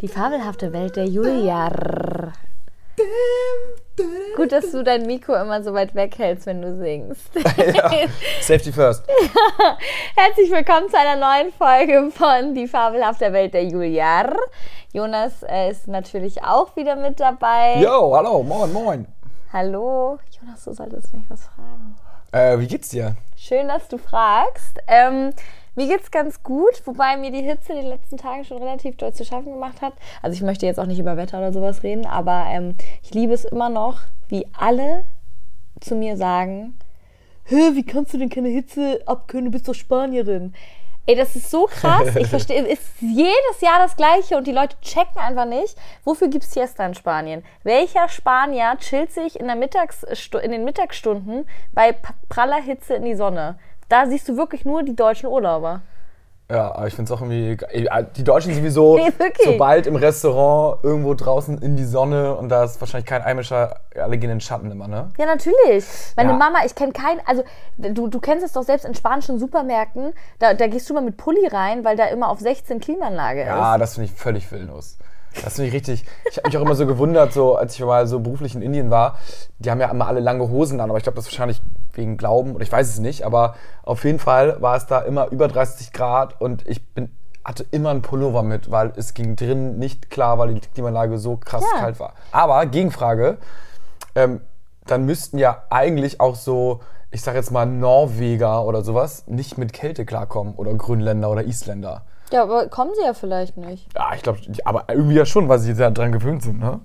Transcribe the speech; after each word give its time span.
Die 0.00 0.08
fabelhafte 0.08 0.72
Welt 0.72 0.96
der 0.96 1.06
Julia. 1.06 1.68
Gut, 4.38 4.52
dass 4.52 4.70
du 4.70 4.84
dein 4.84 5.04
Mikro 5.04 5.34
immer 5.34 5.64
so 5.64 5.74
weit 5.74 5.96
weghältst, 5.96 6.46
wenn 6.46 6.62
du 6.62 6.76
singst. 6.76 7.28
ja. 7.56 7.90
Safety 8.40 8.70
first. 8.70 9.02
Herzlich 10.14 10.52
willkommen 10.52 10.88
zu 10.88 10.96
einer 10.96 11.16
neuen 11.16 11.52
Folge 11.52 12.08
von 12.12 12.54
Die 12.54 12.68
fabelhafte 12.68 13.32
Welt 13.32 13.52
der 13.52 13.64
Julia. 13.64 14.32
Jonas 14.92 15.42
äh, 15.42 15.72
ist 15.72 15.88
natürlich 15.88 16.44
auch 16.44 16.76
wieder 16.76 16.94
mit 16.94 17.18
dabei. 17.18 17.80
Yo, 17.80 18.14
hallo, 18.14 18.44
moin, 18.44 18.72
moin. 18.72 19.06
Hallo. 19.52 20.20
Jonas, 20.40 20.62
du 20.62 20.72
solltest 20.72 21.12
mich 21.14 21.24
was 21.28 21.44
fragen. 21.48 21.96
Äh, 22.30 22.60
wie 22.60 22.68
geht's 22.68 22.90
dir? 22.90 23.16
Schön, 23.36 23.66
dass 23.66 23.88
du 23.88 23.98
fragst. 23.98 24.78
Ähm, 24.86 25.32
mir 25.78 25.86
geht's 25.86 26.10
ganz 26.10 26.42
gut, 26.42 26.82
wobei 26.84 27.16
mir 27.16 27.30
die 27.30 27.42
Hitze 27.42 27.72
in 27.72 27.78
den 27.78 27.88
letzten 27.88 28.16
Tagen 28.16 28.44
schon 28.44 28.58
relativ 28.58 28.96
doll 28.96 29.14
zu 29.14 29.24
schaffen 29.24 29.52
gemacht 29.52 29.80
hat. 29.80 29.94
Also 30.22 30.34
ich 30.34 30.42
möchte 30.42 30.66
jetzt 30.66 30.78
auch 30.78 30.86
nicht 30.86 30.98
über 30.98 31.16
Wetter 31.16 31.38
oder 31.38 31.52
sowas 31.52 31.82
reden, 31.82 32.04
aber 32.04 32.44
ähm, 32.48 32.74
ich 33.02 33.14
liebe 33.14 33.32
es 33.32 33.44
immer 33.44 33.70
noch, 33.70 34.00
wie 34.28 34.46
alle 34.58 35.04
zu 35.80 35.94
mir 35.94 36.16
sagen, 36.16 36.76
Hä, 37.44 37.70
wie 37.72 37.86
kannst 37.86 38.12
du 38.12 38.18
denn 38.18 38.28
keine 38.28 38.48
Hitze 38.48 39.00
abkönnen, 39.06 39.46
du 39.46 39.50
bist 39.52 39.66
doch 39.66 39.74
Spanierin. 39.74 40.52
Ey, 41.06 41.16
das 41.16 41.34
ist 41.34 41.50
so 41.50 41.64
krass. 41.64 42.14
Ich 42.16 42.26
verstehe, 42.28 42.66
es 42.66 42.80
ist 42.80 43.00
jedes 43.00 43.60
Jahr 43.62 43.78
das 43.78 43.96
Gleiche 43.96 44.36
und 44.36 44.46
die 44.46 44.52
Leute 44.52 44.76
checken 44.82 45.16
einfach 45.16 45.46
nicht, 45.46 45.74
wofür 46.04 46.28
gibt 46.28 46.44
es 46.44 46.52
Siesta 46.52 46.84
in 46.84 46.92
Spanien? 46.92 47.42
Welcher 47.62 48.10
Spanier 48.10 48.76
chillt 48.78 49.12
sich 49.12 49.40
in, 49.40 49.46
der 49.46 49.56
Mittagsstu 49.56 50.36
in 50.36 50.50
den 50.50 50.64
Mittagsstunden 50.64 51.48
bei 51.72 51.96
praller 52.28 52.60
Hitze 52.60 52.96
in 52.96 53.06
die 53.06 53.14
Sonne? 53.14 53.58
Da 53.88 54.06
siehst 54.06 54.28
du 54.28 54.36
wirklich 54.36 54.64
nur 54.64 54.82
die 54.82 54.94
deutschen 54.96 55.26
Urlauber. 55.28 55.80
Ja, 56.50 56.74
aber 56.74 56.86
ich 56.86 56.94
finde 56.94 57.12
es 57.12 57.16
auch 57.18 57.20
irgendwie. 57.20 57.58
ey, 57.68 57.86
Die 58.16 58.24
Deutschen 58.24 58.54
sowieso, 58.54 58.96
Nee, 58.98 59.12
sobald 59.44 59.86
im 59.86 59.96
Restaurant 59.96 60.82
irgendwo 60.82 61.12
draußen 61.12 61.58
in 61.58 61.76
die 61.76 61.84
Sonne 61.84 62.34
und 62.36 62.48
da 62.48 62.64
ist 62.64 62.80
wahrscheinlich 62.80 63.04
kein 63.04 63.20
Einmischer, 63.20 63.80
alle 63.94 64.16
gehen 64.16 64.30
in 64.30 64.36
den 64.36 64.40
Schatten 64.40 64.70
immer, 64.70 64.88
ne? 64.88 65.10
Ja, 65.18 65.26
natürlich. 65.26 65.84
Meine 66.16 66.30
Ja. 66.30 66.36
Mama, 66.38 66.60
ich 66.64 66.74
kenne 66.74 66.92
keinen, 66.92 67.20
also 67.26 67.42
du, 67.76 68.08
du 68.08 68.18
kennst 68.18 68.46
es 68.46 68.52
doch 68.52 68.62
selbst 68.62 68.86
in 68.86 68.94
spanischen 68.94 69.38
Supermärkten, 69.38 70.14
da, 70.38 70.54
da 70.54 70.68
gehst 70.68 70.88
du 70.88 70.94
mal 70.94 71.02
mit 71.02 71.18
Pulli 71.18 71.46
rein, 71.48 71.84
weil 71.84 71.96
da 71.98 72.06
immer 72.06 72.30
auf 72.30 72.40
16 72.40 72.80
Klimaanlage 72.80 73.44
Ja, 73.44 73.74
ist. 73.74 73.80
das 73.82 73.94
finde 73.96 74.06
ich 74.06 74.12
völlig 74.18 74.50
willenlos. 74.50 74.96
Das 75.44 75.56
finde 75.56 75.68
ich 75.68 75.74
richtig. 75.74 76.06
Ich 76.30 76.38
habe 76.38 76.48
mich 76.48 76.56
auch 76.56 76.62
immer 76.62 76.74
so 76.74 76.86
gewundert, 76.86 77.34
so 77.34 77.56
als 77.56 77.74
ich 77.74 77.84
mal 77.84 78.06
so 78.06 78.20
beruflich 78.20 78.54
in 78.54 78.62
Indien 78.62 78.90
war. 78.90 79.18
Die 79.58 79.70
haben 79.70 79.80
ja 79.80 79.90
immer 79.90 80.06
alle 80.06 80.20
lange 80.20 80.48
Hosen 80.48 80.80
an, 80.80 80.88
aber 80.88 80.96
ich 80.96 81.02
glaube, 81.04 81.16
das 81.16 81.26
ist 81.26 81.32
wahrscheinlich 81.32 81.60
wegen 81.98 82.16
Glauben 82.16 82.54
oder 82.54 82.62
ich 82.62 82.72
weiß 82.72 82.88
es 82.88 82.98
nicht. 82.98 83.26
Aber 83.26 83.54
auf 83.82 84.04
jeden 84.04 84.18
Fall 84.18 84.62
war 84.62 84.76
es 84.76 84.86
da 84.86 85.00
immer 85.00 85.28
über 85.30 85.48
30 85.48 85.92
Grad 85.92 86.40
und 86.40 86.66
ich 86.66 86.86
bin 86.94 87.10
hatte 87.44 87.64
immer 87.70 87.88
einen 87.90 88.02
Pullover 88.02 88.42
mit, 88.42 88.70
weil 88.70 88.92
es 88.96 89.14
ging 89.14 89.34
drin 89.34 89.78
nicht 89.78 90.10
klar, 90.10 90.38
weil 90.38 90.52
die 90.52 90.60
Klimaanlage 90.60 91.16
so 91.18 91.36
krass 91.38 91.64
Ja. 91.74 91.80
kalt 91.80 91.98
war. 91.98 92.12
Aber 92.30 92.66
Gegenfrage, 92.66 93.38
ähm, 94.14 94.42
dann 94.86 95.06
müssten 95.06 95.38
ja 95.38 95.62
eigentlich 95.70 96.20
auch 96.20 96.34
so, 96.34 96.80
ich 97.10 97.22
sag 97.22 97.34
jetzt 97.36 97.50
mal 97.50 97.64
Norweger 97.64 98.64
oder 98.66 98.82
sowas, 98.82 99.24
nicht 99.28 99.56
mit 99.56 99.72
Kälte 99.72 100.04
klarkommen 100.04 100.54
oder 100.56 100.74
Grönländer 100.74 101.30
oder 101.30 101.42
Isländer. 101.44 102.02
Ja, 102.32 102.42
aber 102.42 102.66
kommen 102.68 102.90
sie 102.94 103.02
ja 103.06 103.14
vielleicht 103.14 103.56
nicht. 103.56 103.88
Ja, 103.94 104.10
ich 104.14 104.22
glaube, 104.22 104.40
aber 104.66 104.84
irgendwie 104.88 105.16
ja 105.16 105.24
schon, 105.24 105.48
weil 105.48 105.58
sie 105.58 105.74
da 105.74 105.90
dran 105.90 106.12
gewöhnt 106.12 106.42
sind, 106.42 106.58
ne? 106.58 106.80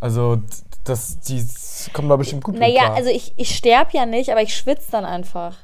Also, 0.00 0.38
das, 0.84 1.20
die 1.20 1.44
kommen 1.92 2.08
da 2.08 2.16
bestimmt 2.16 2.44
gut 2.44 2.54
mit 2.54 2.62
Naja, 2.62 2.84
klar. 2.84 2.96
also 2.96 3.10
ich, 3.10 3.32
ich 3.36 3.54
sterbe 3.56 3.90
ja 3.92 4.06
nicht, 4.06 4.30
aber 4.30 4.42
ich 4.42 4.56
schwitze 4.56 4.90
dann 4.92 5.04
einfach. 5.04 5.56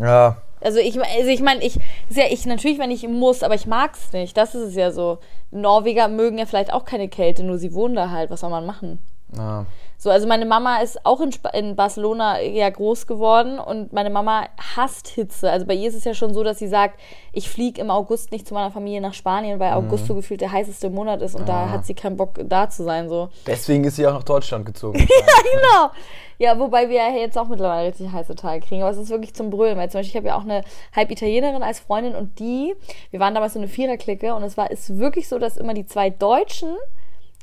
Ja, 0.00 0.36
Also 0.60 0.78
ich, 0.78 1.00
also 1.00 1.28
ich 1.28 1.40
meine, 1.40 1.62
ich, 1.62 1.78
ja 2.10 2.24
ich 2.30 2.46
natürlich, 2.46 2.78
wenn 2.78 2.90
ich 2.90 3.06
muss, 3.06 3.42
aber 3.42 3.54
ich 3.54 3.66
mag's 3.66 4.12
nicht. 4.12 4.36
Das 4.36 4.54
ist 4.54 4.68
es 4.68 4.74
ja 4.74 4.90
so. 4.90 5.18
Norweger 5.50 6.08
mögen 6.08 6.38
ja 6.38 6.46
vielleicht 6.46 6.72
auch 6.72 6.84
keine 6.84 7.08
Kälte, 7.08 7.42
nur 7.42 7.58
sie 7.58 7.74
wohnen 7.74 7.94
da 7.94 8.10
halt. 8.10 8.30
Was 8.30 8.40
soll 8.40 8.50
man 8.50 8.66
machen? 8.66 8.98
ja. 9.36 9.66
So, 10.00 10.10
also 10.10 10.28
meine 10.28 10.46
Mama 10.46 10.78
ist 10.78 11.04
auch 11.04 11.20
in, 11.20 11.30
Sp 11.34 11.50
in 11.54 11.74
Barcelona 11.74 12.40
ja 12.40 12.70
groß 12.70 13.08
geworden 13.08 13.58
und 13.58 13.92
meine 13.92 14.10
Mama 14.10 14.46
hasst 14.76 15.08
Hitze. 15.08 15.50
Also 15.50 15.66
bei 15.66 15.74
ihr 15.74 15.88
ist 15.88 15.96
es 15.96 16.04
ja 16.04 16.14
schon 16.14 16.32
so, 16.32 16.44
dass 16.44 16.60
sie 16.60 16.68
sagt, 16.68 17.00
ich 17.32 17.50
fliege 17.50 17.80
im 17.80 17.90
August 17.90 18.30
nicht 18.30 18.46
zu 18.46 18.54
meiner 18.54 18.70
Familie 18.70 19.00
nach 19.00 19.12
Spanien, 19.12 19.58
weil 19.58 19.72
August 19.72 20.06
so 20.06 20.14
gefühlt 20.14 20.40
der 20.40 20.52
heißeste 20.52 20.88
Monat 20.88 21.20
ist 21.20 21.34
und 21.34 21.48
da 21.48 21.68
hat 21.70 21.84
sie 21.84 21.94
keinen 21.94 22.16
Bock 22.16 22.38
da 22.44 22.70
zu 22.70 22.84
sein. 22.84 23.08
So. 23.08 23.30
Deswegen 23.44 23.82
ist 23.82 23.96
sie 23.96 24.06
auch 24.06 24.12
nach 24.12 24.24
Deutschland 24.24 24.64
gezogen. 24.66 25.06
Genau. 25.50 25.90
Ja, 26.38 26.56
wobei 26.58 26.88
wir 26.88 26.96
ja 26.96 27.16
jetzt 27.16 27.36
auch 27.36 27.48
mittlerweile 27.48 27.88
richtig 27.88 28.12
heiße 28.12 28.36
Tage 28.36 28.64
kriegen. 28.64 28.82
Aber 28.82 28.92
es 28.92 28.96
ist 28.96 29.10
wirklich 29.10 29.34
zum 29.34 29.50
Brüllen. 29.50 29.76
Weil 29.76 29.90
zum 29.90 29.98
Beispiel, 29.98 30.10
ich 30.10 30.16
habe 30.16 30.28
ja 30.28 30.36
auch 30.36 30.44
eine 30.44 30.62
halb 30.94 31.10
Italienerin 31.10 31.62
als 31.62 31.80
Freundin 31.80 32.14
und 32.14 32.38
die, 32.38 32.74
wir 33.10 33.18
waren 33.18 33.34
damals 33.34 33.54
so 33.54 33.58
eine 33.58 33.66
Viererklicke 33.66 34.34
und 34.34 34.44
es 34.44 34.56
war 34.56 34.70
ist 34.70 34.98
wirklich 34.98 35.28
so, 35.28 35.38
dass 35.38 35.56
immer 35.56 35.74
die 35.74 35.86
zwei 35.86 36.10
Deutschen 36.10 36.76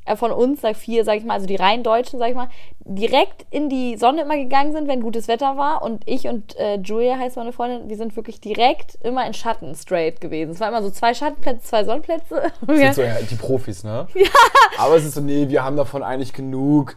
äh, 0.06 0.16
von 0.16 0.32
uns, 0.32 0.62
sag 0.62 0.76
vier, 0.76 1.04
sag 1.04 1.18
ich 1.18 1.26
mal, 1.26 1.34
also 1.34 1.48
die 1.48 1.56
rein 1.56 1.84
Deutschen, 1.84 2.20
sag 2.20 2.30
ich 2.30 2.36
mal, 2.36 2.50
direkt 2.80 3.46
in 3.50 3.70
die 3.70 3.98
Sonne 3.98 4.22
immer 4.22 4.38
gegangen 4.38 4.72
sind, 4.72 4.88
wenn 4.88 5.02
gutes 5.02 5.28
Wetter 5.28 5.58
war. 5.58 5.82
Und 5.82 6.04
ich 6.08 6.28
und 6.28 6.56
äh, 6.58 6.76
Julia 6.78 7.18
heißt 7.18 7.36
meine 7.38 7.52
Freundin, 7.52 7.90
wir 7.90 7.98
sind 7.98 8.16
wirklich 8.16 8.40
direkt 8.40 8.96
immer 9.04 9.26
in 9.26 9.34
Schatten 9.34 9.76
straight 9.76 10.22
gewesen. 10.22 10.52
Es 10.52 10.60
war 10.60 10.70
immer 10.70 10.84
so 10.84 10.92
zwei 10.92 11.14
Schattenplätze, 11.14 11.64
zwei 11.64 11.84
Sonnenplätze. 11.84 12.44
Das 12.68 12.78
sind 12.78 12.96
so 12.96 13.02
ja, 13.02 13.16
die 13.22 13.36
Profis, 13.36 13.84
ne? 13.84 14.08
Ja. 14.16 14.30
Aber 14.78 14.96
es 14.96 15.06
ist 15.06 15.16
so, 15.16 15.22
nee, 15.22 15.50
wir 15.50 15.64
haben 15.64 15.78
davon 15.78 16.04
eigentlich 16.04 16.34
genug. 16.34 16.96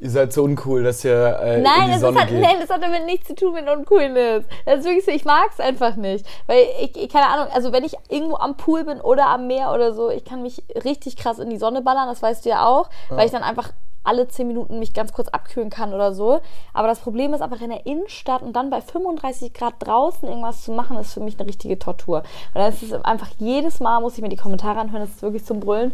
Ihr 0.00 0.10
seid 0.10 0.32
so 0.32 0.42
uncool, 0.42 0.82
dass 0.82 1.04
ihr 1.04 1.38
äh, 1.40 1.56
in 1.56 1.62
Nein, 1.62 1.86
die 1.86 1.92
das, 1.92 2.00
Sonne 2.00 2.18
halt, 2.18 2.28
geht. 2.28 2.40
nein, 2.40 2.56
das 2.60 2.68
hat 2.68 2.82
damit 2.82 3.06
nichts 3.06 3.28
zu 3.28 3.34
tun 3.34 3.54
mit 3.54 3.68
Uncoolness. 3.68 4.44
Das 4.66 4.80
ist 4.80 4.84
wirklich 4.84 5.04
so, 5.04 5.10
ich 5.12 5.24
mag 5.24 5.50
es 5.52 5.60
einfach 5.60 5.96
nicht. 5.96 6.26
Weil 6.46 6.64
ich, 6.82 6.96
ich, 6.96 7.08
keine 7.08 7.28
Ahnung, 7.28 7.46
also 7.54 7.72
wenn 7.72 7.84
ich 7.84 7.96
irgendwo 8.08 8.36
am 8.36 8.56
Pool 8.56 8.84
bin 8.84 9.00
oder 9.00 9.28
am 9.28 9.46
Meer 9.46 9.72
oder 9.72 9.94
so, 9.94 10.10
ich 10.10 10.24
kann 10.24 10.42
mich 10.42 10.62
richtig 10.84 11.16
krass 11.16 11.38
in 11.38 11.48
die 11.48 11.58
Sonne 11.58 11.80
ballern, 11.80 12.08
das 12.08 12.22
weißt 12.22 12.44
du 12.44 12.50
ja 12.50 12.66
auch, 12.66 12.90
weil 13.08 13.26
ich 13.26 13.32
dann 13.32 13.42
einfach 13.42 13.72
alle 14.04 14.28
10 14.28 14.46
Minuten 14.46 14.78
mich 14.78 14.92
ganz 14.92 15.12
kurz 15.12 15.28
abkühlen 15.28 15.70
kann 15.70 15.94
oder 15.94 16.12
so. 16.12 16.40
Aber 16.72 16.86
das 16.88 17.00
Problem 17.00 17.32
ist 17.32 17.40
einfach 17.40 17.60
in 17.62 17.70
der 17.70 17.86
Innenstadt 17.86 18.42
und 18.42 18.54
dann 18.54 18.70
bei 18.70 18.80
35 18.80 19.54
Grad 19.54 19.74
draußen 19.78 20.28
irgendwas 20.28 20.62
zu 20.62 20.72
machen, 20.72 20.98
ist 20.98 21.14
für 21.14 21.20
mich 21.20 21.38
eine 21.38 21.48
richtige 21.48 21.78
Tortur. 21.78 22.18
Und 22.18 22.60
dann 22.60 22.70
ist 22.72 22.82
es 22.82 22.92
einfach 22.92 23.28
jedes 23.38 23.80
Mal, 23.80 24.00
muss 24.00 24.16
ich 24.16 24.22
mir 24.22 24.28
die 24.28 24.36
Kommentare 24.36 24.78
anhören, 24.78 25.02
das 25.02 25.10
ist 25.10 25.22
wirklich 25.22 25.44
zum 25.44 25.60
Brüllen. 25.60 25.92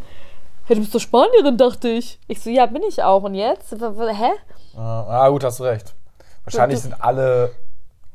Hey, 0.70 0.76
du 0.76 0.82
bist 0.82 0.94
doch 0.94 1.00
Spanierin, 1.00 1.56
dachte 1.56 1.88
ich. 1.88 2.20
Ich 2.28 2.40
so, 2.40 2.48
ja, 2.48 2.64
bin 2.66 2.84
ich 2.84 3.02
auch. 3.02 3.24
Und 3.24 3.34
jetzt? 3.34 3.72
Hä? 3.72 4.30
Ah, 4.76 5.04
ah, 5.24 5.28
gut, 5.28 5.42
hast 5.42 5.58
du 5.58 5.64
recht. 5.64 5.96
Wahrscheinlich 6.44 6.78
Du- 6.78 6.82
sind 6.82 7.02
alle 7.02 7.50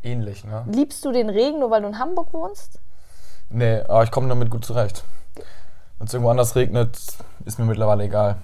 ähnlich, 0.01 0.45
ne? 0.45 0.63
Liebst 0.71 1.03
du 1.03 1.11
den 1.11 1.29
Regen, 1.29 1.59
nur 1.59 1.69
weil 1.69 1.81
du 1.81 1.89
in 1.89 1.99
Hamburg 1.99 2.31
wohnst? 2.31 2.79
Nee, 3.49 3.81
aber 3.81 4.03
ich 4.05 4.11
komme 4.11 4.29
damit 4.29 4.49
gut 4.49 4.63
zurecht. 4.63 5.03
Wenn 5.97 6.07
es 6.07 6.13
irgendwo 6.13 6.29
anders 6.31 6.55
regnet, 6.55 6.97
ist 7.43 7.59
mir 7.59 7.65
mittlerweile 7.65 8.05
egal. 8.05 8.37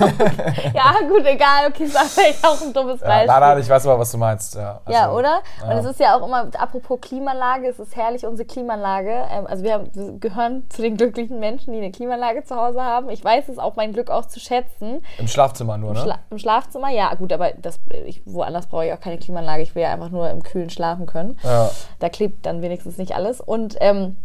Ja, 0.74 0.94
gut, 1.08 1.24
egal. 1.26 1.68
Okay, 1.68 1.84
ist 1.84 1.98
vielleicht 1.98 2.44
auch 2.46 2.60
ein 2.62 2.72
dummes 2.72 3.00
Ja, 3.00 3.06
Beispiel. 3.06 3.26
nein, 3.26 3.40
nein, 3.40 3.58
ich 3.60 3.68
weiß 3.68 3.86
aber, 3.86 3.98
was 3.98 4.10
du 4.12 4.18
meinst. 4.18 4.54
Ja, 4.54 4.80
ja, 4.88 5.04
Also, 5.04 5.18
oder? 5.18 5.42
Und 5.62 5.70
ja. 5.70 5.78
es 5.78 5.84
ist 5.84 6.00
ja 6.00 6.16
auch 6.16 6.26
immer, 6.26 6.48
apropos 6.58 7.00
Klimaanlage, 7.00 7.68
es 7.68 7.78
ist 7.78 7.94
herrlich, 7.96 8.24
unsere 8.24 8.46
Klimaanlage. 8.46 9.26
Ähm, 9.30 9.46
also 9.46 9.62
wir, 9.62 9.74
haben, 9.74 9.90
wir 9.92 10.12
gehören 10.18 10.64
zu 10.70 10.82
den 10.82 10.96
glücklichen 10.96 11.38
Menschen, 11.38 11.72
die 11.72 11.78
eine 11.80 11.90
Klimaanlage 11.90 12.44
zu 12.44 12.56
Hause 12.56 12.82
haben. 12.82 13.10
Ich 13.10 13.22
weiß 13.24 13.48
es 13.48 13.58
auch 13.58 13.76
mein 13.76 13.92
Glück 13.92 14.10
auch 14.10 14.26
zu 14.26 14.40
schätzen. 14.40 15.04
Im 15.18 15.28
Schlafzimmer 15.28 15.76
nur, 15.76 15.92
ne? 15.92 16.00
Schla 16.00 16.18
Im 16.30 16.38
Schlafzimmer, 16.38 16.90
ja, 16.90 17.14
gut, 17.14 17.32
aber 17.32 17.50
das, 17.58 17.78
ich, 18.06 18.22
woanders 18.24 18.66
brauche 18.68 18.86
ich 18.86 18.92
auch 18.92 19.00
keine 19.00 19.18
Klimaanlage. 19.18 19.62
Ich 19.62 19.74
will 19.74 19.82
ja 19.82 19.92
einfach 19.92 20.10
nur 20.10 20.30
im 20.30 20.42
Kühlen 20.42 20.70
schlafen 20.70 21.06
können. 21.06 21.38
ja. 21.42 21.70
Da 21.98 22.08
klebt 22.08 22.46
dann 22.46 22.62
wenigstens 22.62 22.96
nicht 22.96 23.14
alles. 23.14 23.40
Und 23.40 23.76
ähm, 23.80 24.16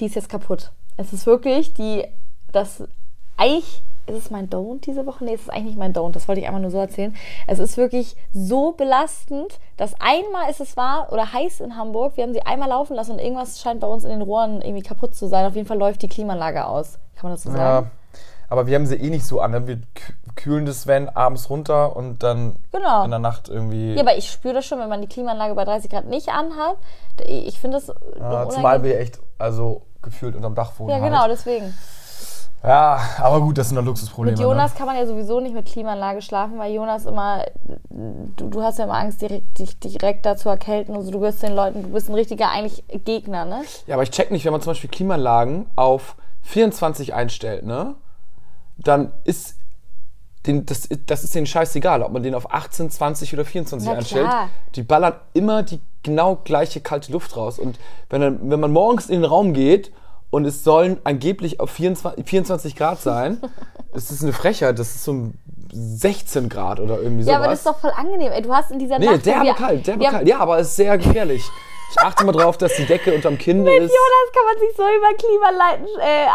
die 0.00 0.06
ist 0.06 0.14
jetzt 0.16 0.28
kaputt. 0.28 0.70
Es 0.96 1.12
ist 1.12 1.26
wirklich 1.26 1.72
die, 1.74 2.06
das, 2.52 2.82
eigentlich 3.36 3.82
ist 4.06 4.16
es 4.18 4.30
mein 4.30 4.50
Don't 4.50 4.82
diese 4.82 5.06
Woche? 5.06 5.24
Nee, 5.24 5.32
es 5.34 5.42
ist 5.42 5.50
eigentlich 5.50 5.64
nicht 5.64 5.78
mein 5.78 5.94
Don't. 5.94 6.12
Das 6.12 6.28
wollte 6.28 6.40
ich 6.42 6.46
einfach 6.46 6.60
nur 6.60 6.70
so 6.70 6.78
erzählen. 6.78 7.16
Es 7.46 7.58
ist 7.58 7.76
wirklich 7.78 8.16
so 8.34 8.72
belastend, 8.72 9.58
dass 9.78 9.94
einmal 9.98 10.50
ist 10.50 10.60
es 10.60 10.76
wahr 10.76 11.08
oder 11.10 11.32
heiß 11.32 11.60
in 11.60 11.76
Hamburg. 11.76 12.16
Wir 12.16 12.24
haben 12.24 12.34
sie 12.34 12.42
einmal 12.42 12.68
laufen 12.68 12.94
lassen 12.96 13.12
und 13.12 13.18
irgendwas 13.18 13.60
scheint 13.62 13.80
bei 13.80 13.86
uns 13.86 14.04
in 14.04 14.10
den 14.10 14.20
Rohren 14.22 14.60
irgendwie 14.60 14.82
kaputt 14.82 15.14
zu 15.14 15.26
sein. 15.26 15.46
Auf 15.46 15.54
jeden 15.56 15.66
Fall 15.66 15.78
läuft 15.78 16.02
die 16.02 16.08
Klimaanlage 16.08 16.66
aus. 16.66 16.98
Kann 17.16 17.30
man 17.30 17.32
das 17.32 17.44
so 17.44 17.50
ja. 17.50 17.56
sagen? 17.56 17.90
Aber 18.50 18.66
wir 18.66 18.74
haben 18.74 18.84
sie 18.84 18.96
eh 18.96 19.08
nicht 19.08 19.24
so 19.24 19.40
an. 19.40 19.66
Wir 19.66 19.76
kü- 19.76 19.80
kühlen 20.36 20.66
das 20.66 20.86
Van 20.86 21.08
abends 21.08 21.48
runter 21.48 21.96
und 21.96 22.22
dann 22.22 22.56
Genau. 22.72 23.04
in 23.04 23.10
der 23.10 23.18
Nacht 23.20 23.48
irgendwie. 23.48 23.94
Ja, 23.94 24.02
aber 24.02 24.18
ich 24.18 24.30
spüre 24.30 24.52
das 24.54 24.66
schon, 24.66 24.78
wenn 24.80 24.90
man 24.90 25.00
die 25.00 25.08
Klimaanlage 25.08 25.54
bei 25.54 25.64
30 25.64 25.90
Grad 25.90 26.04
nicht 26.04 26.28
anhat. 26.28 26.76
Ich 27.26 27.58
finde 27.58 27.78
das. 27.78 27.90
Ja, 28.20 28.48
zumal 28.50 28.82
wir 28.82 29.00
echt 29.00 29.18
also 29.38 29.82
gefühlt 30.02 30.36
unterm 30.36 30.54
Dach 30.54 30.72
wohnen. 30.78 30.90
Ja, 30.90 30.96
halt. 31.00 31.04
genau, 31.10 31.26
deswegen. 31.26 31.74
Ja, 32.64 32.98
aber 33.18 33.40
gut, 33.40 33.58
das 33.58 33.68
sind 33.68 33.76
dann 33.76 33.84
Luxusprobleme. 33.84 34.36
Mit 34.36 34.42
Jonas 34.42 34.74
kann 34.74 34.86
man 34.86 34.96
ja 34.96 35.06
sowieso 35.06 35.40
nicht 35.40 35.54
mit 35.54 35.66
Klimaanlage 35.66 36.22
schlafen, 36.22 36.58
weil 36.58 36.72
Jonas 36.72 37.04
immer, 37.04 37.44
du, 37.90 38.48
du 38.48 38.62
hast 38.62 38.78
ja 38.78 38.84
immer 38.84 38.98
Angst, 38.98 39.20
direkt, 39.20 39.58
dich 39.58 39.78
direkt 39.78 40.24
da 40.24 40.36
zu 40.36 40.48
erkälten. 40.48 40.94
Also 40.94 41.10
du 41.10 41.20
wirst 41.20 41.42
den 41.42 41.54
Leuten, 41.54 41.82
du 41.82 41.88
bist 41.90 42.08
ein 42.08 42.14
richtiger 42.14 42.50
eigentlich 42.50 42.84
Gegner, 43.04 43.44
ne? 43.44 43.54
Ne? 43.54 43.64
Ja, 43.86 43.94
aber 43.94 44.02
ich 44.02 44.10
check 44.10 44.30
nicht, 44.30 44.44
wenn 44.44 44.52
man 44.52 44.60
zum 44.60 44.70
Beispiel 44.70 44.90
Klimaanlagen 44.90 45.66
auf 45.76 46.16
24 46.42 47.14
einstellt, 47.14 47.64
ne? 47.64 47.94
Dann 48.78 49.12
ist 49.24 49.56
den, 50.46 50.66
das, 50.66 50.88
das 51.06 51.24
ist 51.24 51.34
denen 51.34 51.46
scheißegal, 51.46 52.02
ob 52.02 52.12
man 52.12 52.22
den 52.22 52.34
auf 52.34 52.52
18, 52.52 52.90
20 52.90 53.32
oder 53.32 53.44
24 53.44 53.88
Na 53.88 53.96
einstellt. 53.96 54.26
klar. 54.26 54.48
Die 54.74 54.82
ballern 54.82 55.14
immer 55.32 55.62
die 55.62 55.80
genau 56.02 56.36
gleiche 56.36 56.80
kalte 56.80 57.12
Luft 57.12 57.36
raus. 57.36 57.58
Und 57.58 57.78
wenn, 58.10 58.20
dann, 58.20 58.50
wenn 58.50 58.60
man 58.60 58.72
morgens 58.72 59.08
in 59.08 59.22
den 59.22 59.24
Raum 59.24 59.54
geht 59.54 59.92
und 60.34 60.44
es 60.44 60.64
sollen 60.64 60.98
angeblich 61.04 61.60
auf 61.60 61.70
24, 61.70 62.24
24 62.28 62.76
Grad 62.76 63.00
sein, 63.00 63.38
das 63.92 64.10
ist 64.10 64.22
eine 64.22 64.32
Frechheit, 64.32 64.78
das 64.78 64.94
ist 64.94 65.04
so 65.04 65.12
ein 65.12 65.38
16 65.72 66.48
Grad 66.48 66.78
oder 66.80 67.00
irgendwie 67.00 67.22
sowas. 67.22 67.32
Ja, 67.32 67.38
aber 67.38 67.48
das 67.48 67.58
ist 67.60 67.66
doch 67.66 67.78
voll 67.78 67.92
angenehm. 67.96 68.30
Ey, 68.32 68.42
du 68.42 68.52
hast 68.54 68.70
in 68.70 68.78
dieser 68.78 68.98
Nee, 68.98 69.06
Nacht... 69.06 69.20
wo 69.20 69.30
derbe 69.30 69.44
wir- 69.44 69.54
kalt, 69.54 69.86
derbe 69.86 70.00
wir 70.00 70.06
haben- 70.08 70.14
kalt. 70.16 70.28
Ja, 70.28 70.38
aber 70.38 70.58
es 70.58 70.68
ist 70.68 70.76
sehr 70.76 70.96
gefährlich. 70.98 71.42
Ich 71.96 72.00
achte 72.00 72.24
mal 72.24 72.32
drauf, 72.32 72.58
dass 72.58 72.74
die 72.74 72.86
Decke 72.86 73.14
unterm 73.14 73.38
Kinn 73.38 73.62
Mit 73.62 73.72
ist. 73.74 73.92
Jonas 73.92 74.32
kann 74.32 74.44
man 74.46 74.58
sich 74.58 74.76
so 74.76 74.82
über 74.82 75.14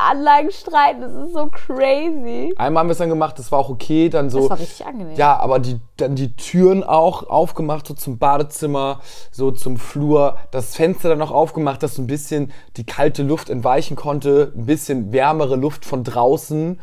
Klimaanlagen 0.07 0.49
äh, 0.49 0.53
streiten. 0.53 1.01
Das 1.01 1.13
ist 1.13 1.33
so 1.33 1.47
crazy. 1.47 2.53
Einmal 2.57 2.81
haben 2.81 2.87
wir 2.87 2.93
es 2.93 2.97
dann 2.97 3.09
gemacht, 3.09 3.37
das 3.37 3.51
war 3.51 3.59
auch 3.59 3.69
okay. 3.69 4.09
Dann 4.09 4.29
so, 4.29 4.39
Das 4.39 4.49
war 4.51 4.59
richtig 4.59 4.85
angenehm. 4.85 5.17
Ja, 5.17 5.37
aber 5.37 5.59
die, 5.59 5.81
dann 5.97 6.15
die 6.15 6.35
Türen 6.35 6.83
auch 6.83 7.29
aufgemacht, 7.29 7.87
so 7.87 7.93
zum 7.93 8.17
Badezimmer, 8.17 9.01
so 9.31 9.51
zum 9.51 9.77
Flur. 9.77 10.37
Das 10.51 10.75
Fenster 10.75 11.09
dann 11.09 11.21
auch 11.21 11.31
aufgemacht, 11.31 11.83
dass 11.83 11.95
so 11.95 12.01
ein 12.01 12.07
bisschen 12.07 12.53
die 12.77 12.85
kalte 12.85 13.23
Luft 13.23 13.49
entweichen 13.49 13.97
konnte. 13.97 14.53
Ein 14.55 14.65
bisschen 14.65 15.11
wärmere 15.11 15.57
Luft 15.57 15.83
von 15.83 16.05
draußen. 16.05 16.79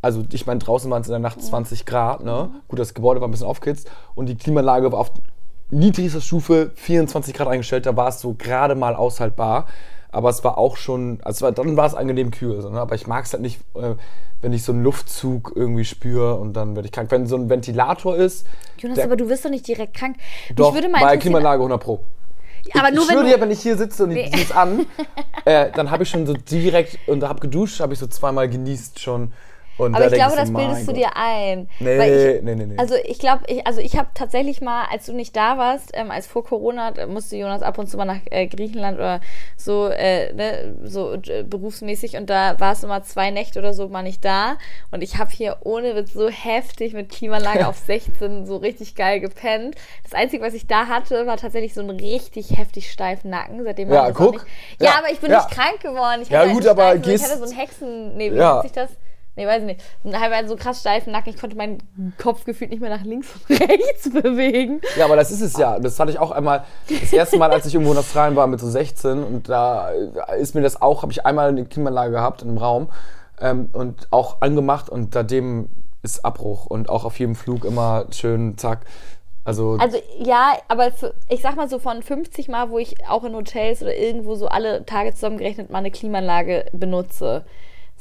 Also 0.00 0.22
ich 0.32 0.46
meine, 0.46 0.60
draußen 0.60 0.90
waren 0.90 1.02
es 1.02 1.08
in 1.08 1.12
der 1.12 1.18
Nacht 1.18 1.42
20 1.42 1.84
Grad. 1.84 2.24
Ne? 2.24 2.50
Gut, 2.68 2.78
das 2.78 2.94
Gebäude 2.94 3.20
war 3.20 3.28
ein 3.28 3.30
bisschen 3.30 3.46
aufgehitzt. 3.46 3.90
Und 4.14 4.26
die 4.28 4.36
Klimaanlage 4.36 4.92
war 4.92 5.00
auf 5.00 5.12
niedrigster 5.74 6.20
Stufe 6.20 6.70
24 6.76 7.34
Grad 7.34 7.48
eingestellt. 7.48 7.86
Da 7.86 7.96
war 7.96 8.08
es 8.08 8.20
so 8.20 8.34
gerade 8.34 8.74
mal 8.74 8.94
aushaltbar. 8.94 9.66
Aber 10.10 10.30
es 10.30 10.44
war 10.44 10.58
auch 10.58 10.76
schon, 10.76 11.18
also 11.24 11.50
dann 11.50 11.76
war 11.76 11.86
es 11.86 11.94
angenehm 11.94 12.30
kühl. 12.30 12.60
So, 12.62 12.70
ne? 12.70 12.80
Aber 12.80 12.94
ich 12.94 13.06
mag 13.08 13.24
es 13.24 13.32
halt 13.32 13.42
nicht, 13.42 13.60
äh, 13.74 13.94
wenn 14.42 14.52
ich 14.52 14.62
so 14.62 14.70
einen 14.70 14.84
Luftzug 14.84 15.52
irgendwie 15.56 15.84
spüre 15.84 16.36
und 16.36 16.52
dann 16.52 16.76
werde 16.76 16.86
ich 16.86 16.92
krank. 16.92 17.10
Wenn 17.10 17.26
so 17.26 17.34
ein 17.36 17.50
Ventilator 17.50 18.14
ist, 18.16 18.46
Jonas, 18.78 18.94
der- 18.96 19.06
aber 19.06 19.16
du 19.16 19.28
wirst 19.28 19.44
doch 19.44 19.50
nicht 19.50 19.66
direkt 19.66 19.94
krank. 19.94 20.16
doch, 20.54 20.72
Mich 20.72 20.82
würde 20.82 20.88
mal 20.92 21.00
bei 21.02 21.16
Klimaanlage 21.16 21.60
100 21.62 21.82
Pro. 21.82 22.00
Aber 22.78 22.90
nur 22.92 23.02
ich 23.04 23.10
wenn 23.10 23.26
dir, 23.26 23.40
wenn 23.40 23.50
ich 23.50 23.60
hier 23.60 23.76
sitze 23.76 24.04
und 24.04 24.10
die 24.10 24.30
ziehe 24.30 24.42
es 24.44 24.52
an, 24.52 24.86
äh, 25.44 25.70
dann 25.72 25.90
habe 25.90 26.04
ich 26.04 26.08
schon 26.10 26.26
so 26.26 26.32
direkt 26.34 26.96
und 27.08 27.24
habe 27.24 27.40
geduscht, 27.40 27.80
habe 27.80 27.92
ich 27.92 27.98
so 27.98 28.06
zweimal 28.06 28.48
genießt 28.48 29.00
schon. 29.00 29.32
Und 29.76 29.94
Aber 29.94 30.06
ich 30.06 30.12
glaube, 30.12 30.36
das 30.36 30.52
bildest 30.52 30.86
du 30.88 30.92
dir 30.92 31.16
ein. 31.16 31.68
Nee, 31.80 31.98
Weil 31.98 32.36
ich, 32.36 32.42
nee, 32.42 32.54
nee, 32.54 32.66
nee. 32.66 32.76
Also 32.78 32.94
ich 33.04 33.18
glaube, 33.18 33.42
ich, 33.48 33.66
also 33.66 33.80
ich 33.80 33.96
habe 33.96 34.08
tatsächlich 34.14 34.60
mal, 34.60 34.84
als 34.90 35.06
du 35.06 35.12
nicht 35.12 35.34
da 35.34 35.58
warst, 35.58 35.90
ähm, 35.94 36.10
als 36.12 36.26
vor 36.28 36.44
Corona, 36.44 36.92
musste 37.08 37.36
Jonas 37.36 37.62
ab 37.62 37.78
und 37.78 37.88
zu 37.88 37.96
mal 37.96 38.04
nach 38.04 38.20
äh, 38.30 38.46
Griechenland 38.46 38.98
oder 38.98 39.20
so, 39.56 39.88
äh, 39.88 40.32
ne, 40.32 40.76
so 40.84 41.14
äh, 41.14 41.42
berufsmäßig 41.42 42.16
und 42.16 42.30
da 42.30 42.58
war 42.60 42.72
es 42.72 42.84
immer 42.84 43.02
zwei 43.02 43.30
Nächte 43.30 43.58
oder 43.58 43.74
so 43.74 43.88
mal 43.88 44.02
nicht 44.02 44.24
da 44.24 44.58
und 44.92 45.02
ich 45.02 45.18
habe 45.18 45.30
hier 45.30 45.56
ohne 45.64 45.96
Witz 45.96 46.12
so 46.12 46.28
heftig 46.28 46.92
mit 46.92 47.08
Klimaanlage 47.10 47.66
auf 47.68 47.76
16 47.78 48.46
so 48.46 48.58
richtig 48.58 48.94
geil 48.94 49.18
gepennt. 49.20 49.74
Das 50.04 50.12
Einzige, 50.12 50.42
was 50.44 50.54
ich 50.54 50.66
da 50.68 50.86
hatte, 50.86 51.26
war 51.26 51.36
tatsächlich 51.36 51.74
so 51.74 51.80
einen 51.80 51.98
richtig 51.98 52.56
heftig 52.56 52.90
steifen 52.92 53.30
Nacken. 53.30 53.64
Seitdem 53.64 53.92
Ja, 53.92 54.10
guck. 54.12 54.34
Nicht. 54.34 54.46
Ja, 54.80 54.86
Ja, 54.90 54.98
aber 54.98 55.10
ich 55.10 55.18
bin 55.20 55.30
ja. 55.32 55.38
nicht 55.44 55.50
krank 55.50 55.80
geworden. 55.80 56.22
Ich 56.22 56.28
Ja, 56.28 56.40
halt 56.40 56.52
gut, 56.52 56.66
aber 56.66 56.82
steifen- 56.92 57.02
gehst- 57.02 57.24
Ich 57.24 57.30
hatte 57.32 57.38
so 57.40 57.44
einen 57.50 57.58
Hexen... 57.58 58.16
Nee, 58.16 58.32
wie 58.32 58.36
Ja. 58.36 58.52
nennt 58.54 58.62
sich 58.62 58.72
das? 58.72 58.90
Nee, 59.36 59.46
weiß 59.46 59.62
ich 59.62 59.66
nicht. 59.66 59.82
Einen 60.04 60.48
so 60.48 60.56
krass 60.56 60.80
steifen 60.80 61.12
Nacken. 61.12 61.32
Ich 61.34 61.40
konnte 61.40 61.56
meinen 61.56 61.82
Kopf 62.22 62.44
gefühlt 62.44 62.70
nicht 62.70 62.80
mehr 62.80 62.90
nach 62.90 63.04
links 63.04 63.28
und 63.48 63.60
rechts 63.60 64.10
bewegen. 64.10 64.80
Ja, 64.96 65.06
aber 65.06 65.16
das 65.16 65.32
ist 65.32 65.40
es 65.40 65.56
ja. 65.56 65.78
Das 65.80 65.98
hatte 65.98 66.12
ich 66.12 66.18
auch 66.18 66.30
einmal, 66.30 66.64
das 66.88 67.12
erste 67.12 67.38
Mal, 67.38 67.50
als 67.50 67.66
ich 67.66 67.74
irgendwo 67.74 67.92
in 67.92 67.98
Australien 67.98 68.36
war 68.36 68.46
mit 68.46 68.60
so 68.60 68.70
16 68.70 69.24
und 69.24 69.48
da 69.48 69.88
ist 70.38 70.54
mir 70.54 70.62
das 70.62 70.80
auch, 70.80 71.02
habe 71.02 71.12
ich 71.12 71.26
einmal 71.26 71.48
eine 71.48 71.64
Klimaanlage 71.64 72.12
gehabt 72.12 72.42
in 72.42 72.48
einem 72.48 72.58
Raum 72.58 72.88
ähm, 73.40 73.70
und 73.72 74.06
auch 74.12 74.40
angemacht 74.40 74.88
und 74.88 75.14
seitdem 75.14 75.68
ist 76.02 76.24
Abbruch 76.24 76.66
und 76.66 76.88
auch 76.88 77.04
auf 77.04 77.18
jedem 77.18 77.34
Flug 77.34 77.64
immer 77.64 78.06
schön, 78.10 78.56
zack. 78.56 78.80
Also, 79.44 79.76
Also 79.78 79.98
ja, 80.18 80.54
aber 80.68 80.90
für, 80.90 81.14
ich 81.28 81.42
sag 81.42 81.56
mal 81.56 81.68
so 81.68 81.78
von 81.78 82.02
50 82.02 82.48
Mal, 82.48 82.70
wo 82.70 82.78
ich 82.78 83.06
auch 83.08 83.24
in 83.24 83.34
Hotels 83.34 83.82
oder 83.82 83.94
irgendwo 83.94 84.36
so 84.36 84.46
alle 84.46 84.86
Tage 84.86 85.12
zusammengerechnet 85.12 85.70
mal 85.70 85.78
eine 85.78 85.90
Klimaanlage 85.90 86.66
benutze, 86.72 87.44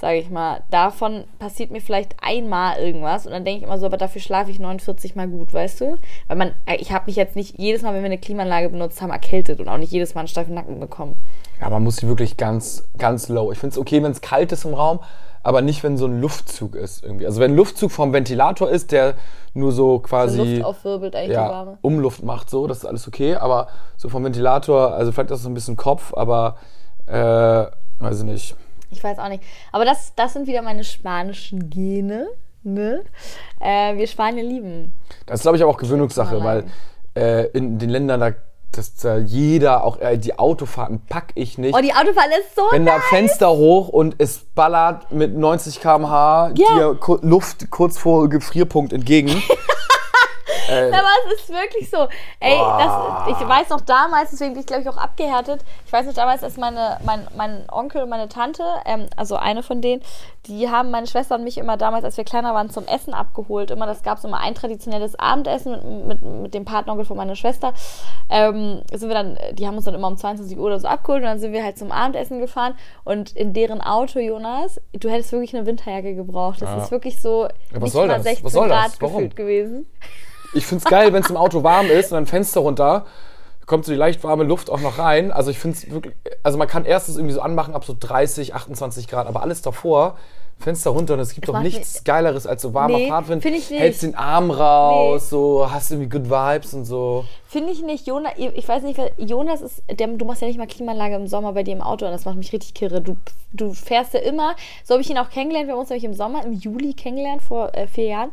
sage 0.03 0.19
ich 0.19 0.29
mal, 0.29 0.63
davon 0.69 1.23
passiert 1.39 1.71
mir 1.71 1.79
vielleicht 1.79 2.17
einmal 2.21 2.77
irgendwas 2.77 3.25
und 3.25 3.31
dann 3.31 3.45
denke 3.45 3.59
ich 3.59 3.63
immer 3.63 3.79
so, 3.79 3.85
aber 3.85 3.95
dafür 3.95 4.19
schlafe 4.19 4.51
ich 4.51 4.59
49 4.59 5.15
Mal 5.15 5.29
gut, 5.29 5.53
weißt 5.53 5.79
du? 5.79 5.97
Weil 6.27 6.35
man, 6.35 6.51
äh, 6.65 6.75
ich 6.75 6.91
habe 6.91 7.05
mich 7.05 7.15
jetzt 7.15 7.37
nicht 7.37 7.57
jedes 7.57 7.83
Mal, 7.83 7.93
wenn 7.93 8.01
wir 8.01 8.07
eine 8.07 8.17
Klimaanlage 8.17 8.67
benutzt 8.67 9.01
haben, 9.01 9.11
erkältet 9.11 9.61
und 9.61 9.69
auch 9.69 9.77
nicht 9.77 9.93
jedes 9.93 10.13
Mal 10.13 10.19
einen 10.19 10.27
steifen 10.27 10.55
Nacken 10.55 10.81
bekommen. 10.81 11.15
ja, 11.61 11.69
man 11.69 11.85
muss 11.85 11.95
sie 11.95 12.07
wirklich 12.09 12.35
ganz, 12.35 12.83
ganz 12.97 13.29
low. 13.29 13.53
Ich 13.53 13.59
finde 13.59 13.75
es 13.75 13.77
okay, 13.77 14.03
wenn 14.03 14.11
es 14.11 14.19
kalt 14.19 14.51
ist 14.51 14.65
im 14.65 14.73
Raum, 14.73 14.99
aber 15.41 15.61
nicht, 15.61 15.85
wenn 15.85 15.95
so 15.95 16.05
ein 16.05 16.19
Luftzug 16.19 16.75
ist 16.75 17.01
irgendwie. 17.01 17.25
Also 17.25 17.39
wenn 17.39 17.51
ein 17.51 17.55
Luftzug 17.55 17.89
vom 17.89 18.11
Ventilator 18.11 18.69
ist, 18.69 18.91
der 18.91 19.13
nur 19.53 19.71
so 19.71 19.99
quasi 19.99 20.55
Luft 20.57 20.65
aufwirbelt 20.65 21.15
eigentlich 21.15 21.29
die 21.29 21.35
ja, 21.35 21.49
warme. 21.49 21.77
Umluft 21.81 22.23
macht, 22.23 22.49
so, 22.49 22.67
das 22.67 22.79
ist 22.79 22.85
alles 22.85 23.07
okay. 23.07 23.35
Aber 23.35 23.67
so 23.95 24.09
vom 24.09 24.25
Ventilator, 24.25 24.93
also 24.93 25.13
vielleicht 25.13 25.31
ist 25.31 25.37
das 25.37 25.43
so 25.43 25.49
ein 25.49 25.53
bisschen 25.53 25.77
Kopf, 25.77 26.13
aber 26.13 26.57
äh, 27.05 27.67
weiß 27.99 28.19
ich 28.19 28.25
nicht. 28.25 28.55
Ich 28.93 29.03
weiß 29.03 29.19
auch 29.19 29.29
nicht. 29.29 29.43
Aber 29.71 29.85
das, 29.85 30.13
das 30.15 30.33
sind 30.33 30.47
wieder 30.47 30.61
meine 30.61 30.83
spanischen 30.83 31.69
Gene. 31.69 32.27
Ne? 32.63 33.03
Äh, 33.59 33.97
wir 33.97 34.07
Spanier 34.07 34.43
lieben. 34.43 34.93
Das 35.25 35.39
ist, 35.39 35.41
glaube 35.43 35.57
ich, 35.57 35.63
aber 35.63 35.71
auch 35.71 35.77
Gewöhnungssache, 35.77 36.41
weil 36.43 36.65
äh, 37.15 37.47
in 37.47 37.77
den 37.77 37.89
Ländern, 37.89 38.19
da 38.21 38.31
dass 38.75 39.03
äh, 39.05 39.17
jeder, 39.17 39.83
auch 39.83 39.99
äh, 39.99 40.17
die 40.17 40.37
Autofahrten 40.37 41.01
pack 41.07 41.31
ich 41.35 41.57
nicht. 41.57 41.75
Oh, 41.75 41.81
die 41.81 41.93
Autobahn 41.93 42.29
ist 42.39 42.55
so 42.55 42.63
Wenn 42.71 42.85
da 42.85 42.95
nice. 42.97 43.03
Fenster 43.09 43.51
hoch 43.51 43.89
und 43.89 44.15
es 44.17 44.39
ballert 44.55 45.11
mit 45.11 45.37
90 45.37 45.79
km/h 45.79 46.51
Ja. 46.55 46.93
dir 46.93 46.99
Luft 47.21 47.69
kurz 47.69 47.97
vor 47.97 48.29
Gefrierpunkt 48.29 48.93
entgegen. 48.93 49.29
Aber 50.69 51.07
es 51.27 51.39
ist 51.41 51.49
wirklich 51.49 51.89
so. 51.89 52.07
Ey, 52.39 52.57
das, 52.57 53.27
ich 53.41 53.47
weiß 53.47 53.69
noch 53.69 53.81
damals, 53.81 54.31
deswegen 54.31 54.53
bin 54.53 54.61
ich 54.61 54.65
glaube 54.67 54.81
ich 54.83 54.89
auch 54.89 54.97
abgehärtet. 54.97 55.61
Ich 55.85 55.93
weiß 55.93 56.05
noch 56.05 56.13
damals, 56.13 56.43
als 56.43 56.57
meine, 56.57 56.97
mein, 57.05 57.27
mein 57.35 57.65
Onkel 57.71 58.03
und 58.03 58.09
meine 58.09 58.29
Tante, 58.29 58.63
ähm, 58.85 59.07
also 59.17 59.35
eine 59.35 59.63
von 59.63 59.81
denen, 59.81 60.01
die 60.47 60.69
haben 60.69 60.91
meine 60.91 61.07
Schwester 61.07 61.35
und 61.35 61.43
mich 61.43 61.57
immer 61.57 61.77
damals, 61.77 62.03
als 62.03 62.17
wir 62.17 62.23
kleiner 62.25 62.53
waren, 62.53 62.69
zum 62.69 62.85
Essen 62.87 63.13
abgeholt. 63.13 63.71
Immer, 63.71 63.85
das 63.85 64.03
gab 64.03 64.17
es 64.17 64.23
immer 64.25 64.39
ein 64.41 64.55
traditionelles 64.55 65.17
Abendessen 65.17 66.07
mit, 66.07 66.21
mit, 66.21 66.41
mit 66.41 66.53
dem 66.53 66.65
Patenonkel 66.65 67.05
von 67.05 67.15
meiner 67.17 67.35
Schwester. 67.35 67.73
Ähm, 68.29 68.81
sind 68.91 69.07
wir 69.09 69.15
dann, 69.15 69.37
die 69.53 69.67
haben 69.67 69.75
uns 69.75 69.85
dann 69.85 69.93
immer 69.95 70.07
um 70.07 70.17
22 70.17 70.57
Uhr 70.57 70.65
oder 70.65 70.79
so 70.79 70.87
abgeholt 70.87 71.21
und 71.21 71.27
dann 71.27 71.39
sind 71.39 71.53
wir 71.53 71.63
halt 71.63 71.77
zum 71.77 71.91
Abendessen 71.91 72.39
gefahren 72.39 72.75
und 73.03 73.31
in 73.35 73.53
deren 73.53 73.81
Auto, 73.81 74.19
Jonas, 74.19 74.81
du 74.93 75.09
hättest 75.09 75.31
wirklich 75.31 75.55
eine 75.55 75.65
Winterjacke 75.65 76.15
gebraucht. 76.15 76.61
Das 76.61 76.69
Ja. 76.69 76.83
ist 76.83 76.91
wirklich 76.91 77.21
so 77.21 77.47
was 77.71 77.81
nicht 77.83 77.93
soll 77.93 78.07
mal 78.07 78.15
das? 78.15 78.23
16 78.23 78.45
Was 78.45 78.53
soll 78.53 78.69
das? 78.69 78.77
Grad 78.81 79.01
Warum? 79.01 79.13
gefühlt 79.15 79.35
gewesen. 79.35 79.85
Ich 80.53 80.65
find's 80.65 80.85
geil, 80.85 81.13
wenn 81.13 81.23
es 81.23 81.29
im 81.29 81.37
Auto 81.37 81.63
warm 81.63 81.89
ist 81.89 82.11
und 82.11 82.15
dann 82.15 82.25
Fenster 82.25 82.61
runter, 82.61 83.05
kommt 83.65 83.85
so 83.85 83.91
die 83.91 83.97
leicht 83.97 84.23
warme 84.23 84.43
Luft 84.43 84.69
auch 84.69 84.81
noch 84.81 84.97
rein. 84.99 85.31
Also 85.31 85.51
ich 85.51 85.59
finde 85.59 85.77
es 85.77 85.89
wirklich, 85.89 86.13
also 86.43 86.57
man 86.57 86.67
kann 86.67 86.85
erstens 86.85 87.15
irgendwie 87.15 87.33
so 87.33 87.41
anmachen 87.41 87.73
ab 87.73 87.85
so 87.85 87.95
30, 87.97 88.53
28 88.53 89.07
Grad, 89.07 89.27
aber 89.27 89.41
alles 89.41 89.61
davor, 89.61 90.17
Fenster 90.59 90.91
runter 90.91 91.15
und 91.15 91.19
es 91.19 91.33
gibt 91.33 91.49
doch 91.49 91.59
nichts 91.59 92.03
Geileres 92.03 92.45
als 92.47 92.61
so 92.61 92.73
warmer 92.73 92.97
Nee, 92.97 93.07
Fahrtwind. 93.09 93.43
ich 93.43 93.69
nicht. 93.69 93.79
Hältst 93.79 94.03
den 94.03 94.15
Arm 94.15 94.51
raus, 94.51 95.29
so 95.29 95.69
hast 95.69 95.91
irgendwie 95.91 96.09
good 96.09 96.29
vibes 96.29 96.73
und 96.73 96.85
so. 96.85 97.25
Finde 97.47 97.71
ich 97.73 97.81
nicht, 97.81 98.07
Jonas, 98.07 98.33
ich 98.37 98.67
weiß 98.67 98.83
nicht, 98.83 98.99
Jonas 99.17 99.61
ist, 99.61 99.83
der, 99.89 100.07
du 100.07 100.25
machst 100.25 100.41
ja 100.41 100.47
nicht 100.47 100.57
mal 100.57 100.67
Klimaanlage 100.67 101.15
im 101.15 101.27
Sommer 101.27 101.53
bei 101.53 101.63
dir 101.63 101.73
im 101.73 101.81
Auto 101.81 102.05
und 102.05 102.11
das 102.11 102.25
macht 102.25 102.37
mich 102.37 102.53
richtig 102.53 102.73
kirre. 102.75 103.01
Du, 103.01 103.17
du 103.51 103.73
fährst 103.73 104.13
ja 104.13 104.21
immer, 104.21 104.55
so 104.83 104.93
habe 104.93 105.01
ich 105.01 105.09
ihn 105.09 105.17
auch 105.17 105.29
kennengelernt, 105.29 105.67
wir 105.67 105.73
haben 105.73 105.81
uns 105.81 105.89
nämlich 105.89 106.05
im 106.05 106.13
Sommer, 106.13 106.45
im 106.45 106.53
Juli 106.53 106.93
kennengelernt, 106.93 107.41
vor 107.41 107.73
äh, 107.75 107.87
vier 107.87 108.05
Jahren. 108.05 108.31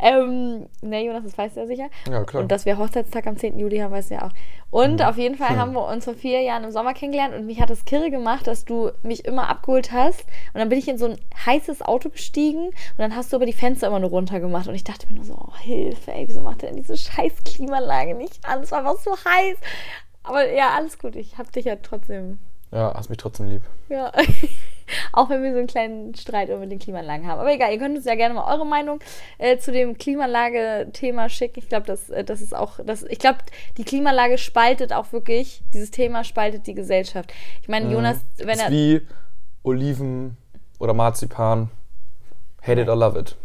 Ähm, 0.00 0.66
ne, 0.80 1.04
Jonas, 1.04 1.24
das 1.24 1.36
weißt 1.36 1.56
du 1.56 1.60
ja 1.60 1.66
sicher. 1.66 1.88
Ja, 2.08 2.22
klar. 2.24 2.42
Und 2.42 2.52
dass 2.52 2.66
wir 2.66 2.78
Hochzeitstag 2.78 3.26
am 3.26 3.36
10. 3.36 3.58
Juli 3.58 3.78
haben, 3.78 3.92
weißt 3.92 4.10
du 4.10 4.14
ja 4.14 4.26
auch. 4.26 4.32
Und 4.70 5.02
auf 5.02 5.16
jeden 5.16 5.36
Fall 5.36 5.56
haben 5.56 5.72
wir 5.72 5.86
uns 5.88 6.04
vor 6.04 6.14
vier 6.14 6.42
Jahren 6.42 6.62
im 6.64 6.70
Sommer 6.70 6.92
kennengelernt 6.94 7.34
und 7.34 7.46
mich 7.46 7.58
hat 7.60 7.70
das 7.70 7.86
kirre 7.86 8.10
gemacht, 8.10 8.46
dass 8.46 8.64
du 8.66 8.90
mich 9.02 9.24
immer 9.24 9.48
abgeholt 9.48 9.92
hast 9.92 10.20
und 10.52 10.60
dann 10.60 10.68
bin 10.68 10.78
ich 10.78 10.86
in 10.88 10.98
so 10.98 11.06
ein 11.06 11.16
heißes 11.46 11.80
Auto 11.82 12.10
gestiegen 12.10 12.66
und 12.66 12.98
dann 12.98 13.16
hast 13.16 13.32
du 13.32 13.36
aber 13.36 13.46
die 13.46 13.54
Fenster 13.54 13.86
immer 13.86 13.98
nur 13.98 14.10
runter 14.10 14.40
gemacht 14.40 14.68
und 14.68 14.74
ich 14.74 14.84
dachte 14.84 15.06
mir 15.08 15.14
nur 15.14 15.24
so, 15.24 15.34
oh, 15.40 15.56
Hilfe, 15.58 16.12
ey, 16.12 16.28
wieso 16.28 16.42
macht 16.42 16.62
er 16.62 16.68
denn 16.68 16.76
diese 16.76 16.98
scheiß 16.98 17.32
Klimaanlage 17.46 18.14
nicht 18.14 18.44
an? 18.46 18.60
Es 18.62 18.70
war 18.70 18.80
einfach 18.80 18.98
so 18.98 19.12
heiß. 19.12 19.56
Aber 20.22 20.48
ja, 20.52 20.74
alles 20.76 20.98
gut, 20.98 21.16
ich 21.16 21.38
hab 21.38 21.50
dich 21.50 21.64
ja 21.64 21.76
trotzdem, 21.76 22.38
Ja, 22.70 22.92
hast 22.94 23.08
mich 23.08 23.16
trotzdem 23.18 23.46
lieb. 23.48 23.62
ja. 23.88 24.12
Auch 25.12 25.30
wenn 25.30 25.42
wir 25.42 25.52
so 25.52 25.58
einen 25.58 25.66
kleinen 25.66 26.14
Streit 26.14 26.48
über 26.48 26.66
den 26.66 26.78
Klimaanlagen 26.78 27.26
haben. 27.26 27.40
Aber 27.40 27.52
egal, 27.52 27.72
ihr 27.72 27.78
könnt 27.78 27.96
uns 27.96 28.04
ja 28.04 28.14
gerne 28.14 28.34
mal 28.34 28.52
eure 28.52 28.66
Meinung 28.66 29.00
äh, 29.38 29.58
zu 29.58 29.72
dem 29.72 29.96
Klimaanlage-Thema 29.98 31.28
schicken. 31.28 31.58
Ich 31.60 31.68
glaube, 31.68 31.86
das, 31.86 32.10
äh, 32.10 32.24
das 32.24 32.40
ist 32.40 32.54
auch, 32.54 32.80
das, 32.84 33.02
ich 33.04 33.18
glaube, 33.18 33.38
die 33.76 33.84
Klimaanlage 33.84 34.38
spaltet 34.38 34.92
auch 34.92 35.12
wirklich, 35.12 35.62
dieses 35.72 35.90
Thema 35.90 36.24
spaltet 36.24 36.66
die 36.66 36.74
Gesellschaft. 36.74 37.32
Ich 37.62 37.68
meine, 37.68 37.90
Jonas, 37.90 38.18
wenn 38.36 38.50
ist 38.50 38.62
er. 38.62 38.70
wie 38.70 39.02
Oliven 39.62 40.36
oder 40.78 40.94
Marzipan. 40.94 41.70
Hate 42.62 42.80
it 42.80 42.88
or 42.88 42.96
love 42.96 43.18
it. 43.18 43.36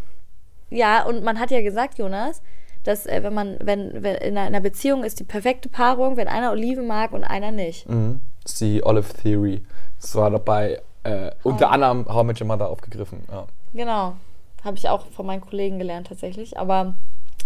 Ja, 0.70 1.04
und 1.06 1.24
man 1.24 1.40
hat 1.40 1.52
ja 1.52 1.62
gesagt, 1.62 1.98
Jonas, 1.98 2.42
dass 2.84 3.06
äh, 3.06 3.24
wenn 3.24 3.34
man, 3.34 3.58
wenn, 3.62 4.04
wenn 4.04 4.16
in, 4.16 4.38
einer, 4.38 4.48
in 4.48 4.56
einer 4.56 4.62
Beziehung 4.62 5.04
ist 5.04 5.20
die 5.20 5.24
perfekte 5.24 5.70
Paarung, 5.70 6.18
wenn 6.18 6.28
einer 6.28 6.52
Oliven 6.52 6.88
mag 6.88 7.14
und 7.14 7.24
einer 7.24 7.52
nicht. 7.52 7.88
Mhm. 7.88 8.22
Das 8.44 8.54
ist 8.54 8.62
die 8.62 8.84
Olive 8.84 9.14
Theory. 9.14 9.64
Das 10.02 10.16
war 10.16 10.30
dabei 10.30 10.82
äh, 11.04 11.32
unter 11.44 11.68
Oh. 11.68 11.72
anderem 11.72 12.06
How 12.08 12.24
I 12.24 12.26
Met 12.28 12.42
Your 12.42 12.48
Mother 12.48 12.70
aufgegriffen. 12.70 13.24
Ja. 13.32 13.46
Genau. 13.74 14.14
Habe 14.64 14.78
ich 14.78 14.88
auch 14.90 15.06
von 15.08 15.26
meinen 15.26 15.42
Kollegen 15.42 15.78
gelernt 15.80 16.08
tatsächlich. 16.08 16.58
Aber 16.58 16.96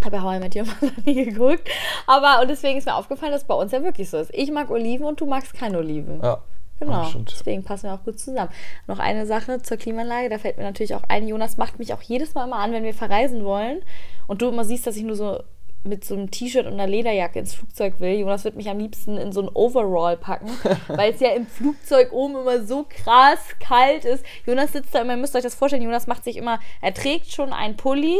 habe 0.05 0.15
ja 0.17 0.21
How 0.21 0.35
I 0.35 0.39
Met 0.39 0.55
Your 0.55 0.65
Mother 0.65 0.93
nie 1.05 1.25
geguckt. 1.25 1.67
Aber 2.05 2.41
und 2.41 2.49
deswegen 2.49 2.77
ist 2.77 2.85
mir 2.85 2.95
aufgefallen, 2.95 3.31
dass 3.31 3.41
es 3.41 3.47
bei 3.47 3.55
uns 3.55 3.71
ja 3.71 3.83
wirklich 3.83 4.09
so 4.09 4.17
ist. 4.17 4.31
Ich 4.33 4.51
mag 4.51 4.69
Oliven 4.69 5.05
und 5.05 5.19
du 5.19 5.25
magst 5.25 5.53
keine 5.53 5.79
Oliven. 5.79 6.21
Ja. 6.21 6.39
Genau, 6.79 7.05
stimmt. 7.05 7.31
deswegen 7.31 7.63
passen 7.63 7.87
wir 7.89 7.95
auch 7.95 8.03
gut 8.03 8.19
zusammen. 8.19 8.51
Noch 8.85 8.99
eine 8.99 9.25
Sache 9.25 9.59
zur 9.63 9.77
Klimaanlage, 9.77 10.29
da 10.29 10.37
fällt 10.37 10.59
mir 10.59 10.63
natürlich 10.63 10.93
auch 10.93 11.01
ein, 11.07 11.27
Jonas 11.27 11.57
macht 11.57 11.79
mich 11.79 11.91
auch 11.91 12.03
jedes 12.03 12.35
Mal 12.35 12.43
immer 12.45 12.57
an, 12.59 12.71
wenn 12.71 12.83
wir 12.83 12.93
verreisen 12.93 13.43
wollen 13.43 13.81
und 14.27 14.43
du 14.43 14.49
immer 14.49 14.63
siehst, 14.63 14.85
dass 14.85 14.95
ich 14.95 15.01
nur 15.01 15.15
so 15.15 15.41
mit 15.87 16.05
so 16.05 16.15
einem 16.15 16.31
T-Shirt 16.31 16.65
und 16.65 16.73
einer 16.73 16.87
Lederjacke 16.87 17.39
ins 17.39 17.53
Flugzeug 17.53 17.99
will. 17.99 18.19
Jonas 18.19 18.43
wird 18.43 18.55
mich 18.55 18.69
am 18.69 18.79
liebsten 18.79 19.17
in 19.17 19.31
so 19.31 19.41
ein 19.41 19.49
Overall 19.53 20.17
packen, 20.17 20.49
weil 20.87 21.13
es 21.13 21.19
ja 21.19 21.29
im 21.29 21.47
Flugzeug 21.47 22.11
oben 22.11 22.35
immer 22.37 22.63
so 22.63 22.85
krass 22.87 23.39
kalt 23.59 24.05
ist. 24.05 24.23
Jonas 24.45 24.73
sitzt 24.73 24.93
da 24.93 25.01
immer, 25.01 25.13
ihr 25.13 25.17
müsst 25.17 25.35
euch 25.35 25.43
das 25.43 25.55
vorstellen, 25.55 25.83
Jonas 25.83 26.07
macht 26.07 26.23
sich 26.23 26.37
immer, 26.37 26.59
er 26.81 26.93
trägt 26.93 27.31
schon 27.31 27.53
ein 27.53 27.77
Pulli, 27.77 28.17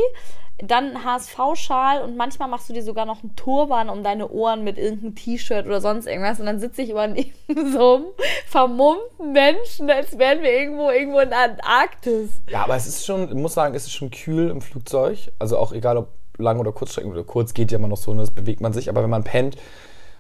dann 0.59 0.95
einen 0.95 1.05
HSV-Schal 1.05 2.01
und 2.01 2.17
manchmal 2.17 2.47
machst 2.47 2.67
du 2.69 2.74
dir 2.74 2.81
sogar 2.81 3.05
noch 3.05 3.21
einen 3.21 3.36
Turban 3.36 3.89
um 3.89 4.03
deine 4.03 4.29
Ohren 4.29 4.63
mit 4.63 4.77
irgendeinem 4.77 5.15
T-Shirt 5.15 5.67
oder 5.67 5.81
sonst 5.81 6.07
irgendwas 6.07 6.39
und 6.39 6.47
dann 6.47 6.59
sitze 6.59 6.81
ich 6.81 6.89
immer 6.89 7.07
neben 7.47 7.71
so 7.71 7.95
einem 7.95 8.05
vermummten 8.47 9.33
Menschen, 9.33 9.89
als 9.89 10.17
wären 10.17 10.41
wir 10.41 10.51
irgendwo 10.51 10.89
irgendwo 10.89 11.19
in 11.19 11.29
der 11.29 11.39
Antarktis. 11.39 12.29
Ja, 12.50 12.63
aber 12.63 12.75
es 12.75 12.88
ist 12.88 13.05
schon, 13.05 13.27
ich 13.29 13.36
muss 13.36 13.53
sagen, 13.53 13.75
es 13.75 13.86
ist 13.86 13.93
schon 13.93 14.09
kühl 14.09 14.50
im 14.50 14.62
Flugzeug. 14.62 15.31
Also 15.38 15.57
auch 15.57 15.74
egal, 15.74 15.97
ob 15.97 16.09
lang 16.38 16.60
oder 16.60 16.72
Kurzstrecken 16.72 17.12
oder 17.12 17.24
kurz 17.24 17.53
geht 17.53 17.72
ja 17.72 17.77
immer 17.77 17.88
noch 17.88 17.98
so, 17.98 18.13
ne, 18.13 18.22
das 18.22 18.32
bewegt 18.32 18.62
man 18.62 18.74
sich. 18.74 18.89
Aber 18.89 19.03
wenn 19.03 19.10
man 19.10 19.24
pennt 19.24 19.58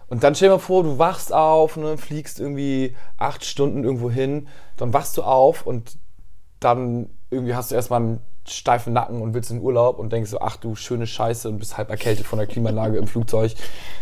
und 0.07 0.23
dann 0.23 0.35
stell 0.35 0.49
dir 0.49 0.55
mal 0.55 0.59
vor, 0.59 0.83
du 0.83 0.97
wachst 0.97 1.33
auf, 1.33 1.77
ne, 1.77 1.97
fliegst 1.97 2.39
irgendwie 2.39 2.95
acht 3.17 3.45
Stunden 3.45 3.83
irgendwo 3.83 4.09
hin, 4.09 4.47
dann 4.77 4.93
wachst 4.93 5.17
du 5.17 5.23
auf 5.23 5.65
und 5.65 5.97
dann 6.59 7.09
irgendwie 7.29 7.55
hast 7.55 7.71
du 7.71 7.75
erstmal 7.75 8.01
einen 8.01 8.19
steifen 8.47 8.93
Nacken 8.93 9.21
und 9.21 9.33
willst 9.33 9.51
in 9.51 9.61
Urlaub 9.61 9.99
und 9.99 10.11
denkst 10.13 10.31
so, 10.31 10.39
ach 10.39 10.55
du 10.55 10.75
schöne 10.75 11.05
Scheiße 11.05 11.49
und 11.49 11.59
bist 11.59 11.77
halb 11.77 11.89
erkältet 11.89 12.25
von 12.25 12.39
der 12.39 12.47
Klimaanlage 12.47 12.97
im 12.97 13.07
Flugzeug. 13.07 13.53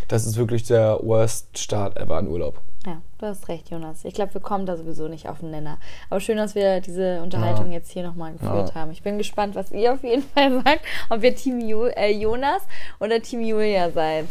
Das 0.07 0.25
ist 0.25 0.37
wirklich 0.37 0.63
der 0.63 0.99
worst 1.01 1.57
Start 1.57 1.97
ever 1.97 2.19
in 2.19 2.27
Urlaub. 2.27 2.61
Ja, 2.85 3.01
du 3.17 3.25
hast 3.25 3.47
recht, 3.49 3.69
Jonas. 3.71 4.05
Ich 4.05 4.13
glaube, 4.13 4.35
wir 4.35 4.41
kommen 4.41 4.65
da 4.67 4.77
sowieso 4.77 5.07
nicht 5.07 5.27
auf 5.27 5.39
den 5.39 5.49
Nenner. 5.49 5.77
Aber 6.09 6.19
schön, 6.19 6.37
dass 6.37 6.53
wir 6.53 6.81
diese 6.81 7.21
Unterhaltung 7.23 7.71
jetzt 7.71 7.89
hier 7.91 8.03
nochmal 8.03 8.33
geführt 8.33 8.69
Ja. 8.75 8.81
haben. 8.81 8.91
Ich 8.91 9.01
bin 9.01 9.17
gespannt, 9.17 9.55
was 9.55 9.71
ihr 9.71 9.93
auf 9.93 10.03
jeden 10.03 10.21
Fall 10.23 10.61
sagt, 10.63 10.81
ob 11.09 11.23
ihr 11.23 11.35
Team 11.35 11.59
Ju 11.61 11.85
äh, 11.85 12.11
Jonas 12.11 12.61
oder 12.99 13.19
Team 13.21 13.41
Julia 13.41 13.89
seid. 13.89 14.27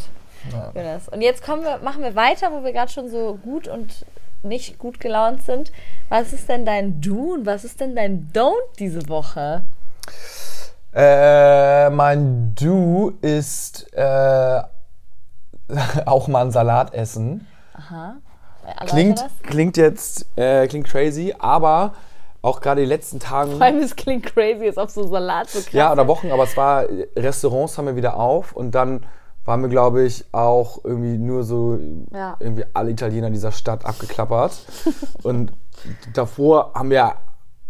Jonas. 0.74 1.08
Und 1.08 1.22
jetzt 1.22 1.42
kommen 1.44 1.62
wir, 1.64 1.78
machen 1.78 2.02
wir 2.02 2.14
weiter, 2.14 2.52
wo 2.52 2.62
wir 2.62 2.72
gerade 2.72 2.92
schon 2.92 3.08
so 3.08 3.38
gut 3.42 3.66
und 3.66 4.04
nicht 4.42 4.78
gut 4.78 5.00
gelaunt 5.00 5.42
sind. 5.42 5.72
Was 6.10 6.32
ist 6.32 6.48
denn 6.48 6.64
dein 6.66 7.00
Do 7.00 7.32
und 7.34 7.46
was 7.46 7.64
ist 7.64 7.80
denn 7.80 7.96
dein 7.96 8.30
Don't 8.32 8.52
diese 8.78 9.08
Woche? 9.08 9.62
Äh, 10.94 11.90
mein 11.90 12.54
Do 12.54 13.14
ist 13.20 13.92
äh, 13.94 14.62
auch 16.06 16.28
mal 16.28 16.44
ein 16.44 16.50
Salat 16.52 16.94
essen. 16.94 17.46
Erläuter 17.74 18.16
Klingt, 18.86 19.20
das? 19.20 19.30
klingt 19.42 19.76
jetzt 19.76 20.26
äh, 20.36 20.66
klingt 20.66 20.86
crazy, 20.86 21.34
aber 21.38 21.94
auch 22.42 22.60
gerade 22.60 22.82
die 22.82 22.86
letzten 22.86 23.20
Tagen. 23.20 23.52
Vor 23.52 23.62
allem, 23.62 23.78
es 23.78 23.96
klingt 23.96 24.26
crazy, 24.26 24.66
als 24.66 24.76
ob 24.76 24.90
so 24.90 25.06
Salat 25.06 25.48
so 25.48 25.60
krass 25.60 25.72
Ja, 25.72 25.92
oder 25.92 26.02
ist. 26.02 26.08
Wochen, 26.08 26.30
aber 26.30 26.44
es 26.44 26.56
war, 26.56 26.84
Restaurants 27.16 27.78
haben 27.78 27.86
wir 27.86 27.96
wieder 27.96 28.16
auf 28.18 28.52
und 28.52 28.72
dann 28.74 29.04
waren 29.46 29.60
wir, 29.62 29.68
glaube 29.68 30.02
ich, 30.02 30.24
auch 30.32 30.84
irgendwie 30.84 31.18
nur 31.18 31.44
so 31.44 31.78
Ja. 32.12 32.36
irgendwie 32.40 32.64
alle 32.74 32.90
Italiener 32.90 33.30
dieser 33.30 33.52
Stadt 33.52 33.84
abgeklappert. 33.84 34.58
und 35.22 35.52
davor 36.12 36.72
haben 36.74 36.90
wir 36.90 37.14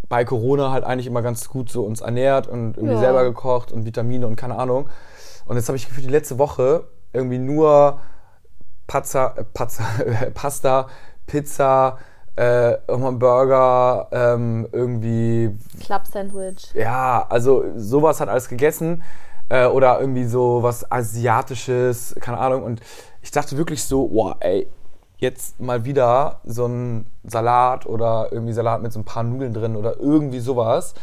bei 0.08 0.24
Corona 0.24 0.70
halt 0.70 0.84
eigentlich 0.84 1.06
immer 1.06 1.22
ganz 1.22 1.48
gut 1.48 1.70
so 1.70 1.82
uns 1.84 2.00
ernährt 2.00 2.46
und 2.46 2.76
irgendwie 2.76 2.94
Ja. 2.94 3.00
selber 3.00 3.24
gekocht 3.24 3.72
und 3.72 3.84
Vitamine 3.86 4.26
und 4.26 4.36
keine 4.36 4.56
Ahnung. 4.56 4.88
Und 5.46 5.56
jetzt 5.56 5.68
habe 5.68 5.76
ich 5.76 5.86
gefühlt 5.86 6.06
die 6.06 6.10
letzte 6.10 6.38
Woche 6.38 6.84
irgendwie 7.12 7.38
nur 7.38 8.00
Pazza, 8.86 9.34
äh, 9.36 9.44
Pazza, 9.44 9.84
Pasta, 10.34 10.86
Pizza, 11.26 11.98
äh, 12.36 12.76
Burger, 12.86 14.08
ähm, 14.10 14.68
irgendwie 14.72 15.56
Club 15.80 16.06
Sandwich. 16.06 16.72
ja, 16.74 17.26
also 17.28 17.64
sowas 17.76 18.20
hat 18.20 18.28
alles 18.28 18.48
gegessen. 18.48 19.02
Äh, 19.48 19.66
oder 19.66 20.00
irgendwie 20.00 20.24
so 20.24 20.62
was 20.62 20.90
Asiatisches, 20.90 22.14
keine 22.20 22.38
Ahnung. 22.38 22.62
Und 22.62 22.80
ich 23.22 23.30
dachte 23.30 23.56
wirklich 23.56 23.84
so, 23.84 24.08
wow, 24.12 24.36
ey, 24.40 24.66
jetzt 25.18 25.60
mal 25.60 25.84
wieder 25.84 26.40
so 26.44 26.66
ein 26.66 27.06
Salat 27.24 27.86
oder 27.86 28.28
irgendwie 28.30 28.52
Salat 28.52 28.82
mit 28.82 28.92
so 28.92 29.00
ein 29.00 29.04
paar 29.04 29.22
Nudeln 29.22 29.52
drin 29.52 29.76
oder 29.76 29.98
irgendwie 29.98 30.40
sowas, 30.40 30.94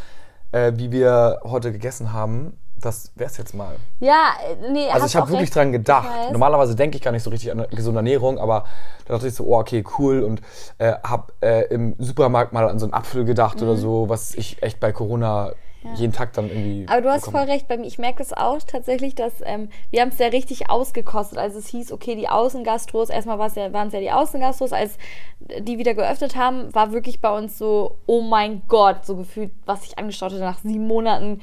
äh, 0.51 0.73
wie 0.75 0.91
wir 0.91 1.39
heute 1.43 1.71
gegessen 1.71 2.13
haben. 2.13 2.57
Das 2.81 3.11
wär's 3.15 3.37
jetzt 3.37 3.53
mal. 3.53 3.75
Ja, 3.99 4.33
nee, 4.71 4.89
Also 4.89 5.05
ich 5.05 5.15
habe 5.15 5.27
wirklich 5.29 5.43
recht. 5.49 5.55
dran 5.55 5.71
gedacht. 5.71 6.07
Normalerweise 6.31 6.75
denke 6.75 6.97
ich 6.97 7.03
gar 7.03 7.11
nicht 7.11 7.23
so 7.23 7.29
richtig 7.29 7.51
an 7.51 7.65
gesunde 7.71 7.99
Ernährung, 7.99 8.39
aber 8.39 8.65
da 9.05 9.13
dachte 9.13 9.27
ich 9.27 9.35
so, 9.35 9.45
oh, 9.45 9.59
okay, 9.59 9.83
cool. 9.99 10.23
Und 10.23 10.41
äh, 10.79 10.93
habe 11.03 11.31
äh, 11.41 11.65
im 11.73 11.95
Supermarkt 11.99 12.53
mal 12.53 12.67
an 12.67 12.79
so 12.79 12.85
einen 12.87 12.93
Apfel 12.93 13.23
gedacht 13.25 13.57
Mhm. 13.61 13.67
oder 13.67 13.77
so, 13.77 14.09
was 14.09 14.33
ich 14.35 14.61
echt 14.63 14.79
bei 14.79 14.91
Corona 14.91 15.53
jeden 15.95 16.13
Tag 16.13 16.33
dann 16.33 16.47
irgendwie. 16.47 16.85
Aber 16.87 17.01
du 17.01 17.09
hast 17.09 17.25
bekomme. 17.25 17.39
voll 17.45 17.51
recht, 17.51 17.67
bei 17.67 17.75
mir, 17.75 17.87
ich 17.87 17.97
merke 17.97 18.19
das 18.19 18.33
auch 18.33 18.59
tatsächlich, 18.61 19.15
dass 19.15 19.33
ähm, 19.43 19.69
wir 19.89 20.01
haben 20.01 20.09
es 20.09 20.19
ja 20.19 20.27
richtig 20.27 20.69
ausgekostet. 20.69 21.39
Also 21.39 21.57
es 21.57 21.67
hieß, 21.69 21.91
okay, 21.91 22.15
die 22.15 22.29
Außengastros, 22.29 23.09
erstmal 23.09 23.37
ja, 23.55 23.73
waren 23.73 23.87
es 23.87 23.93
ja 23.93 23.99
die 23.99 24.11
Außengastros, 24.11 24.73
als 24.73 24.97
die 25.39 25.79
wieder 25.79 25.95
geöffnet 25.95 26.35
haben, 26.35 26.73
war 26.75 26.91
wirklich 26.91 27.19
bei 27.19 27.35
uns 27.35 27.57
so, 27.57 27.97
oh 28.05 28.21
mein 28.21 28.61
Gott, 28.67 29.05
so 29.07 29.15
gefühlt, 29.15 29.51
was 29.65 29.83
ich 29.83 29.97
angeschaut 29.97 30.31
hatte 30.31 30.41
nach 30.41 30.59
sieben 30.59 30.85
Monaten, 30.85 31.41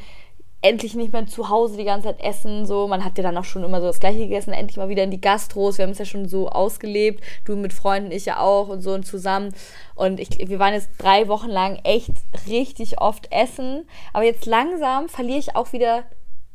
endlich 0.60 0.94
nicht 0.94 1.12
mehr 1.12 1.26
zu 1.26 1.48
Hause 1.48 1.76
die 1.76 1.84
ganze 1.84 2.08
Zeit 2.08 2.20
essen. 2.20 2.66
So, 2.66 2.88
man 2.88 3.04
hat 3.04 3.16
ja 3.16 3.22
dann 3.22 3.38
auch 3.38 3.44
schon 3.44 3.62
immer 3.62 3.80
so 3.80 3.86
das 3.86 4.00
Gleiche 4.00 4.18
gegessen, 4.18 4.52
endlich 4.52 4.76
mal 4.76 4.88
wieder 4.88 5.04
in 5.04 5.10
die 5.10 5.20
Gastros. 5.20 5.78
Wir 5.78 5.84
haben 5.84 5.92
es 5.92 5.98
ja 5.98 6.04
schon 6.04 6.28
so 6.28 6.48
ausgelebt, 6.48 7.22
du 7.44 7.56
mit 7.56 7.72
Freunden, 7.72 8.10
ich 8.10 8.26
ja 8.26 8.40
auch 8.40 8.68
und 8.68 8.82
so 8.82 8.92
und 8.92 9.06
zusammen. 9.06 9.54
Und 9.94 10.18
ich, 10.18 10.30
wir 10.48 10.58
waren 10.58 10.74
jetzt 10.74 10.90
drei 10.98 11.28
Wochen 11.28 11.48
lang 11.48 11.78
echt 11.84 12.10
richtig 12.48 13.00
oft 13.00 13.30
essen. 13.30 13.86
Aber 14.12 14.24
jetzt 14.24 14.46
langsam 14.46 15.08
verliere 15.08 15.38
ich 15.38 15.54
auch 15.54 15.72
wieder 15.72 16.04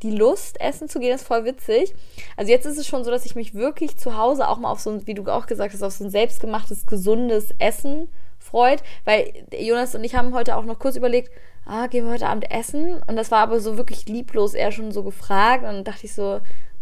die 0.01 0.11
Lust, 0.11 0.59
essen 0.59 0.89
zu 0.89 0.99
gehen, 0.99 1.15
ist 1.15 1.25
voll 1.25 1.45
witzig. 1.45 1.95
Also 2.35 2.51
jetzt 2.51 2.65
ist 2.65 2.77
es 2.77 2.85
schon 2.85 3.05
so, 3.05 3.11
dass 3.11 3.25
ich 3.25 3.35
mich 3.35 3.53
wirklich 3.53 3.97
zu 3.97 4.17
Hause 4.17 4.49
auch 4.49 4.57
mal 4.57 4.69
auf 4.69 4.81
so 4.81 4.89
ein, 4.89 5.07
wie 5.07 5.13
du 5.13 5.25
auch 5.31 5.45
gesagt 5.45 5.73
hast, 5.73 5.81
auf 5.81 5.93
so 5.93 6.03
ein 6.03 6.09
selbstgemachtes, 6.09 6.85
gesundes 6.85 7.53
Essen 7.57 8.09
freut. 8.37 8.83
Weil 9.05 9.31
Jonas 9.57 9.95
und 9.95 10.03
ich 10.03 10.15
haben 10.15 10.33
heute 10.33 10.57
auch 10.57 10.65
noch 10.65 10.77
kurz 10.77 10.97
überlegt, 10.97 11.31
ah, 11.65 11.87
gehen 11.87 12.05
wir 12.05 12.13
heute 12.13 12.27
Abend 12.27 12.49
essen? 12.51 13.01
Und 13.07 13.15
das 13.15 13.31
war 13.31 13.39
aber 13.39 13.59
so 13.59 13.77
wirklich 13.77 14.07
lieblos 14.07 14.53
eher 14.53 14.71
schon 14.71 14.91
so 14.91 15.03
gefragt. 15.03 15.63
Und 15.63 15.69
dann 15.69 15.83
dachte 15.83 16.05
ich 16.05 16.13
so, 16.13 16.39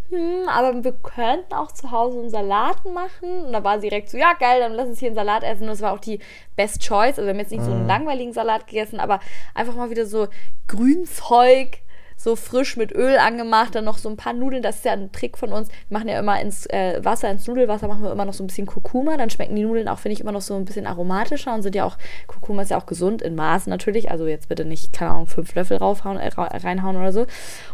hm, 0.09 0.47
aber 0.49 0.83
wir 0.83 0.91
könnten 0.91 1.53
auch 1.53 1.71
zu 1.71 1.91
Hause 1.91 2.19
einen 2.19 2.29
Salat 2.29 2.83
machen. 2.85 3.45
Und 3.45 3.53
da 3.53 3.63
war 3.63 3.79
sie 3.79 3.89
direkt 3.89 4.09
so, 4.09 4.17
ja 4.17 4.33
geil, 4.33 4.59
dann 4.59 4.73
lass 4.73 4.87
uns 4.87 4.99
hier 4.99 5.07
einen 5.07 5.15
Salat 5.15 5.43
essen. 5.43 5.63
Und 5.63 5.69
das 5.69 5.81
war 5.81 5.93
auch 5.93 5.99
die 5.99 6.19
Best 6.55 6.81
Choice. 6.81 7.17
Also 7.17 7.23
wir 7.23 7.29
haben 7.29 7.39
jetzt 7.39 7.51
nicht 7.51 7.63
so 7.63 7.71
einen 7.71 7.87
langweiligen 7.87 8.33
Salat 8.33 8.67
gegessen, 8.67 8.99
aber 8.99 9.19
einfach 9.53 9.75
mal 9.75 9.89
wieder 9.89 10.05
so 10.05 10.27
Grünzeug, 10.67 11.79
so 12.21 12.35
frisch 12.35 12.77
mit 12.77 12.93
Öl 12.93 13.17
angemacht, 13.17 13.73
dann 13.73 13.85
noch 13.85 13.97
so 13.97 14.07
ein 14.07 14.15
paar 14.15 14.33
Nudeln. 14.33 14.61
Das 14.61 14.77
ist 14.77 14.85
ja 14.85 14.91
ein 14.91 15.11
Trick 15.11 15.37
von 15.37 15.51
uns. 15.51 15.69
Wir 15.89 15.97
machen 15.97 16.07
ja 16.07 16.19
immer 16.19 16.39
ins 16.39 16.67
äh, 16.67 17.03
Wasser, 17.03 17.31
ins 17.31 17.47
Nudelwasser 17.47 17.87
machen 17.87 18.03
wir 18.03 18.11
immer 18.11 18.25
noch 18.25 18.33
so 18.33 18.43
ein 18.43 18.47
bisschen 18.47 18.67
Kurkuma. 18.67 19.17
Dann 19.17 19.31
schmecken 19.31 19.55
die 19.55 19.63
Nudeln 19.63 19.87
auch, 19.87 19.97
finde 19.97 20.13
ich, 20.13 20.21
immer 20.21 20.31
noch 20.31 20.41
so 20.41 20.55
ein 20.55 20.65
bisschen 20.65 20.85
aromatischer 20.85 21.53
und 21.53 21.63
sind 21.63 21.75
ja 21.75 21.83
auch, 21.83 21.97
Kurkuma 22.27 22.61
ist 22.61 22.69
ja 22.69 22.77
auch 22.77 22.85
gesund 22.85 23.23
in 23.23 23.33
Maßen 23.33 23.71
natürlich. 23.71 24.11
Also 24.11 24.27
jetzt 24.27 24.49
bitte 24.49 24.65
nicht, 24.65 24.93
keine 24.93 25.11
Ahnung, 25.11 25.27
fünf 25.27 25.55
Löffel 25.55 25.77
raufhauen, 25.77 26.17
äh, 26.17 26.29
reinhauen 26.37 26.95
oder 26.95 27.11
so. 27.11 27.25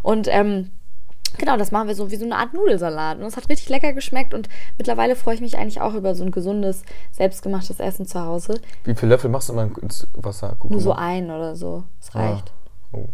Und 0.01 0.27
ähm, 0.29 0.71
Genau, 1.37 1.57
das 1.57 1.71
machen 1.71 1.89
wir 1.89 1.93
so 1.93 2.09
wie 2.09 2.15
so 2.15 2.25
eine 2.25 2.37
Art 2.37 2.53
Nudelsalat. 2.53 3.19
Und 3.19 3.25
es 3.25 3.35
hat 3.35 3.49
richtig 3.49 3.67
lecker 3.69 3.91
geschmeckt 3.91 4.33
und 4.33 4.47
mittlerweile 4.77 5.15
freue 5.15 5.35
ich 5.35 5.41
mich 5.41 5.57
eigentlich 5.57 5.81
auch 5.81 5.93
über 5.93 6.15
so 6.15 6.23
ein 6.23 6.31
gesundes, 6.31 6.83
selbstgemachtes 7.11 7.79
Essen 7.79 8.05
zu 8.05 8.21
Hause. 8.21 8.59
Wie 8.85 8.95
viele 8.95 9.09
Löffel 9.09 9.29
machst 9.29 9.49
du 9.49 9.53
mal 9.53 9.69
ins 9.81 10.07
Wasser? 10.13 10.49
Kurkuma? 10.51 10.73
Nur 10.73 10.81
so 10.81 10.93
ein 10.93 11.29
oder 11.29 11.55
so. 11.55 11.83
Das 11.99 12.15
reicht. 12.15 12.53
Oh. 12.93 13.07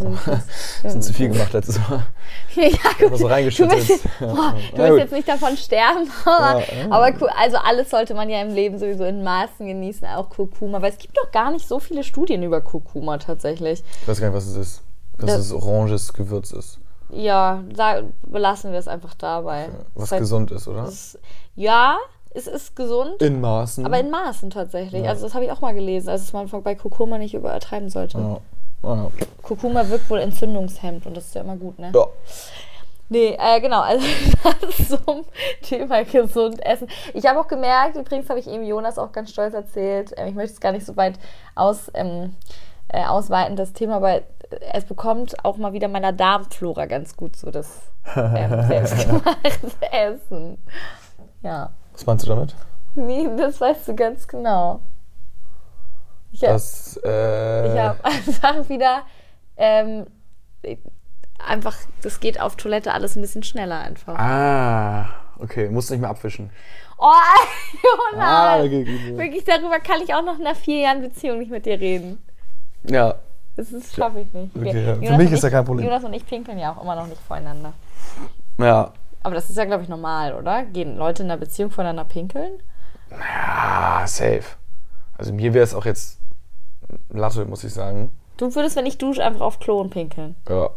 So. 0.00 0.08
Das 0.82 0.92
sind 0.92 1.02
zu 1.04 1.12
viel 1.12 1.28
gemacht 1.28 1.52
letztes 1.52 1.78
Mal. 1.78 2.02
ja, 2.54 2.64
Einfach 2.64 3.16
so 3.18 3.28
Du 3.28 3.70
willst, 3.70 3.88
jetzt, 3.90 4.04
Ja. 4.20 4.26
boah, 4.26 4.54
du 4.72 4.78
willst 4.78 4.90
gut. 4.90 4.98
jetzt 4.98 5.12
nicht 5.12 5.28
davon 5.28 5.56
sterben, 5.56 6.10
aber, 6.24 6.60
Ja, 6.60 6.64
ja. 6.84 6.90
aber 6.90 7.08
cool. 7.20 7.28
Also 7.38 7.58
alles 7.58 7.90
sollte 7.90 8.14
man 8.14 8.28
ja 8.30 8.40
im 8.40 8.54
Leben 8.54 8.78
sowieso 8.78 9.04
in 9.04 9.22
Maßen 9.22 9.66
genießen, 9.66 10.06
auch 10.08 10.30
Kurkuma. 10.30 10.80
Weil 10.80 10.92
es 10.92 10.98
gibt 10.98 11.16
doch 11.18 11.30
gar 11.30 11.50
nicht 11.50 11.68
so 11.68 11.78
viele 11.80 12.02
Studien 12.04 12.42
über 12.42 12.60
Kurkuma 12.60 13.18
tatsächlich. 13.18 13.82
Ich 14.02 14.08
weiß 14.08 14.20
gar 14.20 14.28
nicht, 14.28 14.36
was 14.36 14.46
es 14.46 14.56
ist. 14.56 14.82
Dass 15.18 15.26
Das- 15.32 15.40
es 15.46 15.52
oranges 15.52 16.12
Gewürz 16.14 16.50
ist. 16.52 16.78
Ja, 17.12 17.62
da 17.74 18.02
belassen 18.22 18.70
wir 18.72 18.78
es 18.78 18.88
einfach 18.88 19.14
dabei. 19.14 19.68
Was 19.94 20.04
Das 20.04 20.12
heißt, 20.12 20.20
gesund 20.20 20.50
ist, 20.52 20.68
oder? 20.68 20.84
es- 20.84 21.18
Ja, 21.56 21.98
es 22.32 22.46
ist 22.46 22.76
gesund. 22.76 23.20
In 23.20 23.40
Maßen. 23.40 23.84
Aber 23.84 23.98
in 23.98 24.10
Maßen 24.10 24.50
tatsächlich. 24.50 25.02
Ja. 25.02 25.10
Also 25.10 25.24
das 25.26 25.34
habe 25.34 25.44
ich 25.44 25.50
auch 25.50 25.60
mal 25.60 25.74
gelesen, 25.74 26.08
also 26.08 26.24
dass 26.24 26.32
man 26.52 26.62
bei 26.62 26.76
Kurkuma 26.76 27.18
nicht 27.18 27.34
übertreiben 27.34 27.90
sollte. 27.90 28.18
ja. 28.18 28.38
Ja. 28.82 29.10
Kurkuma 29.42 29.88
wirkt 29.88 30.08
wohl 30.08 30.20
entzündungshemmend 30.20 31.06
und 31.06 31.16
das 31.16 31.26
ist 31.26 31.34
ja 31.34 31.42
immer 31.42 31.56
gut, 31.56 31.78
ne? 31.78 31.92
ja. 31.94 32.06
Nee, 33.12 33.36
äh, 33.40 33.60
genau, 33.60 33.80
also 33.80 34.06
das 34.60 34.88
zum 34.88 35.24
Thema 35.62 36.04
gesund 36.04 36.64
essen. 36.64 36.86
Ich 37.12 37.26
habe 37.26 37.40
auch 37.40 37.48
gemerkt, 37.48 37.96
übrigens 37.96 38.30
habe 38.30 38.38
ich 38.38 38.46
eben 38.46 38.64
Jonas 38.64 38.98
auch 38.98 39.10
ganz 39.10 39.30
stolz 39.30 39.52
erzählt, 39.52 40.14
ähm, 40.16 40.28
ich 40.28 40.34
möchte 40.36 40.54
es 40.54 40.60
gar 40.60 40.70
nicht 40.70 40.86
so 40.86 40.96
weit 40.96 41.18
aus, 41.56 41.90
ähm, 41.94 42.36
äh, 42.86 43.04
ausweiten, 43.04 43.56
das 43.56 43.72
Thema, 43.72 43.96
aber 43.96 44.22
es 44.72 44.84
bekommt 44.84 45.44
auch 45.44 45.56
mal 45.56 45.72
wieder 45.72 45.88
meiner 45.88 46.12
Darmflora 46.12 46.86
ganz 46.86 47.16
gut 47.16 47.34
so 47.34 47.50
das 47.50 47.80
ähm, 48.14 48.62
selbstgemachte 48.68 49.92
Essen. 49.92 50.58
Ja. 51.42 51.70
Was 51.92 52.06
meinst 52.06 52.26
du 52.26 52.30
damit? 52.30 52.54
Nee, 52.94 53.28
das 53.36 53.60
weißt 53.60 53.88
du 53.88 53.96
ganz 53.96 54.26
genau. 54.28 54.80
Ich, 56.32 56.40
Das, 56.40 56.98
äh, 57.04 57.72
ich 57.72 57.80
habe 57.80 58.04
einfach 58.04 58.68
wieder 58.68 59.02
ähm, 59.56 60.06
einfach, 61.46 61.76
das 62.02 62.20
geht 62.20 62.40
auf 62.40 62.56
Toilette 62.56 62.92
alles 62.92 63.16
ein 63.16 63.22
bisschen 63.22 63.42
schneller 63.42 63.80
einfach. 63.80 64.18
Ah, 64.18 65.08
okay. 65.38 65.68
Musst 65.68 65.90
nicht 65.90 66.00
mehr 66.00 66.10
abwischen. 66.10 66.50
Oh, 66.98 67.06
Jonas! 68.12 68.26
Ah, 68.26 68.60
okay, 68.60 68.82
okay. 68.82 69.16
Wirklich, 69.16 69.44
darüber 69.44 69.80
kann 69.80 70.00
ich 70.02 70.14
auch 70.14 70.24
noch 70.24 70.38
nach 70.38 70.56
vier 70.56 70.80
Jahren 70.80 71.00
Beziehung 71.00 71.38
nicht 71.38 71.50
mit 71.50 71.66
dir 71.66 71.80
reden. 71.80 72.22
Ja. 72.84 73.14
Das 73.56 73.68
schaffe 73.94 74.20
ich 74.20 74.32
nicht. 74.32 74.56
Okay, 74.56 74.96
ja. 75.00 75.12
Für 75.12 75.16
mich 75.16 75.32
ist 75.32 75.42
ja 75.42 75.50
kein 75.50 75.64
Problem. 75.64 75.86
Jonas 75.86 76.04
und 76.04 76.14
ich 76.14 76.24
pinkeln 76.24 76.58
ja 76.58 76.72
auch 76.72 76.82
immer 76.82 76.94
noch 76.94 77.06
nicht 77.06 77.20
voreinander. 77.20 77.72
Ja. 78.58 78.92
Aber 79.22 79.34
das 79.34 79.50
ist 79.50 79.56
ja, 79.56 79.64
glaube 79.64 79.82
ich, 79.82 79.88
normal, 79.88 80.34
oder? 80.34 80.64
Gehen 80.64 80.96
Leute 80.96 81.22
in 81.22 81.30
einer 81.30 81.38
Beziehung 81.38 81.70
voneinander 81.70 82.04
pinkeln? 82.04 82.52
Ah, 83.10 84.06
safe. 84.06 84.44
Also 85.18 85.34
mir 85.34 85.52
wäre 85.52 85.64
es 85.64 85.74
auch 85.74 85.84
jetzt 85.84 86.19
Latte, 87.10 87.44
muss 87.44 87.64
ich 87.64 87.72
sagen. 87.72 88.10
Du 88.36 88.54
würdest, 88.54 88.76
wenn 88.76 88.86
ich 88.86 88.98
dusche, 88.98 89.24
einfach 89.24 89.42
auf 89.42 89.58
Klo 89.58 89.80
und 89.80 89.90
pinkeln. 89.90 90.36
Ja. 90.48 90.70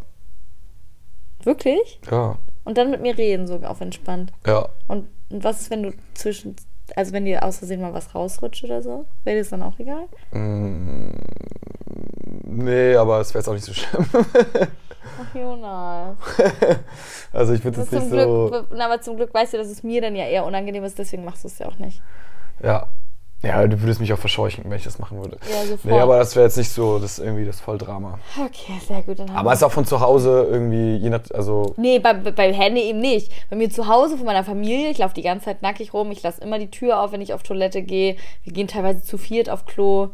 Wirklich? 1.42 2.00
Ja. 2.10 2.38
Und 2.64 2.78
dann 2.78 2.90
mit 2.90 3.00
mir 3.02 3.16
reden, 3.16 3.46
so 3.46 3.56
auf 3.56 3.80
entspannt. 3.80 4.32
Ja. 4.46 4.68
Und, 4.88 5.08
und 5.30 5.44
was 5.44 5.62
ist, 5.62 5.70
wenn 5.70 5.82
du 5.82 5.92
zwischen. 6.14 6.56
Also, 6.96 7.12
wenn 7.12 7.24
dir 7.24 7.42
aus 7.42 7.58
Versehen 7.58 7.80
mal 7.80 7.94
was 7.94 8.14
rausrutscht 8.14 8.64
oder 8.64 8.82
so? 8.82 9.06
Wäre 9.24 9.38
das 9.38 9.48
dann 9.48 9.62
auch 9.62 9.78
egal? 9.78 10.04
Nee, 12.42 12.94
aber 12.96 13.20
es 13.20 13.32
wäre 13.32 13.40
jetzt 13.40 13.48
auch 13.48 13.54
nicht 13.54 13.64
so 13.64 13.72
schlimm. 13.72 14.06
Ach, 15.20 15.34
Jonas. 15.34 16.16
Also 17.32 17.52
ich 17.52 17.62
finde 17.62 17.80
es 17.80 17.90
Zum 17.90 17.98
nicht 17.98 18.10
Glück, 18.10 18.26
so. 18.26 18.66
na, 18.74 18.86
aber 18.86 19.00
zum 19.00 19.16
Glück 19.16 19.32
weißt 19.32 19.54
du, 19.54 19.58
dass 19.58 19.68
es 19.68 19.82
mir 19.82 20.00
dann 20.00 20.14
ja 20.16 20.24
eher 20.26 20.44
unangenehm 20.44 20.84
ist, 20.84 20.98
deswegen 20.98 21.24
machst 21.24 21.44
du 21.44 21.48
es 21.48 21.58
ja 21.58 21.66
auch 21.66 21.78
nicht. 21.78 22.00
Ja. 22.62 22.88
Ja, 23.44 23.66
du 23.66 23.80
würdest 23.82 24.00
mich 24.00 24.12
auch 24.12 24.18
verscheuchen, 24.18 24.64
wenn 24.66 24.76
ich 24.78 24.84
das 24.84 24.98
machen 24.98 25.18
würde. 25.18 25.36
Ja, 25.50 25.64
sofort. 25.66 25.84
Nee, 25.84 26.00
aber 26.00 26.18
das 26.18 26.34
wäre 26.34 26.46
jetzt 26.46 26.56
nicht 26.56 26.70
so, 26.70 26.98
das 26.98 27.18
ist 27.18 27.24
irgendwie 27.24 27.44
das 27.44 27.60
Volldrama. 27.60 28.18
Okay, 28.38 28.72
sehr 28.86 29.02
gut. 29.02 29.18
Dann 29.18 29.30
Aber 29.30 29.52
es 29.52 29.58
ist 29.58 29.62
auch 29.64 29.72
von 29.72 29.84
zu 29.84 30.00
Hause 30.00 30.46
irgendwie, 30.50 30.96
je 30.96 31.10
nach, 31.10 31.20
also, 31.32 31.74
Nee, 31.76 31.98
bei, 31.98 32.14
bei- 32.14 32.32
bei 32.32 32.52
Henne 32.52 32.80
eben 32.80 33.00
nicht. 33.00 33.30
Bei 33.50 33.56
mir 33.56 33.70
zu 33.70 33.86
Hause 33.88 34.16
von 34.16 34.26
meiner 34.26 34.44
Familie, 34.44 34.90
ich 34.90 34.98
laufe 34.98 35.14
die 35.14 35.22
ganze 35.22 35.44
Zeit 35.46 35.62
nackig 35.62 35.92
rum, 35.92 36.10
ich 36.10 36.22
lasse 36.22 36.40
immer 36.42 36.58
die 36.58 36.70
Tür 36.70 37.00
auf, 37.00 37.12
wenn 37.12 37.20
ich 37.20 37.34
auf 37.34 37.42
Toilette 37.42 37.82
gehe. 37.82 38.16
Wir 38.44 38.52
gehen 38.52 38.68
teilweise 38.68 39.02
zu 39.02 39.18
viert 39.18 39.50
auf 39.50 39.66
Klo. 39.66 40.08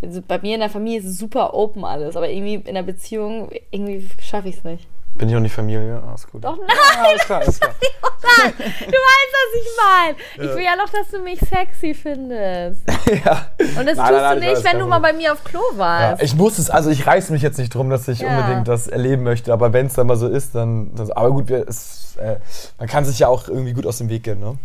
Also 0.00 0.20
bei 0.26 0.38
mir 0.40 0.54
in 0.54 0.60
der 0.60 0.70
Familie 0.70 0.98
ist 0.98 1.06
es 1.06 1.18
super 1.18 1.54
open 1.54 1.84
alles, 1.84 2.16
aber 2.16 2.28
irgendwie 2.28 2.54
in 2.54 2.74
der 2.74 2.82
Beziehung, 2.82 3.50
irgendwie 3.70 4.08
schaffe 4.20 4.48
ich 4.48 4.56
es 4.56 4.64
nicht. 4.64 4.86
Bin 5.14 5.28
ich 5.28 5.34
noch 5.34 5.40
nicht 5.40 5.54
Familie? 5.54 6.02
Ah, 6.06 6.14
ist 6.14 6.30
gut. 6.30 6.44
Doch, 6.44 6.56
nein! 6.56 6.68
Ja, 6.68 7.02
alles 7.04 7.24
klar, 7.24 7.40
alles 7.40 7.60
klar. 7.60 7.74
Nein, 8.22 8.52
du 8.58 8.62
weißt, 8.84 9.32
was 9.32 9.60
ich 9.60 9.68
meine. 9.84 10.48
Ich 10.50 10.56
will 10.56 10.64
ja 10.64 10.76
noch, 10.76 10.88
dass 10.88 11.08
du 11.10 11.18
mich 11.22 11.38
sexy 11.40 11.92
findest. 11.94 12.80
ja. 13.24 13.46
Und 13.58 13.86
das 13.86 13.96
Nein, 13.96 14.08
tust 14.08 14.20
nein, 14.22 14.40
du 14.40 14.46
ich 14.46 14.50
nicht, 14.54 14.64
wenn 14.64 14.78
du 14.78 14.86
mal 14.86 15.00
bei 15.00 15.12
mir 15.12 15.32
auf 15.32 15.44
Klo 15.44 15.60
Ja, 15.72 15.78
warst. 15.78 16.22
ich 16.22 16.34
muss 16.34 16.58
es, 16.58 16.70
also 16.70 16.90
ich 16.90 17.06
reiß 17.06 17.30
mich 17.30 17.42
jetzt 17.42 17.58
nicht 17.58 17.74
drum, 17.74 17.90
dass 17.90 18.08
ich 18.08 18.20
Ja. 18.20 18.28
unbedingt 18.38 18.68
das 18.68 18.86
erleben 18.86 19.22
möchte, 19.22 19.52
aber 19.52 19.72
wenn 19.72 19.86
es 19.86 19.94
dann 19.94 20.06
mal 20.06 20.16
so 20.16 20.28
ist, 20.28 20.54
dann, 20.54 20.94
dann 20.94 21.10
aber 21.12 21.30
gut, 21.32 21.48
wir, 21.48 21.68
es, 21.68 22.16
äh, 22.16 22.36
man 22.78 22.88
kann 22.88 23.04
sich 23.04 23.18
ja 23.18 23.28
auch 23.28 23.48
irgendwie 23.48 23.72
gut 23.72 23.86
aus 23.86 23.98
dem 23.98 24.08
Weg 24.08 24.22
gehen, 24.22 24.40
ne? 24.40 24.56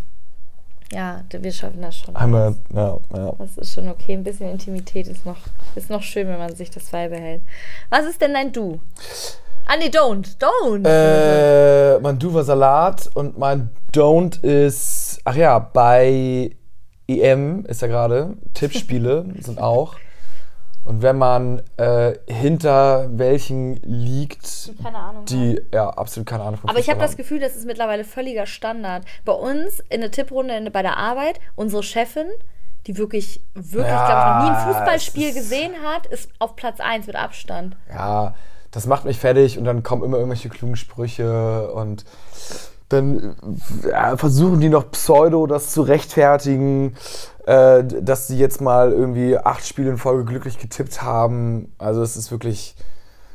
Ja, 0.94 1.22
wir 1.30 1.52
schaffen 1.52 1.82
das 1.82 1.98
schon. 1.98 2.16
Einmal, 2.16 2.56
ja, 2.74 2.98
ja. 3.14 3.34
Das 3.40 3.58
ist 3.58 3.74
schon 3.74 3.90
okay. 3.90 4.14
Ein 4.14 4.24
bisschen 4.24 4.50
Intimität 4.50 5.08
ist 5.08 5.26
noch, 5.26 5.36
ist 5.76 5.90
noch 5.90 6.02
schön, 6.02 6.30
wenn 6.30 6.38
man 6.38 6.56
sich 6.56 6.70
das 6.72 6.86
beibehält. 6.86 7.42
Was 7.90 8.06
ist 8.06 8.22
denn 8.22 8.34
dein 8.34 8.54
Du? 8.54 8.80
Ah, 9.68 9.76
nee, 9.78 9.90
don't. 9.90 10.38
Don't. 10.40 10.88
Äh, 10.88 12.00
mein 12.00 12.18
Du 12.20 12.34
war 12.34 12.44
Salat 12.44 13.10
und 13.16 13.38
mein 13.38 13.70
Don't 13.94 14.42
ist, 14.44 15.20
ach 15.26 15.36
ja, 15.36 15.60
bei 15.60 16.52
EM 17.08 17.66
ist 17.66 17.82
ja 17.82 17.88
gerade, 17.88 18.38
Tippspiele 18.54 19.26
sind 19.42 19.60
auch. 19.60 19.96
Und 20.86 21.02
wenn 21.02 21.18
man 21.18 21.62
äh, 21.76 22.14
hinter 22.30 23.10
welchen 23.12 23.76
liegt, 23.84 24.72
Keine 24.82 24.98
Ahnung. 24.98 25.26
die, 25.26 25.62
ja, 25.74 25.90
absolut 25.90 26.28
keine 26.30 26.44
Ahnung 26.44 26.62
von 26.62 26.70
Aber 26.70 26.80
ich 26.80 26.90
habe 26.90 27.02
das. 27.02 27.18
Gefühl, 27.18 27.42
das 27.42 27.58
ist 27.58 27.66
mittlerweile 27.66 28.06
völliger 28.06 28.46
Standard. 28.46 29.04
Bei 29.26 29.34
uns 29.34 29.82
in 29.90 30.00
der 30.00 30.12
Tipprunde 30.12 30.56
in, 30.56 30.72
bei 30.72 30.82
der 30.84 30.96
Arbeit, 30.96 31.42
unsere 31.56 31.84
Chefin, 31.84 32.28
die 32.88 32.98
wirklich, 32.98 33.42
wirklich, 33.54 33.86
Ja, 33.92 34.06
glaube 34.08 34.22
ich, 34.22 34.50
noch 34.50 34.50
nie 34.50 34.58
ein 34.70 34.74
Fußballspiel 34.74 35.34
gesehen 35.34 35.74
hat, 35.86 36.06
ist 36.08 36.30
auf 36.40 36.56
Platz 36.56 36.80
1 36.80 37.06
mit 37.08 37.18
Abstand. 37.18 37.76
ja, 37.94 38.34
das 38.72 38.86
macht 38.86 39.06
mich 39.06 39.18
fertig 39.20 39.58
und 39.58 39.66
dann 39.66 39.84
kommen 39.84 40.04
immer 40.04 40.18
irgendwelche 40.18 40.50
klugen 40.50 40.76
Sprüche 40.76 41.72
und 41.72 42.06
dann 42.90 43.36
ja, 43.84 44.16
versuchen 44.16 44.60
die 44.60 44.70
noch 44.70 44.92
pseudo 44.92 45.46
das 45.46 45.72
zu 45.72 45.82
rechtfertigen, 45.82 46.96
äh, 47.46 47.84
dass 47.84 48.28
sie 48.28 48.38
jetzt 48.38 48.62
mal 48.62 48.92
irgendwie 48.92 49.38
acht 49.38 49.66
Spiele 49.66 49.90
in 49.90 49.98
Folge 49.98 50.26
glücklich 50.26 50.58
getippt 50.58 51.02
haben. 51.02 51.74
Also 51.78 52.02
es 52.02 52.16
ist 52.16 52.32
wirklich, 52.32 52.76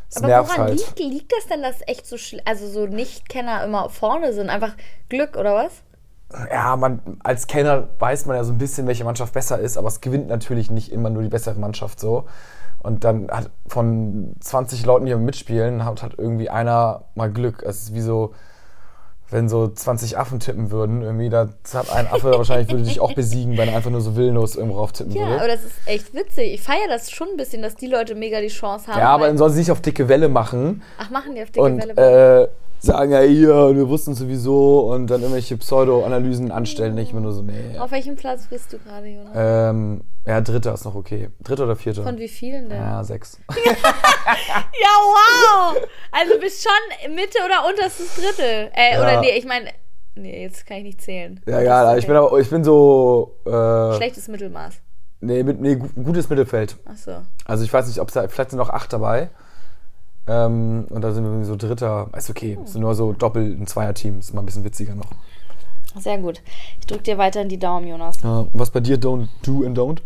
es 0.09 0.19
Aber 0.19 0.29
nervt 0.29 0.51
woran 0.51 0.69
halt. 0.69 0.79
liegt, 0.79 0.99
liegt 0.99 1.33
das 1.33 1.47
denn, 1.47 1.63
dass 1.63 1.77
echt 1.87 2.07
so, 2.07 2.17
also 2.45 2.69
so 2.69 2.87
Nichtkenner 2.87 3.65
immer 3.65 3.91
vorne 3.91 4.33
sind? 4.33 4.49
Einfach 4.49 4.75
Glück 5.09 5.37
oder 5.37 5.55
was? 5.55 5.83
Ja, 6.51 6.77
man, 6.77 7.19
als 7.23 7.47
Kenner 7.47 7.89
weiß 7.99 8.25
man 8.25 8.37
ja 8.37 8.45
so 8.45 8.53
ein 8.53 8.59
bisschen, 8.59 8.87
welche 8.87 9.05
Mannschaft 9.05 9.35
besser 9.35 9.59
ist, 9.59 9.77
aber 9.77 9.89
es 9.89 10.01
gewinnt 10.01 10.29
natürlich 10.29 10.71
nicht 10.71 10.91
immer 10.91 11.11
nur 11.11 11.23
die 11.23 11.29
bessere 11.29 11.59
Mannschaft 11.59 12.01
so. 12.01 12.25
Und 12.83 13.05
dann 13.05 13.31
hat 13.31 13.51
von 13.67 14.35
20 14.41 14.85
Leuten, 14.85 15.07
die 15.07 15.15
mitspielen, 15.15 15.85
hat, 15.85 16.03
hat 16.03 16.15
irgendwie 16.19 16.51
einer 16.51 17.05
mal 17.15 17.31
Glück. 17.31 17.63
Es 17.63 17.83
ist 17.85 17.95
wie 17.95 18.01
so, 18.01 18.35
wenn 19.31 19.49
so 19.49 19.69
20 19.69 20.19
Affen 20.19 20.41
tippen 20.41 20.71
würden, 20.71 21.01
irgendwie, 21.03 21.29
da 21.31 21.49
hat 21.73 21.91
ein 21.93 22.07
Affe 22.09 22.33
wahrscheinlich 22.37 22.69
würde 22.71 22.83
dich 22.85 23.01
auch 23.01 23.15
besiegen, 23.15 23.57
wenn 23.57 23.69
er 23.69 23.77
einfach 23.77 23.91
nur 23.91 24.01
so 24.01 24.17
willenlos 24.17 24.57
irgendwo 24.57 24.79
rauf 24.79 24.93
tippen 24.93 25.13
Ja, 25.13 25.27
würde. 25.27 25.37
aber 25.39 25.49
das 25.49 25.63
ist 25.65 25.75
echt 25.87 26.13
witzig. 26.13 26.55
Ich 26.55 26.63
feiere 26.63 26.89
das 26.89 27.11
schon 27.11 27.29
ein 27.29 27.37
bisschen, 27.37 27.63
dass 27.63 27.77
die 27.77 27.87
Leute 27.87 28.15
mega 28.15 28.41
die 28.41 28.49
Chance 28.49 28.89
haben. 28.89 28.99
ja, 28.99 29.09
aber 29.09 29.29
dann 29.29 29.39
soll 29.39 29.51
sie 29.51 29.61
nicht 29.61 29.71
auf 29.71 29.81
dicke 29.81 30.09
Welle 30.09 30.29
machen 30.29 30.83
Ach, 30.99 31.09
machen 31.11 31.35
die 31.35 31.43
auf 31.43 31.51
dicke 31.51 31.65
und 31.65 31.79
Welle. 31.97 32.43
äh, 32.43 32.49
sagen, 32.83 33.13
ja, 33.13 33.21
hier, 33.21 33.55
und 33.55 33.77
wir 33.77 33.89
wussten 33.89 34.15
sowieso 34.15 34.93
und 34.93 35.07
dann 35.09 35.21
irgendwelche 35.21 35.57
Pseudo-Analysen 35.57 36.51
anstellen. 36.51 36.97
Ich 36.99 37.13
immer 37.13 37.21
nur 37.21 37.33
so, 37.33 37.43
nee. 37.43 37.79
auf 37.79 37.91
welchem 37.93 38.17
Platz 38.17 38.47
bist 38.49 38.73
du 38.73 38.79
gerade, 38.79 39.07
Jonas? 39.07 39.33
Ähm, 39.37 40.03
ja, 40.27 40.41
dritter 40.41 40.75
ist 40.75 40.85
noch 40.85 40.95
okay. 40.95 41.31
Dritter 41.43 41.65
oder 41.65 41.77
vierter? 41.77 42.03
Von 42.03 42.19
wie 42.19 42.29
vielen 42.29 42.69
denn? 42.69 42.79
ja, 42.79 43.03
sechs. 43.05 43.39
Ja, 44.25 44.89
wow! 45.75 45.77
Also 46.13 46.39
bist 46.41 46.63
schon 46.63 47.15
Mitte 47.15 47.39
oder 47.45 47.69
unterstes 47.69 48.15
Drittel. 48.17 48.71
Äh, 48.75 48.95
Ja. 48.95 49.01
oder 49.01 49.21
nee, 49.21 49.37
ich 49.37 49.45
meine. 49.47 49.71
Nee, 50.15 50.43
jetzt 50.43 50.67
kann 50.67 50.79
ich 50.79 50.85
nicht 50.85 51.01
zählen. 51.03 51.41
Ja, 51.47 51.61
ja, 51.61 51.97
ich 51.97 52.07
bin 52.07 52.15
aber, 52.17 52.39
ich 52.39 52.51
bin 52.51 52.63
so, 52.65 53.37
äh, 53.47 53.95
Schlechtes 53.97 54.29
Mittelmaß. 54.29 54.75
nee, 55.21 55.43
mit, 55.43 55.61
nee, 55.61 55.77
gu- 55.77 55.89
gutes 56.05 56.29
Mittelfeld. 56.29 56.77
Ach 56.85 56.97
so. 56.97 57.13
Also 57.47 57.65
ich 57.65 57.73
weiß 57.73 57.87
nicht, 57.87 57.99
ob 58.01 58.09
es 58.09 58.15
da, 58.15 58.29
vielleicht 58.29 58.51
sind 58.51 58.59
noch 58.59 58.69
acht 58.71 58.93
dabei. 58.93 59.31
Ähm, 60.29 60.87
und 60.91 61.03
da 61.03 61.13
sind 61.13 61.25
wir 61.25 61.45
so 61.45 61.57
Dritter. 61.57 62.09
Ist 62.17 62.31
okay, 62.31 62.59
es 62.65 62.73
sind 62.73 62.81
nur 62.83 62.95
so 62.95 63.13
Doppel- 63.13 63.57
und 63.59 63.69
Zweier-Team. 63.69 64.21
Ist 64.21 64.33
mal 64.35 64.43
ein 64.43 64.47
bisschen 64.47 64.65
witziger 64.65 64.95
noch. 64.95 65.11
Sehr 65.99 66.19
gut. 66.19 66.41
Ich 66.81 66.87
drück 66.87 67.05
dir 67.05 67.19
weiterhin 67.19 67.49
die 67.49 67.59
Daumen, 67.59 67.87
Jonas. 67.89 68.23
Ja, 68.23 68.39
und 68.41 68.51
was 68.55 68.71
bei 68.71 68.81
dir 68.81 68.97
don't 68.99 69.29
do 69.45 69.65
and 69.67 69.77
don't? 69.77 69.99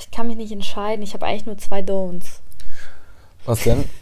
Ich 0.00 0.10
kann 0.10 0.26
mich 0.28 0.36
nicht 0.36 0.52
entscheiden. 0.52 1.02
Ich 1.02 1.14
habe 1.14 1.26
eigentlich 1.26 1.46
nur 1.46 1.58
zwei 1.58 1.80
Don'ts. 1.80 2.40
Was 3.44 3.62
denn? 3.64 3.84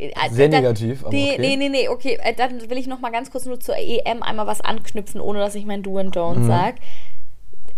Äh, 0.00 0.12
Sehr 0.30 0.48
da- 0.48 0.58
negativ, 0.60 1.00
aber 1.04 1.12
nee, 1.12 1.32
okay. 1.32 1.40
nee, 1.40 1.56
nee, 1.56 1.68
nee, 1.68 1.88
okay. 1.88 2.20
Äh, 2.22 2.32
Dann 2.32 2.70
will 2.70 2.78
ich 2.78 2.86
noch 2.86 3.00
mal 3.00 3.10
ganz 3.10 3.32
kurz 3.32 3.46
nur 3.46 3.58
zur 3.58 3.74
EM 3.76 4.22
einmal 4.22 4.46
was 4.46 4.60
anknüpfen, 4.60 5.20
ohne 5.20 5.40
dass 5.40 5.56
ich 5.56 5.66
mein 5.66 5.82
Do 5.82 5.98
and 5.98 6.14
Mhm. 6.14 6.20
Don't 6.20 6.46
sag. 6.46 6.76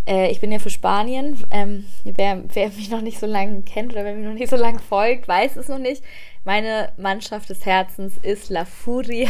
Äh, 0.07 0.31
ich 0.31 0.41
bin 0.41 0.53
ja 0.53 0.59
für 0.59 0.71
Spanien. 0.71 1.39
Ähm, 1.51 1.87
wer, 2.05 2.43
wer 2.53 2.69
mich 2.69 2.91
noch 2.91 3.01
nicht 3.01 3.19
so 3.19 3.27
lange 3.27 3.63
kennt 3.63 3.93
oder 3.93 4.05
wer 4.05 4.15
mir 4.15 4.29
noch 4.29 4.35
nicht 4.35 4.51
so 4.51 4.57
lange 4.57 4.79
folgt, 4.79 5.29
weiß 5.29 5.57
es 5.57 5.69
noch 5.69 5.79
nicht. 5.79 6.03
Meine 6.43 6.91
Mannschaft 6.97 7.51
des 7.51 7.67
Herzens 7.67 8.15
ist 8.23 8.49
La 8.49 8.65
Furia 8.65 9.29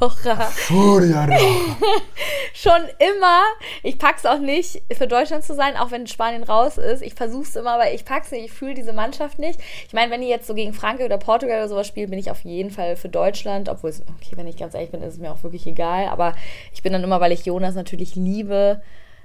Roja. 0.00 0.36
Furia 0.36 1.26
Schon 2.54 2.82
immer. 3.00 3.42
Ich 3.82 3.98
pack's 3.98 4.24
auch 4.24 4.38
nicht, 4.38 4.80
für 4.92 5.08
Deutschland 5.08 5.42
zu 5.42 5.56
sein, 5.56 5.76
auch 5.76 5.90
wenn 5.90 6.06
Spanien 6.06 6.44
raus 6.44 6.78
ist. 6.78 7.02
Ich 7.02 7.14
versuch's 7.14 7.56
immer, 7.56 7.72
aber 7.72 7.92
ich 7.92 8.04
pack's 8.04 8.30
nicht. 8.30 8.44
Ich 8.44 8.52
fühle 8.52 8.74
diese 8.74 8.92
Mannschaft 8.92 9.40
nicht. 9.40 9.58
Ich 9.88 9.92
meine, 9.92 10.12
wenn 10.12 10.20
die 10.20 10.28
jetzt 10.28 10.46
so 10.46 10.54
gegen 10.54 10.72
Frankreich 10.72 11.06
oder 11.06 11.18
Portugal 11.18 11.58
oder 11.58 11.68
sowas 11.68 11.88
spielen, 11.88 12.10
bin 12.10 12.18
ich 12.20 12.30
auf 12.30 12.44
jeden 12.44 12.70
Fall 12.70 12.94
für 12.94 13.08
Deutschland. 13.08 13.68
Obwohl 13.68 13.90
es, 13.90 14.02
okay, 14.02 14.36
wenn 14.36 14.46
ich 14.46 14.56
ganz 14.56 14.74
ehrlich 14.74 14.92
bin, 14.92 15.02
ist 15.02 15.14
es 15.14 15.20
mir 15.20 15.32
auch 15.32 15.42
wirklich 15.42 15.66
egal. 15.66 16.06
Aber 16.06 16.32
ich 16.72 16.82
bin 16.84 16.92
dann 16.92 17.02
immer, 17.02 17.20
weil 17.20 17.32
ich 17.32 17.44
Jonas 17.44 17.74
natürlich 17.74 18.14
liebe, 18.14 18.80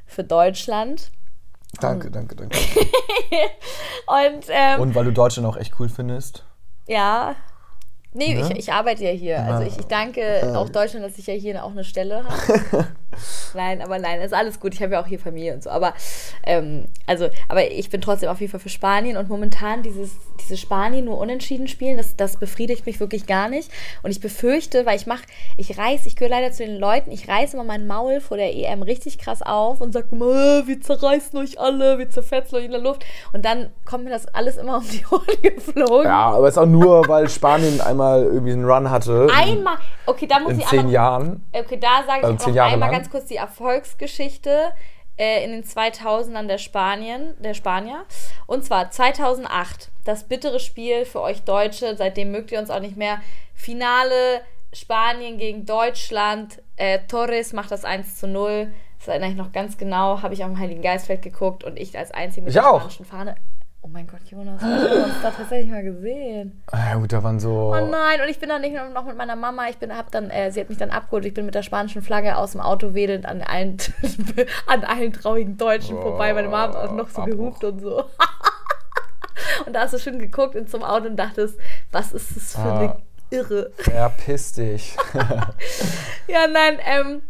für 0.08 0.24
Deutschland. 0.24 1.12
Danke, 1.80 2.10
danke, 2.10 2.36
danke. 2.36 2.58
Und, 4.08 4.46
ähm, 4.50 4.80
Und 4.80 4.96
weil 4.96 5.06
du 5.06 5.12
Deutschland 5.12 5.48
auch 5.48 5.58
echt 5.58 5.80
cool 5.80 5.90
findest. 5.90 6.44
ja. 6.88 7.36
Nee, 8.18 8.34
Ne? 8.34 8.42
ich, 8.52 8.58
ich 8.58 8.74
arbeite 8.74 9.04
ja 9.04 9.12
hier. 9.12 9.44
Also 9.44 9.64
ich, 9.68 9.78
ich 9.78 9.86
danke 9.86 10.54
auch 10.56 10.70
Deutschland, 10.70 11.06
dass 11.06 11.18
ich 11.18 11.28
ja 11.28 11.34
hier 11.34 11.64
auch 11.64 11.72
eine 11.72 11.84
Stelle 11.84 12.24
habe. 12.24 12.88
Nein, 13.54 13.82
aber 13.82 13.98
nein, 13.98 14.22
ist 14.22 14.34
alles 14.34 14.60
gut. 14.60 14.74
Ich 14.74 14.82
habe 14.84 14.94
ja 14.94 15.02
auch 15.02 15.08
hier 15.08 15.18
Familie 15.20 15.54
und 15.54 15.64
so. 15.64 15.70
Aber, 15.70 15.94
ähm, 16.44 16.86
also, 17.08 17.30
aber 17.50 17.72
ich 17.72 17.90
bin 17.90 18.02
trotzdem 18.02 18.30
auf 18.30 18.40
jeden 18.40 18.52
Fall 18.52 18.60
für 18.60 18.70
Spanien 18.70 19.18
und 19.18 19.30
momentan 19.30 19.82
dieses, 19.82 20.12
diese 20.42 20.58
Spanien 20.58 21.06
nur 21.06 21.18
unentschieden 21.18 21.68
spielen, 21.68 21.98
das, 21.98 22.16
das 22.16 22.38
befriedigt 22.38 22.86
mich 22.86 23.00
wirklich 23.00 23.26
gar 23.26 23.50
nicht. 23.50 23.72
Und 24.04 24.12
ich 24.12 24.20
befürchte, 24.20 24.86
weil 24.86 24.98
ich 24.98 25.08
mache, 25.08 25.24
ich 25.56 25.78
reiß, 25.78 26.06
ich 26.06 26.16
gehöre 26.16 26.30
leider 26.32 26.52
zu 26.52 26.64
den 26.66 26.78
Leuten, 26.78 27.12
ich 27.12 27.28
reiße 27.28 27.56
immer 27.56 27.64
mein 27.64 27.88
Maul 27.88 28.20
vor 28.20 28.38
der 28.38 28.54
EM 28.56 28.84
richtig 28.84 29.18
krass 29.18 29.42
auf 29.42 29.82
und 29.82 29.94
sage 29.94 30.08
immer, 30.12 30.26
äh, 30.62 30.68
wir 30.68 30.80
zerreißen 30.82 31.40
euch 31.40 31.60
alle, 31.60 31.98
wir 31.98 32.10
zerfetzen 32.10 32.58
euch 32.58 32.66
in 32.66 32.72
der 32.72 32.82
Luft. 32.82 33.04
Und 33.34 33.46
dann 33.46 33.72
kommt 33.86 34.04
mir 34.04 34.12
das 34.12 34.28
alles 34.28 34.58
immer 34.58 34.78
um 34.78 34.88
die 34.90 35.04
Ohren 35.10 35.26
geflogen. 35.42 36.06
Ja, 36.06 36.32
aber 36.32 36.48
es 36.48 36.54
ist 36.56 36.60
auch 36.60 36.66
nur, 36.68 37.08
weil 37.08 37.30
Spanien 37.30 37.82
einmal 37.82 38.07
irgendwie 38.16 38.54
einen 38.54 38.66
Run 38.66 38.90
hatte. 38.90 39.28
Einmal, 39.36 39.78
okay, 40.06 40.28
da 40.28 40.40
muss 40.40 40.54
in 40.54 40.60
ich 40.60 40.66
zehn 40.68 40.80
einmal, 40.80 40.94
Jahren. 40.94 41.44
Okay, 41.54 41.78
da 41.80 42.04
sage 42.06 42.20
ich 42.20 42.24
Also 42.26 42.50
noch 42.50 42.64
einmal 42.64 42.90
lang. 42.90 42.92
ganz 42.92 43.10
kurz 43.10 43.26
die 43.26 43.36
Erfolgsgeschichte 43.38 44.72
äh, 45.18 45.44
in 45.44 45.52
den 45.52 45.64
2000ern 45.64 46.48
der 46.48 46.58
Spanien, 46.58 47.36
der 47.40 47.54
Spanier. 47.54 48.04
Und 48.46 48.64
zwar 48.66 48.92
2008, 48.92 49.90
das 50.06 50.24
bittere 50.26 50.60
Spiel 50.60 51.06
für 51.06 51.22
euch 51.22 51.44
Deutsche, 51.44 51.96
seitdem 51.98 52.32
mögt 52.32 52.52
ihr 52.52 52.60
uns 52.60 52.70
auch 52.70 52.80
nicht 52.80 52.98
mehr. 52.98 53.20
Finale 53.54 54.42
Spanien 54.74 55.38
gegen 55.38 55.66
Deutschland. 55.66 56.62
Äh, 56.76 57.00
Torres 57.08 57.54
macht 57.54 57.72
das 57.72 57.86
1 57.86 58.18
zu 58.18 58.28
0. 58.28 58.72
Das 59.00 59.08
erinnere 59.08 59.30
ich 59.30 59.36
noch 59.36 59.52
ganz 59.52 59.78
genau. 59.78 60.22
Habe 60.22 60.34
ich 60.34 60.44
am 60.44 60.60
Heiligen 60.60 60.82
Geistfeld 60.82 61.22
geguckt 61.22 61.64
und 61.64 61.78
ich 61.78 61.98
als 61.98 62.12
Einzige 62.12 62.42
mit 62.42 62.50
Ich 62.50 62.56
der 62.56 62.70
auch. 62.70 62.80
spanischen 62.82 63.06
Fahne. 63.06 63.36
Oh 63.88 63.90
mein 63.94 64.06
Gott, 64.06 64.20
Jonas, 64.30 64.62
wir 64.62 64.68
haben 64.68 65.04
uns 65.12 65.22
da 65.22 65.32
tatsächlich 65.32 65.72
mal 65.72 65.82
gesehen. 65.82 66.62
Ja 66.74 66.96
gut, 66.96 67.14
da 67.14 67.24
waren 67.24 67.40
so. 67.40 67.74
Oh 67.74 67.86
nein, 67.86 68.20
und 68.20 68.28
ich 68.28 68.38
bin 68.38 68.50
dann 68.50 68.60
nicht 68.60 68.76
nur 68.76 68.90
noch 68.90 69.06
mit 69.06 69.16
meiner 69.16 69.38
Mama, 69.38 69.70
ich 69.70 69.78
bin, 69.78 69.96
hab 69.96 70.12
dann, 70.12 70.30
äh, 70.30 70.52
sie 70.52 70.60
hat 70.60 70.68
mich 70.68 70.78
dann 70.78 70.90
abgeholt, 70.90 71.24
ich 71.24 71.34
bin 71.34 71.46
mit 71.46 71.56
der 71.56 71.64
spanischen 71.64 72.02
Flagge 72.02 72.36
aus 72.38 72.52
dem 72.52 72.60
Auto 72.60 72.94
wedelnd 72.94 73.26
an 73.26 73.42
allen, 73.42 73.78
an 74.68 74.84
allen 74.84 75.14
traurigen 75.14 75.56
Deutschen 75.58 75.96
vorbei. 76.02 76.34
Meine 76.34 76.50
Mama 76.50 76.74
hat 76.74 76.76
auch 76.76 76.92
noch 76.92 77.08
so 77.08 77.22
Abbruch. 77.22 77.60
gehupt 77.60 77.64
und 77.64 77.80
so. 77.80 78.04
und 79.66 79.74
da 79.74 79.82
hast 79.84 79.94
du 79.94 80.00
schon 80.00 80.20
geguckt 80.20 80.56
in 80.56 80.68
zum 80.68 80.84
Auto 80.84 81.08
und 81.08 81.16
dachtest, 81.16 81.58
was 81.94 82.12
ist 82.12 82.36
das 82.36 82.52
für 82.56 82.60
Ah. 82.60 82.80
eine 82.80 82.96
Irre. 83.30 83.72
Verpiss 83.78 84.52
dich. 84.52 84.98
Ja, 86.28 86.46
nein, 86.46 86.78
ähm, 86.86 87.22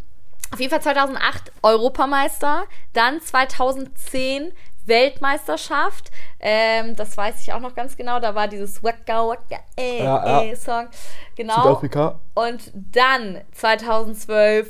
auf 0.52 0.60
jeden 0.60 0.72
Fall 0.72 0.82
2008 0.82 1.52
Europameister, 1.62 2.64
dann 2.94 3.22
2010 3.22 4.52
Weltmeisterschaft. 4.88 6.12
Ähm, 6.40 6.96
das 6.96 7.18
weiß 7.18 7.42
ich 7.42 7.54
auch 7.54 7.60
noch 7.60 7.76
ganz 7.76 7.98
genau. 7.98 8.20
Da 8.20 8.36
war 8.36 8.48
dieses 8.48 8.84
Waka 8.84 9.28
Waka 9.28 9.60
eh, 9.78 10.04
Ja, 10.04 10.26
ja. 10.26 10.44
eh 10.44 10.56
Song. 10.56 10.88
Genau. 11.36 11.62
Südafrika. 11.62 12.20
Und 12.34 12.72
dann 12.74 13.42
2012 13.52 14.70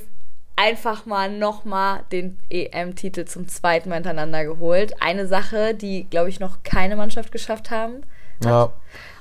einfach 0.56 1.06
mal 1.06 1.30
nochmal 1.30 2.02
den 2.12 2.40
EM-Titel 2.50 3.26
zum 3.26 3.48
zweiten 3.48 3.90
Mal 3.90 3.96
hintereinander 3.96 4.44
geholt. 4.44 4.94
Eine 5.02 5.28
Sache, 5.28 5.76
die, 5.76 6.06
glaube 6.10 6.30
ich, 6.30 6.40
noch 6.40 6.64
keine 6.64 6.96
Mannschaft 6.96 7.32
geschafft 7.32 7.70
haben. 7.72 8.02
Ja. 8.44 8.72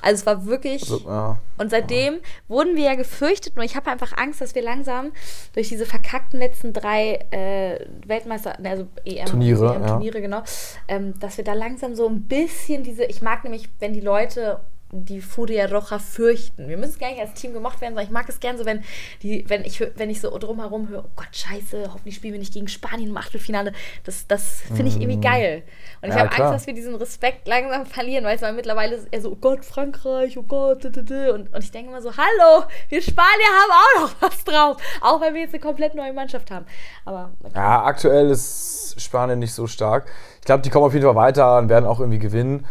Also 0.07 0.21
es 0.21 0.27
war 0.27 0.47
wirklich. 0.47 0.85
So, 0.85 1.01
ja. 1.05 1.37
Und 1.59 1.71
seitdem 1.71 2.19
wurden 2.47 2.77
wir 2.77 2.85
ja 2.85 2.95
gefürchtet 2.95 3.57
und 3.57 3.65
ich 3.65 3.75
habe 3.75 3.91
einfach 3.91 4.17
Angst, 4.17 4.41
dass 4.41 4.55
wir 4.55 4.63
langsam 4.63 5.11
durch 5.53 5.69
diese 5.69 5.85
verkackten 5.85 6.39
letzten 6.39 6.73
drei 6.73 7.27
äh, 7.33 7.85
Weltmeister, 8.07 8.57
ne, 8.61 8.71
also 8.71 8.87
EM, 9.05 9.27
Turniere, 9.27 9.75
EM 9.75 9.83
ja. 9.83 9.89
Turniere 9.89 10.21
genau, 10.21 10.43
ähm, 10.87 11.19
dass 11.19 11.39
wir 11.39 11.45
da 11.45 11.55
langsam 11.55 11.97
so 11.97 12.07
ein 12.09 12.23
bisschen 12.23 12.85
diese, 12.85 13.05
ich 13.05 13.21
mag 13.21 13.43
nämlich, 13.43 13.69
wenn 13.81 13.95
die 13.95 14.01
Leute 14.01 14.61
die 14.93 15.21
Furia 15.21 15.67
Roja 15.67 15.99
fürchten. 15.99 16.69
Wir 16.69 16.77
müssen 16.77 16.99
gar 16.99 17.11
nicht 17.11 17.21
als 17.21 17.35
Team 17.35 17.53
gemacht 17.53 17.81
werden, 17.81 17.95
sondern 17.95 18.07
ich 18.07 18.13
mag 18.13 18.29
es 18.29 18.39
gern 18.39 18.57
so, 18.57 18.65
wenn 18.65 18.85
die, 19.23 19.45
wenn 19.49 19.65
ich 19.65 19.81
wenn 19.97 20.11
ich 20.11 20.21
so 20.21 20.37
drumherum 20.37 20.89
höre, 20.89 21.05
oh 21.05 21.11
Gott, 21.17 21.29
scheiße, 21.33 21.93
hoffentlich 21.93 22.15
spielen 22.15 22.35
wir 22.35 22.39
nicht 22.39 22.55
gegen 22.55 22.69
Spanien 22.69 23.11
im 23.11 23.17
Achtelfinale. 23.17 23.73
Das, 24.05 24.27
das 24.27 24.61
finde 24.61 24.87
ich 24.87 24.97
irgendwie 24.97 25.21
geil. 25.21 25.63
Und 26.03 26.11
ich. 26.11 26.15
Ja, 26.15 26.21
habe 26.21 26.31
klar. 26.31 26.49
Angst, 26.49 26.63
dass 26.63 26.67
wir 26.67 26.75
diesen 26.75 26.95
Respekt 26.95 27.49
langsam 27.49 27.85
verlieren, 27.87 28.25
weil 28.25 28.37
es 28.37 28.43
war 28.43 28.53
mittlerweile 28.53 28.97
ist 28.97 29.09
eher 29.11 29.21
so, 29.21 29.33
oh 29.33 29.37
Gott, 29.41 29.65
Frankreich, 29.65 30.39
oh 30.39 30.43
Gott, 30.43 30.85
d 30.85 30.89
-d 30.89 31.03
-d. 31.03 31.31
Und, 31.31 31.53
und 31.53 31.65
ich 31.65 31.73
denke 31.73 31.91
immer 31.91 32.01
so, 32.01 32.13
hallo, 32.17 32.65
wir 32.89 33.03
Spanier 33.03 33.27
haben 33.27 33.73
auch 33.73 34.01
noch 34.03 34.15
was 34.21 34.45
drauf. 34.45 34.77
Auch 35.01 35.21
wenn 35.21 35.35
wir 35.35 35.43
jetzt 35.43 35.55
eine 35.55 35.63
komplett 35.63 35.95
neue 35.95 36.13
Mannschaft 36.13 36.51
haben. 36.51 36.67
Aber 37.05 37.33
okay. 37.43 37.57
Ja, 37.57 37.85
aktuell 37.85 38.31
ist 38.31 38.95
Spanien 38.99 39.41
nicht 39.41 39.53
so 39.53 39.67
stark. 39.67 40.07
Ich 40.41 40.47
glaube, 40.47 40.63
die 40.63 40.71
kommen 40.71 40.85
auf 40.85 40.95
jeden 40.95 41.05
Fall 41.05 41.17
weiter 41.17 41.59
und 41.59 41.69
werden 41.69 41.87
auch 41.87 41.99
irgendwie 41.99 42.21
gewinnen. 42.21 42.67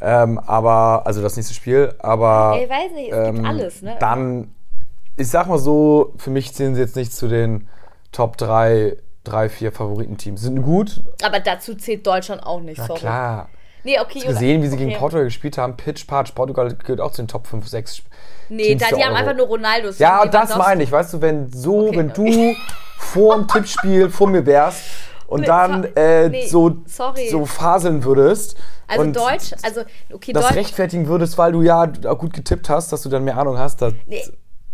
Ähm, 0.00 0.38
aber, 0.38 1.02
also 1.04 1.20
das 1.22 1.36
nächste 1.36 1.54
Spiel, 1.54 1.94
aber. 1.98 2.56
Ey, 2.58 2.68
weiß 2.70 2.92
nicht, 2.92 3.12
es 3.12 3.24
gibt 3.26 3.38
ähm, 3.38 3.44
alles, 3.44 3.82
ne? 3.82 3.96
Dann, 4.00 4.54
ich 5.16 5.28
sag 5.28 5.46
mal 5.46 5.58
so, 5.58 6.14
für 6.16 6.30
mich 6.30 6.54
zählen 6.54 6.74
sie 6.74 6.80
jetzt 6.80 6.96
nicht 6.96 7.12
zu 7.12 7.28
den 7.28 7.68
Top 8.12 8.36
3, 8.38 8.96
3 9.24 9.48
4 9.48 9.72
Favoritenteams. 9.72 10.40
Sind 10.40 10.62
gut, 10.62 11.02
Aber 11.22 11.40
dazu 11.40 11.74
zählt 11.74 12.06
Deutschland 12.06 12.42
auch 12.44 12.60
nicht, 12.60 12.78
na 12.78 12.86
sorry. 12.86 13.00
klar. 13.00 13.48
Nee, 13.82 13.98
okay, 13.98 14.18
Hast 14.18 14.24
du 14.24 14.28
gesehen, 14.32 14.62
wie 14.62 14.66
sie 14.66 14.74
okay. 14.76 14.86
gegen 14.86 14.98
Portugal 14.98 15.24
gespielt 15.24 15.56
haben? 15.56 15.76
Pitch, 15.76 16.06
Patch, 16.06 16.32
Portugal 16.32 16.74
gehört 16.74 17.00
auch 17.00 17.12
zu 17.12 17.22
den 17.22 17.28
Top 17.28 17.46
5, 17.46 17.66
6 17.66 18.02
Nee, 18.50 18.68
Teams 18.76 18.82
da, 18.82 18.88
die 18.96 19.02
haben 19.02 19.10
Euro. 19.12 19.20
einfach 19.20 19.36
nur 19.36 19.46
Ronaldos. 19.46 19.98
Ja, 19.98 20.26
das 20.26 20.56
meine 20.56 20.82
ich. 20.82 20.90
Weißt 20.90 21.14
du, 21.14 21.20
wenn 21.20 21.50
so, 21.52 21.88
Okay, 21.88 21.96
wenn 21.98 22.12
du 22.12 22.22
okay. 22.26 22.56
vor 22.98 23.36
dem 23.36 23.46
Tippspiel 23.48 24.10
vor 24.10 24.28
mir 24.28 24.44
wärst 24.44 24.82
und 25.30 25.48
dann 25.48 25.82
so- 25.84 25.88
äh, 25.96 26.28
nee, 26.28 26.46
so, 26.46 26.76
sorry. 26.86 27.28
so 27.28 27.46
faseln 27.46 28.04
würdest 28.04 28.56
Also 28.86 29.02
und 29.02 29.16
Deutsch, 29.16 29.52
also 29.62 29.82
okay, 30.12 30.32
das 30.32 30.46
Deutsch. 30.46 30.56
rechtfertigen 30.56 31.06
würdest, 31.06 31.38
weil 31.38 31.52
du 31.52 31.62
ja 31.62 31.90
auch 32.06 32.18
gut 32.18 32.32
getippt 32.32 32.68
hast, 32.68 32.92
dass 32.92 33.02
du 33.02 33.08
dann 33.08 33.24
mehr 33.24 33.36
Ahnung 33.38 33.58
hast. 33.58 33.80
Das, 33.82 33.94
Nee. 34.06 34.22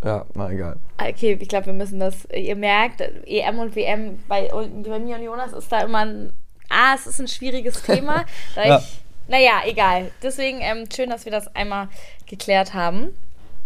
Ja, 0.03 0.25
na 0.35 0.51
egal. 0.51 0.77
Okay, 1.01 1.37
ich 1.41 1.47
glaube, 1.49 1.65
wir 1.67 1.73
müssen 1.73 1.99
das. 1.99 2.25
Ihr 2.31 2.55
merkt, 2.55 3.01
EM 3.25 3.57
und 3.57 3.75
WM 3.75 4.19
bei, 4.27 4.47
bei 4.51 4.99
mir 4.99 5.15
und 5.17 5.23
Jonas 5.23 5.53
ist 5.53 5.71
da 5.71 5.79
immer 5.79 6.05
ein. 6.05 6.33
Ah, 6.69 6.93
es 6.93 7.07
ist 7.07 7.19
ein 7.19 7.27
schwieriges 7.27 7.81
Thema. 7.81 8.23
da 8.55 8.63
Ja. 8.65 8.77
ich, 8.77 9.01
naja, 9.27 9.61
egal. 9.65 10.11
Deswegen 10.21 10.59
ähm, 10.61 10.83
schön, 10.95 11.09
dass 11.09 11.25
wir 11.25 11.31
das 11.31 11.53
einmal 11.55 11.87
geklärt 12.27 12.73
haben. 12.75 13.09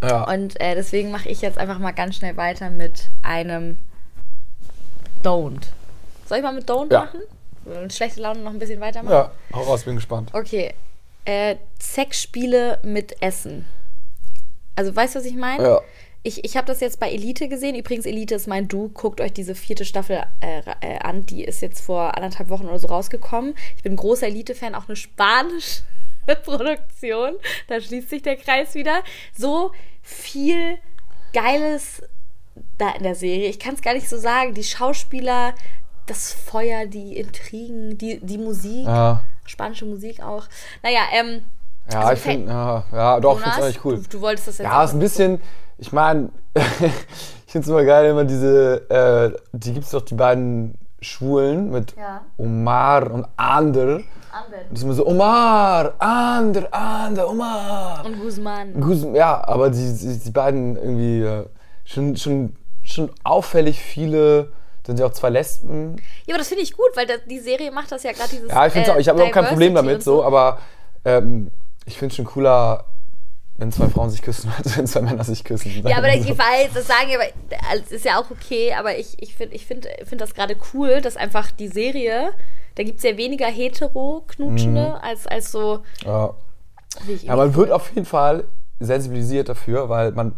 Ja. 0.02 0.24
Und 0.24 0.60
äh, 0.62 0.74
deswegen 0.74 1.12
mache 1.12 1.28
ich 1.28 1.42
jetzt 1.42 1.58
einfach 1.58 1.80
mal 1.80 1.92
ganz 1.92 2.16
schnell 2.16 2.38
weiter 2.38 2.70
mit 2.70 3.10
einem 3.24 3.78
Don't. 5.24 5.64
Soll 6.32 6.38
ich 6.38 6.46
mal 6.46 6.54
mit 6.54 6.70
Don't 6.70 6.90
Ja. 6.94 7.02
machen? 7.02 7.20
Und 7.66 7.92
schlechte 7.92 8.22
Laune 8.22 8.40
noch 8.40 8.52
ein 8.52 8.58
bisschen 8.58 8.80
weitermachen? 8.80 9.12
ja, 9.12 9.32
hau 9.54 9.64
raus, 9.64 9.84
bin 9.84 9.96
gespannt. 9.96 10.30
Okay. 10.32 10.74
Äh, 11.26 11.58
Sexspiele 11.78 12.80
mit 12.84 13.22
Essen. 13.22 13.66
Also, 14.78 14.96
weißt 14.96 15.16
du, 15.16 15.20
was 15.20 15.26
ich 15.26 15.36
meine? 15.36 15.62
Ja. 15.62 15.82
Ich, 16.24 16.46
ich 16.46 16.56
habe 16.56 16.68
das 16.68 16.80
jetzt 16.80 17.02
bei 17.02 17.12
Elite 17.12 17.50
gesehen. 17.50 17.76
Übrigens, 17.76 18.06
Elite 18.06 18.36
ist 18.36 18.48
mein 18.48 18.70
Du. 18.70 18.88
Guckt 18.94 19.20
euch 19.20 19.34
diese 19.34 19.56
vierte 19.56 19.84
Staffel 19.84 20.24
äh, 20.40 20.62
äh, 20.80 21.00
an. 21.00 21.26
Die 21.26 21.44
ist 21.44 21.62
jetzt 21.62 21.82
vor 21.82 22.16
anderthalb 22.16 22.48
Wochen 22.48 22.68
oder 22.68 22.80
so 22.80 22.88
rausgekommen. 22.88 23.54
Ich 23.76 23.84
bin 23.84 23.98
großer 23.98 24.28
Elite-Fan, 24.28 24.74
auch 24.74 24.88
eine 24.88 24.96
spanische 24.96 25.82
Produktion. 26.46 27.34
Da 27.68 27.82
schließt 27.82 28.10
sich 28.10 28.22
der 28.22 28.38
Kreis 28.38 28.74
wieder. 28.74 29.04
So 29.38 29.74
viel 30.02 30.78
Geiles 31.34 32.02
da 32.78 32.92
in 32.92 33.04
der 33.04 33.16
Serie. 33.16 33.50
Ich 33.50 33.60
kann 33.60 33.76
es 33.76 33.82
gar 33.82 33.94
nicht 33.94 34.08
so 34.08 34.18
sagen. 34.18 34.54
Die 34.54 34.64
Schauspieler, 34.64 35.54
das 36.06 36.34
Feuer, 36.34 36.86
die 36.86 37.18
Intrigen, 37.18 37.98
die, 37.98 38.20
die 38.20 38.38
Musik. 38.38 38.86
Ja, 38.86 39.22
Spanische 39.46 39.86
Musik 39.86 40.22
auch. 40.22 40.46
Naja, 40.84 41.02
ähm, 41.14 41.42
ja 41.92 42.00
Also 42.00 42.14
ich 42.14 42.20
finde, 42.20 42.52
ja, 42.52 42.84
ja, 42.92 43.20
doch, 43.20 43.38
ich 43.38 43.44
finde 43.44 43.58
es 43.58 43.64
eigentlich 43.64 43.86
cool. 43.86 43.96
Du, 43.98 44.10
du 44.10 44.22
wolltest 44.22 44.48
das 44.48 44.58
jetzt 44.60 44.66
Ja, 44.68 44.84
ist 44.84 44.94
ein 44.94 45.00
bisschen, 45.00 45.42
ich 45.78 45.92
meine, 45.92 46.30
ich 46.56 47.52
finde 47.52 47.66
es 47.66 47.68
immer 47.68 47.84
geil, 47.84 48.12
immer 48.12 48.24
diese, 48.26 48.90
äh, 48.90 49.40
die 49.52 49.74
gibt 49.74 49.86
es 49.86 49.92
doch 49.92 50.02
die 50.02 50.16
beiden 50.16 50.76
Schwulen 51.02 51.72
mit 51.72 51.96
Ja. 51.98 52.22
Omar 52.38 53.12
und 53.12 53.28
Ander. 53.36 54.02
Anwenden. 54.32 54.68
Das 54.70 54.80
ist 54.80 54.84
immer 54.84 54.94
so, 54.94 55.08
Omar, 55.08 55.94
Ander, 56.00 56.74
Ander, 56.74 57.30
Omar. 57.30 58.06
Und 58.06 58.20
Guzman. 58.20 58.80
Guzman, 58.80 59.16
ja, 59.16 59.46
aber 59.46 59.70
die, 59.70 59.94
die, 59.98 60.20
die 60.20 60.32
beiden 60.32 60.78
irgendwie 60.78 61.22
äh, 61.22 61.46
schon, 61.84 62.16
schon, 62.16 62.56
schon 62.84 63.10
auffällig 63.24 63.80
viele, 63.80 64.52
sind 64.86 65.00
ja 65.00 65.06
auch 65.06 65.14
zwei 65.14 65.30
Lesben. 65.30 65.98
Ja, 66.26 66.34
aber 66.34 66.40
das 66.40 66.48
finde 66.48 66.64
ich 66.64 66.74
gut, 66.74 66.90
weil 66.96 67.06
das, 67.06 67.20
die 67.30 67.40
Serie 67.40 67.72
macht 67.72 67.92
das 67.92 68.04
ja 68.04 68.12
gerade 68.12 68.30
dieses. 68.30 68.50
Ja, 68.50 68.66
ich 68.66 68.74
finde 68.74 68.92
äh, 68.92 69.02
ich 69.02 69.10
habe 69.10 69.24
auch 69.24 69.32
kein 69.32 69.46
Problem 69.46 69.76
damit 69.76 69.96
und 69.96 70.04
so, 70.04 70.24
aber 70.24 70.60
ähm, 71.06 71.52
ich 71.86 71.98
finde 71.98 72.12
es 72.12 72.16
schon 72.16 72.26
cooler, 72.26 72.86
wenn 73.58 73.72
zwei 73.72 73.88
Frauen 73.90 74.10
sich 74.10 74.22
küssen, 74.22 74.52
als 74.58 74.78
wenn 74.78 74.88
zwei 74.88 75.02
Männer 75.02 75.24
sich 75.24 75.44
küssen. 75.44 75.72
Ja, 75.88 75.98
aber 75.98 76.12
so. 76.14 76.30
ich 76.30 76.38
weiß, 76.38 76.70
das 76.74 76.88
sagen 76.88 77.10
aber 77.14 77.26
es 77.80 77.92
ist 77.92 78.06
ja 78.06 78.20
auch 78.20 78.30
okay, 78.32 78.74
aber 78.74 78.98
ich, 78.98 79.22
ich 79.22 79.36
finde 79.36 79.56
ich 79.56 79.66
find, 79.66 79.88
find 80.04 80.22
das 80.22 80.34
gerade 80.34 80.56
cool, 80.74 81.02
dass 81.02 81.18
einfach 81.18 81.52
die 81.52 81.68
Serie, 81.68 82.32
da 82.76 82.84
gibt 82.84 82.98
es 82.98 83.04
ja 83.04 83.18
weniger 83.18 83.48
hetero-Knutschende 83.48 85.02
als, 85.04 85.28
als 85.28 85.52
so. 85.52 85.84
Ja. 86.04 86.34
Ja, 87.24 87.38
man 87.38 87.56
wird 87.56 87.72
auf 87.72 87.90
jeden 87.90 88.06
Fall 88.06 88.44
sensibilisiert 88.80 89.48
dafür, 89.48 89.88
weil 89.88 90.12
man, 90.12 90.38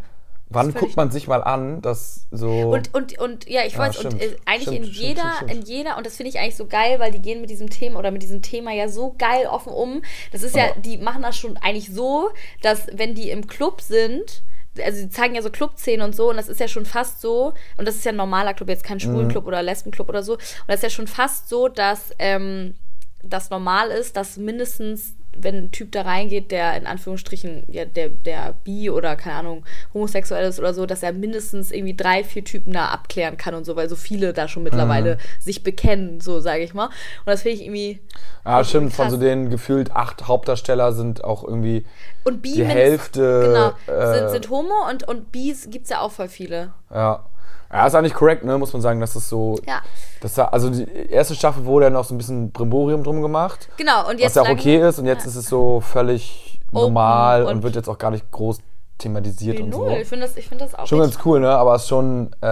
wann 0.54 0.74
guckt 0.74 0.96
man 0.96 1.12
sich 1.12 1.28
mal 1.28 1.44
an, 1.44 1.82
dass 1.82 2.28
so. 2.32 2.72
Und, 2.72 2.94
und, 2.94 3.18
und 3.20 3.50
ja, 3.50 3.64
ich 3.66 3.74
Ja, 3.74 3.80
weiß, 3.80 3.98
und 3.98 4.14
stimmt. 4.14 4.22
äh, 4.22 4.36
eigentlich 4.46 4.64
Stimmt, 4.64 4.78
in 4.78 4.84
jeder, 4.94 5.22
stimmt, 5.22 5.36
stimmt. 5.36 5.52
in 5.52 5.62
jeder, 5.64 5.98
und 5.98 6.06
das 6.06 6.16
finde 6.16 6.30
ich 6.30 6.40
eigentlich 6.40 6.56
so 6.56 6.66
geil, 6.68 7.00
weil 7.00 7.12
die 7.12 7.22
gehen 7.22 7.42
mit 7.42 7.50
diesem 7.50 7.70
Thema 7.70 8.00
oder 8.00 8.12
mit 8.12 8.24
diesem 8.24 8.42
Thema 8.42 8.72
ja 8.72 8.88
so 8.90 9.16
geil 9.18 9.48
offen 9.48 9.72
um. 9.74 10.02
Das 10.32 10.44
ist 10.44 10.56
ja, 10.56 10.68
Ja. 10.68 10.74
die 10.78 10.98
machen 10.98 11.22
das 11.22 11.36
schon 11.38 11.58
eigentlich 11.58 11.94
so, 11.94 12.30
dass 12.62 12.88
wenn 12.94 13.16
die 13.16 13.30
im 13.30 13.48
Club 13.48 13.82
sind, 13.82 14.44
also 14.84 14.98
sie 14.98 15.10
zeigen 15.10 15.36
ja 15.36 15.42
so 15.42 15.52
Clubszenen 15.52 16.02
und 16.06 16.16
so 16.16 16.30
und 16.32 16.38
das 16.38 16.48
ist 16.50 16.60
ja 16.60 16.68
schon 16.68 16.86
fast 16.86 17.22
so, 17.22 17.54
und 17.78 17.88
das 17.88 17.96
ist 17.96 18.06
ja 18.06 18.12
ein 18.12 18.16
normaler 18.16 18.54
Club, 18.54 18.70
jetzt 18.70 18.84
kein 18.84 19.00
Schwulenclub 19.00 19.46
oder 19.46 19.62
Lesbenclub 19.62 20.10
oder 20.10 20.24
so, 20.24 20.34
und 20.34 20.42
das 20.68 20.78
ist 20.78 20.84
ja 20.84 20.90
schon 20.90 21.08
fast 21.08 21.48
so, 21.50 21.68
dass 21.68 22.12
ähm, 22.18 22.76
das 23.22 23.50
normal 23.52 23.90
ist, 23.90 24.18
dass 24.18 24.38
mindestens 24.38 25.14
wenn 25.38 25.56
ein 25.56 25.72
Typ 25.72 25.92
da 25.92 26.04
reingeht, 26.04 26.52
der 26.52 26.76
in 26.78 26.86
Anführungsstrichen, 26.86 27.64
ja, 27.68 27.86
der, 27.86 28.10
der 28.10 28.54
bi 28.64 28.90
oder 28.90 29.16
keine 29.16 29.36
Ahnung, 29.36 29.66
homosexuell 29.94 30.48
ist 30.48 30.60
oder 30.60 30.74
so, 30.74 30.86
dass 30.86 31.04
er 31.04 31.14
mindestens 31.14 31.72
irgendwie 31.72 31.96
drei, 31.96 32.24
vier 32.24 32.44
Typen 32.44 32.74
da 32.74 32.88
abklären 32.88 33.38
kann 33.38 33.56
und 33.56 33.66
so, 33.66 33.76
weil 33.76 33.90
so 33.90 33.96
viele 33.96 34.34
da 34.34 34.48
schon 34.48 34.64
mittlerweile 34.64 35.18
sich 35.40 35.64
bekennen, 35.64 36.22
so 36.22 36.40
sage 36.40 36.64
ich 36.64 36.74
mal. 36.74 36.86
Und 36.86 36.94
das 37.26 37.42
finde 37.42 37.58
ich 37.58 37.64
irgendwie. 37.64 38.00
Ja, 38.46 38.60
auch 38.60 38.66
stimmt, 38.66 38.84
irgendwie 38.84 38.96
von 38.96 39.06
krass. 39.06 39.14
so 39.14 39.20
den 39.20 39.50
gefühlt 39.50 39.92
acht 39.92 40.28
Hauptdarsteller 40.28 40.94
sind 40.94 41.24
auch 41.24 41.44
irgendwie 41.44 41.86
Und 42.24 42.42
bi 42.42 42.54
die 42.54 42.66
Hälfte. 42.66 43.76
Genau, 43.88 43.98
äh, 43.98 44.18
sind, 44.18 44.30
sind 44.30 44.50
homo 44.50 44.90
und, 44.90 45.08
und 45.08 45.32
bis 45.32 45.70
gibt 45.70 45.86
es 45.86 45.90
ja 45.90 46.02
auch 46.02 46.12
voll 46.12 46.28
viele. 46.28 46.74
Ja. 46.94 47.26
Ja, 47.74 47.88
ist 47.88 47.96
eigentlich 47.96 48.14
korrekt, 48.14 48.46
ne? 48.46 48.58
Muss 48.58 48.72
man 48.72 48.82
sagen, 48.82 49.00
dass 49.00 49.14
das 49.14 49.28
so. 49.28 49.58
Ja. 49.68 49.82
Das 50.22 50.38
also 50.38 50.70
die 50.70 50.88
erste 51.10 51.34
Staffel 51.36 51.66
wurde 51.66 51.88
ja 51.88 51.90
noch 51.90 52.06
so 52.06 52.14
ein 52.14 52.18
bisschen 52.20 52.52
Brimborium 52.52 53.04
drum 53.04 53.22
gemacht. 53.22 53.68
Genau, 53.78 54.08
und 54.10 54.20
jetzt 54.20 54.36
was 54.36 54.46
ja 54.46 54.50
auch 54.52 54.56
okay 54.56 54.78
ist 54.88 55.00
und 55.00 55.06
jetzt 55.08 55.26
ist 55.26 55.36
es 55.36 55.48
so 55.48 55.82
völlig 55.82 56.60
Open 56.72 56.82
normal 56.94 57.44
und, 57.44 57.50
und- 57.56 57.64
wird 57.64 57.76
jetzt 57.76 57.90
auch 57.90 57.98
gar 57.98 58.12
nicht 58.12 58.30
groß 58.32 58.60
thematisiert 59.00 59.60
und 59.60 59.74
so. 59.74 59.86
Null. 59.86 59.98
Ich 60.02 60.08
finde 60.08 60.28
das, 60.28 60.38
ich 60.38 60.48
find 60.48 60.62
das 60.62 60.76
auch 60.76 60.86
Schon 60.88 61.00
ganz 61.00 61.18
cool, 61.26 61.40
ne? 61.40 61.50
Aber 61.50 61.74
es 61.76 61.82
ist 61.82 61.90
schon, 61.90 62.32
äh, 62.42 62.46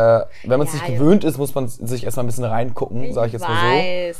wenn 0.44 0.58
man 0.58 0.62
es 0.64 0.74
Ja, 0.74 0.80
nicht 0.80 0.90
ja. 0.90 0.96
gewöhnt 0.98 1.24
ist, 1.24 1.38
muss 1.38 1.54
man 1.56 1.68
sich 1.68 2.04
erstmal 2.04 2.24
ein 2.26 2.28
bisschen 2.28 2.44
reingucken, 2.44 3.14
sage 3.14 3.28
ich 3.28 3.34
jetzt 3.34 3.48
mal 3.48 3.72
weiß. 3.78 4.18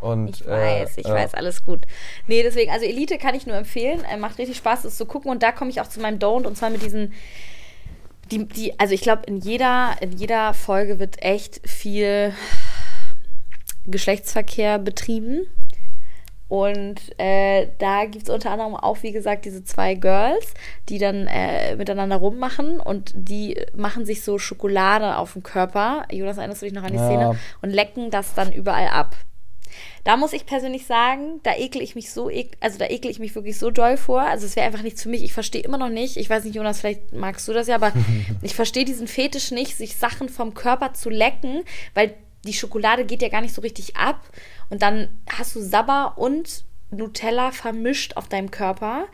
so. 0.00 0.06
Und, 0.06 0.28
Ich 0.40 0.46
weiß, 0.46 0.96
äh, 0.96 1.00
ich 1.00 1.06
ja. 1.08 1.14
weiß, 1.14 1.34
alles 1.34 1.64
gut. 1.64 1.80
Nee, 2.28 2.42
deswegen, 2.44 2.70
also 2.70 2.84
Elite 2.86 3.18
kann 3.18 3.34
ich 3.34 3.46
nur 3.46 3.56
empfehlen. 3.56 4.04
Äh, 4.10 4.16
macht 4.16 4.38
richtig 4.38 4.56
Spaß, 4.58 4.82
das 4.82 4.96
zu 4.96 5.06
gucken. 5.06 5.30
Und 5.30 5.42
da 5.42 5.52
komme 5.52 5.70
ich 5.70 5.80
auch 5.80 5.88
zu 5.88 6.00
meinem 6.00 6.18
Don't. 6.18 6.46
Und 6.46 6.56
zwar 6.56 6.70
mit 6.70 6.82
diesen, 6.82 7.12
die, 8.30 8.46
die, 8.46 8.78
also 8.78 8.94
ich 8.94 9.00
glaube, 9.00 9.22
in 9.26 9.36
jeder, 9.38 9.96
in 10.00 10.12
jeder 10.12 10.54
Folge 10.54 10.98
wird 10.98 11.22
echt 11.22 11.60
viel 11.68 12.32
Geschlechtsverkehr 13.86 14.78
betrieben. 14.78 15.46
Und 16.48 17.00
äh, 17.18 17.68
da 17.78 18.04
gibt 18.04 18.28
es 18.28 18.34
unter 18.34 18.52
anderem 18.52 18.76
auch, 18.76 19.02
wie 19.02 19.10
gesagt, 19.10 19.46
diese 19.46 19.64
zwei 19.64 19.94
Girls, 19.94 20.54
die 20.88 20.98
dann 20.98 21.26
äh, 21.26 21.74
miteinander 21.74 22.16
rummachen 22.16 22.78
und 22.78 23.12
die 23.16 23.60
machen 23.74 24.06
sich 24.06 24.22
so 24.22 24.38
Schokolade 24.38 25.16
auf 25.16 25.32
den 25.32 25.42
Körper. 25.42 26.04
Jonas, 26.12 26.38
erinnerst 26.38 26.62
du 26.62 26.66
dich 26.66 26.74
noch 26.74 26.84
an 26.84 26.92
die 26.92 26.98
Ja. 26.98 27.06
Szene? 27.06 27.38
Und 27.62 27.70
lecken 27.70 28.10
das 28.12 28.34
dann 28.34 28.52
überall 28.52 28.88
ab. 28.88 29.16
Da 30.04 30.16
muss 30.16 30.32
ich 30.32 30.46
persönlich 30.46 30.86
sagen, 30.86 31.40
da 31.42 31.54
ekel 31.56 31.82
ich 31.82 31.94
mich 31.94 32.12
so, 32.12 32.30
also 32.60 32.78
da 32.78 32.86
ekel 32.86 33.10
ich 33.10 33.18
mich 33.18 33.34
wirklich 33.34 33.58
so 33.58 33.70
doll 33.70 33.96
vor. 33.96 34.22
Also 34.22 34.46
es 34.46 34.56
wäre 34.56 34.66
einfach 34.66 34.82
nichts 34.82 35.02
für 35.02 35.08
mich. 35.08 35.22
Ich 35.22 35.32
verstehe 35.32 35.62
immer 35.62 35.78
noch 35.78 35.88
nicht, 35.88 36.16
ich 36.16 36.30
weiß 36.30 36.44
nicht, 36.44 36.54
Jonas, 36.54 36.80
vielleicht 36.80 37.12
magst 37.12 37.46
du 37.48 37.52
das 37.52 37.66
ja, 37.66 37.74
aber 37.74 37.92
ich 38.42 38.54
verstehe 38.54 38.84
diesen 38.84 39.08
Fetisch 39.08 39.50
nicht, 39.50 39.76
sich 39.76 39.96
Sachen 39.96 40.28
vom 40.28 40.54
Körper 40.54 40.94
zu 40.94 41.10
lecken, 41.10 41.64
weil 41.94 42.14
die 42.44 42.54
Schokolade 42.54 43.04
geht 43.04 43.22
ja 43.22 43.28
gar 43.28 43.40
nicht 43.40 43.54
so 43.54 43.60
richtig 43.60 43.96
ab. 43.96 44.20
Und 44.70 44.82
dann 44.82 45.08
hast 45.28 45.54
du 45.56 45.60
Sabber 45.60 46.14
und 46.16 46.64
Nutella 46.90 47.50
vermischt 47.50 48.16
auf 48.16 48.28
deinem 48.28 48.50
Körper. 48.50 49.04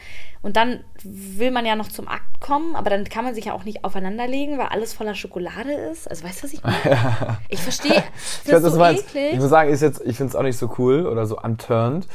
Und 0.43 0.57
dann 0.57 0.81
will 1.05 1.51
man 1.53 1.65
ja 1.65 1.77
noch 1.77 1.89
zum 1.89 2.09
Akt 2.09 2.41
kommen, 2.41 2.75
aber 2.75 2.91
dann 2.91 3.05
kann 3.05 3.25
man 3.25 3.35
sich 3.35 3.47
ja 3.47 3.53
auch 3.53 3.65
nicht 3.65 3.85
aufeinanderlegen, 3.85 4.59
weil 4.59 4.67
alles 4.67 4.93
voller 4.93 5.15
Schokolade 5.15 5.73
ist. 5.73 6.09
Also 6.09 6.25
weißt 6.25 6.41
du, 6.41 6.45
was 6.45 6.53
ich 6.53 6.63
meine? 6.63 7.39
Ich 7.49 7.61
verstehe. 7.61 8.03
Ich 8.45 8.53
weiß, 8.53 8.63
so. 8.63 9.19
Ich 9.19 9.39
muss 9.39 9.51
sagen, 9.51 9.71
ist 9.71 9.83
jetzt, 9.83 10.03
ich 10.05 10.17
finde 10.17 10.31
es 10.31 10.37
auch 10.37 10.43
nicht 10.43 10.59
so 10.59 10.75
cool 10.79 11.07
oder 11.07 11.27
so 11.27 11.39
unturned. 11.39 12.07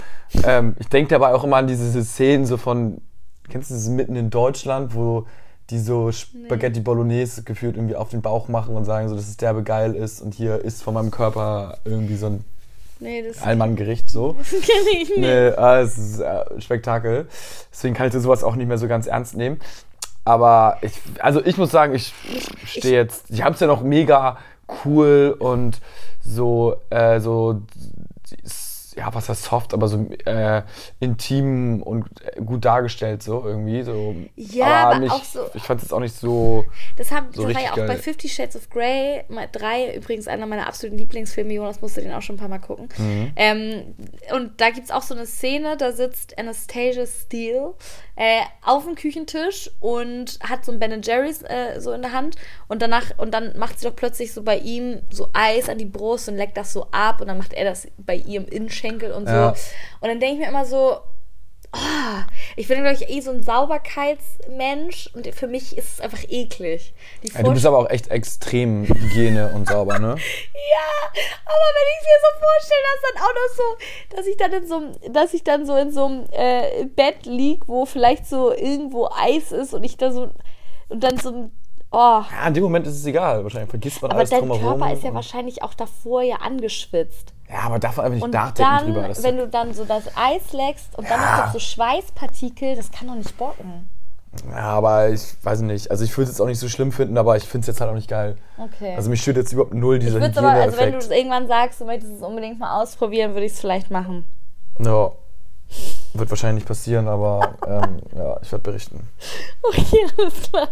ähm, 0.46 0.76
ich 0.80 0.90
denke 0.90 1.10
dabei 1.10 1.34
auch 1.34 1.44
immer 1.44 1.58
an 1.58 1.68
diese 1.68 2.04
Szenen 2.04 2.46
so 2.46 2.58
von, 2.58 3.02
kennst 3.50 3.70
du 3.70 3.76
das 3.76 3.88
mitten 3.88 4.16
in 4.16 4.30
Deutschland, 4.30 4.94
wo 4.94 5.26
die 5.70 5.80
so 5.80 6.12
Spaghetti 6.12 6.80
Bolognese 6.80 7.44
gefühlt 7.44 7.76
irgendwie 7.76 7.96
auf 7.96 8.10
den 8.10 8.22
Bauch 8.22 8.48
machen 8.48 8.76
und 8.76 8.86
sagen 8.86 9.10
so, 9.10 9.16
dass 9.16 9.28
es 9.28 9.38
derbe 9.38 9.64
geil 9.64 9.96
ist 9.96 10.22
und 10.22 10.34
hier 10.34 10.64
ist 10.64 10.82
von 10.82 10.94
meinem 10.94 11.12
Körper 11.12 11.78
irgendwie 11.84 12.16
so 12.16 12.28
ein 12.28 12.46
Nee, 13.00 13.24
das 13.28 13.42
Allmanngericht 13.42 14.10
so. 14.10 14.34
kenne 14.50 15.02
ich 15.02 15.10
nicht. 15.10 15.18
Nee, 15.20 15.48
äh, 15.48 15.82
es 15.82 15.98
ist 15.98 16.20
äh, 16.20 16.46
Spektakel. 16.60 17.28
Deswegen 17.72 17.94
kann 17.94 18.08
ich 18.08 18.14
das 18.14 18.24
sowas 18.24 18.44
auch 18.44 18.56
nicht 18.56 18.68
mehr 18.68 18.78
so 18.78 18.88
ganz 18.88 19.08
ernst 19.08 19.36
nehmen. 19.36 19.60
Aber 20.26 20.78
ich, 20.82 20.94
also 21.20 21.44
ich 21.46 21.58
muss 21.58 21.72
sagen, 21.72 21.96
ich 21.96 22.14
stehe 22.66 22.96
jetzt, 22.96 23.30
ich 23.30 23.44
habe 23.44 23.54
es 23.54 23.62
ja 23.62 23.68
noch 23.68 23.82
mega 23.82 24.38
cool 24.84 25.36
und 25.40 25.80
so, 26.22 26.76
äh, 26.90 27.22
so, 27.22 27.62
ja, 28.98 29.14
was 29.14 29.30
heißt 29.30 29.44
soft, 29.44 29.74
aber 29.74 29.88
so 29.88 30.08
äh, 30.26 30.64
intim 31.00 31.82
und 31.84 32.06
gut 32.46 32.66
dargestellt 32.66 33.22
so 33.24 33.44
irgendwie. 33.46 33.84
So. 33.84 34.16
Ja, 34.36 34.90
aber 34.92 35.14
auch 35.14 35.24
so- 35.24 35.46
Ich 35.54 35.64
fand 35.64 35.80
es 35.82 35.86
jetzt 35.86 35.94
auch 35.94 36.00
nicht 36.00 36.16
so. 36.16 36.66
Das, 36.98 37.12
haben, 37.12 37.28
So 37.34 37.46
das 37.46 37.56
war 37.56 37.62
ja 37.62 37.72
auch 37.72 37.76
bei 37.78 37.86
geil. 37.88 37.98
Fifty 37.98 38.28
Shades 38.28 38.56
of 38.56 38.70
Grey, 38.70 39.24
mal 39.30 39.48
drei, 39.52 39.96
übrigens 39.96 40.28
einer 40.28 40.46
meiner 40.46 40.68
absoluten 40.68 40.98
Lieblingsfilme. 40.98 41.54
Jonas 41.54 41.82
musste 41.82 42.02
den 42.02 42.12
auch 42.12 42.22
schon 42.22 42.36
ein 42.36 42.40
paar 42.40 42.50
Mal 42.50 42.60
gucken. 42.60 42.90
Mhm. 42.98 43.32
Ähm, 43.36 43.96
und 44.34 44.60
da 44.60 44.70
gibt 44.72 44.86
es 44.86 44.92
auch 44.92 45.04
so 45.04 45.14
eine 45.14 45.26
Szene, 45.26 45.78
da 45.78 45.92
sitzt 45.92 46.38
Anastasia 46.40 47.06
Steele 47.06 47.76
äh, 48.16 48.42
auf 48.66 48.86
dem 48.86 48.96
Küchentisch 48.96 49.70
und 49.80 50.40
hat 50.42 50.66
so 50.66 50.72
ein 50.72 50.80
Ben 50.80 51.02
Jerry's 51.04 51.44
äh, 51.44 51.80
so 51.80 51.92
in 51.92 52.02
der 52.02 52.14
Hand. 52.14 52.36
Und 52.68 52.82
danach, 52.82 53.04
und 53.18 53.32
dann 53.34 53.58
macht 53.58 53.80
sie 53.80 53.88
doch 53.88 53.96
plötzlich 53.96 54.34
so 54.34 54.42
bei 54.44 54.58
ihm 54.58 55.02
so 55.12 55.30
Eis 55.34 55.70
an 55.70 55.78
die 55.78 55.86
Brust 55.86 56.28
und 56.28 56.36
leckt 56.36 56.58
das 56.58 56.74
so 56.74 56.88
ab. 56.92 57.22
Und 57.22 57.28
dann 57.28 57.38
macht 57.38 57.54
er 57.54 57.64
das 57.66 57.88
bei 57.98 58.16
ihrem 58.16 58.46
Innenschenkel 58.88 59.12
und 59.12 59.28
so. 59.28 59.34
Ja. 59.34 59.50
Und 60.02 60.10
dann 60.10 60.20
denke 60.20 60.36
ich 60.36 60.40
mir 60.40 60.50
immer 60.50 60.66
so, 60.66 60.98
Ah, 61.74 62.26
ich 62.56 62.70
bin, 62.70 62.82
glaube 62.82 62.96
ich, 62.96 63.10
eh 63.10 63.20
so 63.20 63.30
ein 63.30 63.44
Sauberkeitsmensch 63.44 65.10
und 65.14 65.28
für 65.36 65.48
mich 65.48 65.78
ist 65.78 65.96
es 65.96 66.00
einfach 66.00 66.24
eklig. 66.30 66.94
Ja, 67.34 67.44
du 67.44 67.52
bist 67.52 67.66
aber 67.66 67.80
auch 67.80 67.90
echt 67.90 68.08
extrem 68.08 68.88
Hygiene 68.88 69.52
und 69.54 69.68
sauber, 69.68 70.00
ne? 70.00 70.08
ja, 70.08 71.10
aber 71.46 71.68
wenn 71.76 71.90
ich 71.94 72.06
mir 72.06 72.20
so 72.22 72.40
vorstelle, 72.40 72.82
dass 72.94 73.12
dann 73.12 73.24
auch 73.24 73.34
noch 73.36 73.56
so, 73.58 74.16
dass 74.16 74.28
ich 74.28 74.38
dann 74.38 74.54
in 74.54 74.68
so 74.68 75.12
dass 75.12 75.34
ich 75.34 75.44
dann 75.44 75.66
so 75.66 75.76
in 75.76 75.92
so 75.92 76.06
einem 76.06 76.26
äh, 76.32 76.86
Bett 76.86 77.26
lieg, 77.26 77.68
wo 77.68 77.86
vielleicht 77.86 78.26
so 78.28 78.54
irgendwo 78.54 79.10
Eis 79.10 79.52
ist 79.52 79.74
und 79.74 79.84
ich 79.84 79.98
da 79.98 80.12
so 80.12 80.30
und 80.88 81.04
dann 81.04 81.18
so 81.18 81.32
ein 81.32 81.52
Oh, 81.90 82.22
Ja, 82.32 82.48
in 82.48 82.54
dem 82.54 82.64
Moment 82.64 82.86
ist 82.86 82.96
es 82.96 83.06
egal. 83.06 83.44
Wahrscheinlich 83.44 83.70
vergisst 83.70 84.02
man 84.02 84.12
aber 84.12 84.20
alles 84.20 84.30
dein 84.30 84.40
drumherum. 84.40 84.80
Körper 84.80 84.94
ist 84.94 85.04
ja 85.04 85.14
wahrscheinlich 85.14 85.64
auch 85.64 85.74
davor 85.74 86.22
ja 86.22 86.38
angeschwitzt. 86.38 87.34
Ja, 87.50 87.60
aber 87.62 87.80
darf 87.80 87.96
man 87.98 88.06
einfach 88.06 88.16
nicht 88.16 88.24
Und 88.24 88.34
nachdenken 88.34 88.72
dann, 88.72 88.86
drüber. 88.94 89.08
Das 89.08 89.24
wenn 89.24 89.38
du 89.38 89.48
dann 89.48 89.74
so 89.74 89.86
das 89.86 90.04
Eis 90.18 90.52
leckst 90.52 90.98
und 90.98 91.10
dann 91.10 91.20
Ja. 91.22 91.38
noch 91.38 91.44
mit 91.46 91.54
so 91.54 91.60
Schweißpartikel, 91.60 92.76
das 92.76 92.92
kann 92.92 93.08
doch 93.08 93.16
nicht 93.16 93.38
bocken. 93.38 93.90
ja, 94.52 94.58
aber 94.64 95.10
ich 95.10 95.22
weiß 95.44 95.62
nicht. 95.62 95.90
Also 95.90 96.04
ich 96.04 96.12
würde 96.18 96.24
es 96.24 96.30
jetzt 96.38 96.42
auch 96.42 96.46
nicht 96.48 96.60
so 96.60 96.68
schlimm 96.68 96.92
finden, 96.92 97.18
aber 97.18 97.38
ich 97.38 97.44
finde 97.46 97.62
es 97.62 97.68
jetzt 97.68 97.80
halt 97.82 97.90
auch 97.90 97.96
nicht 97.96 98.10
geil. 98.10 98.36
Okay. 98.58 98.96
Also 98.96 99.10
mich 99.10 99.22
stört 99.22 99.38
jetzt 99.38 99.54
überhaupt 99.54 99.74
null 99.74 99.98
dieser 100.00 100.20
Ich 100.20 100.38
aber, 100.38 100.50
also 100.52 100.78
wenn 100.78 100.92
du 100.92 100.98
es 100.98 101.10
irgendwann 101.10 101.48
sagst, 101.48 101.80
du 101.80 101.86
möchtest 101.86 102.12
es 102.14 102.22
unbedingt 102.22 102.60
mal 102.60 102.82
ausprobieren, 102.82 103.32
würde 103.34 103.46
ich 103.46 103.54
es 103.54 103.60
vielleicht 103.62 103.92
machen. 103.92 104.26
Ja, 104.80 105.12
wird 106.14 106.30
wahrscheinlich 106.30 106.62
nicht 106.64 106.68
passieren, 106.68 107.08
aber 107.08 107.56
ähm, 107.66 108.02
ja, 108.16 108.38
ich 108.42 108.52
werde 108.52 108.64
berichten. 108.64 109.08
Okay, 109.70 109.98
alles 110.18 110.50
klar. 110.50 110.68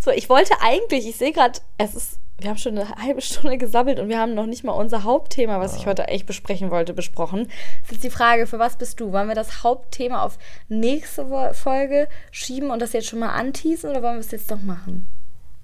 So, 0.00 0.10
ich 0.10 0.28
wollte 0.28 0.54
eigentlich, 0.62 1.06
ich 1.08 1.16
sehe 1.16 1.32
gerade, 1.32 1.58
es 1.78 1.94
ist, 1.94 2.18
wir 2.40 2.50
haben 2.50 2.56
schon 2.58 2.78
eine 2.78 2.88
halbe 2.90 3.20
Stunde 3.20 3.58
gesammelt 3.58 3.98
und 3.98 4.08
wir 4.08 4.18
haben 4.18 4.34
noch 4.34 4.46
nicht 4.46 4.62
mal 4.64 4.72
unser 4.72 5.02
Hauptthema, 5.04 5.58
was 5.58 5.76
ich 5.76 5.86
heute 5.86 6.06
echt 6.08 6.26
besprechen 6.26 6.70
wollte, 6.70 6.94
besprochen. 6.94 7.48
Jetzt 7.82 7.92
ist 7.92 8.04
die 8.04 8.10
Frage, 8.10 8.46
für 8.46 8.58
was 8.60 8.76
bist 8.76 9.00
du? 9.00 9.12
Wollen 9.12 9.28
wir 9.28 9.34
das 9.34 9.64
Hauptthema 9.64 10.22
auf 10.22 10.38
nächste 10.68 11.26
Folge 11.52 12.06
schieben 12.30 12.70
und 12.70 12.80
das 12.80 12.92
jetzt 12.92 13.08
schon 13.08 13.18
mal 13.18 13.30
anteasen 13.30 13.90
oder 13.90 14.02
wollen 14.02 14.14
wir 14.14 14.20
es 14.20 14.30
jetzt 14.30 14.50
doch 14.50 14.62
machen? 14.62 15.08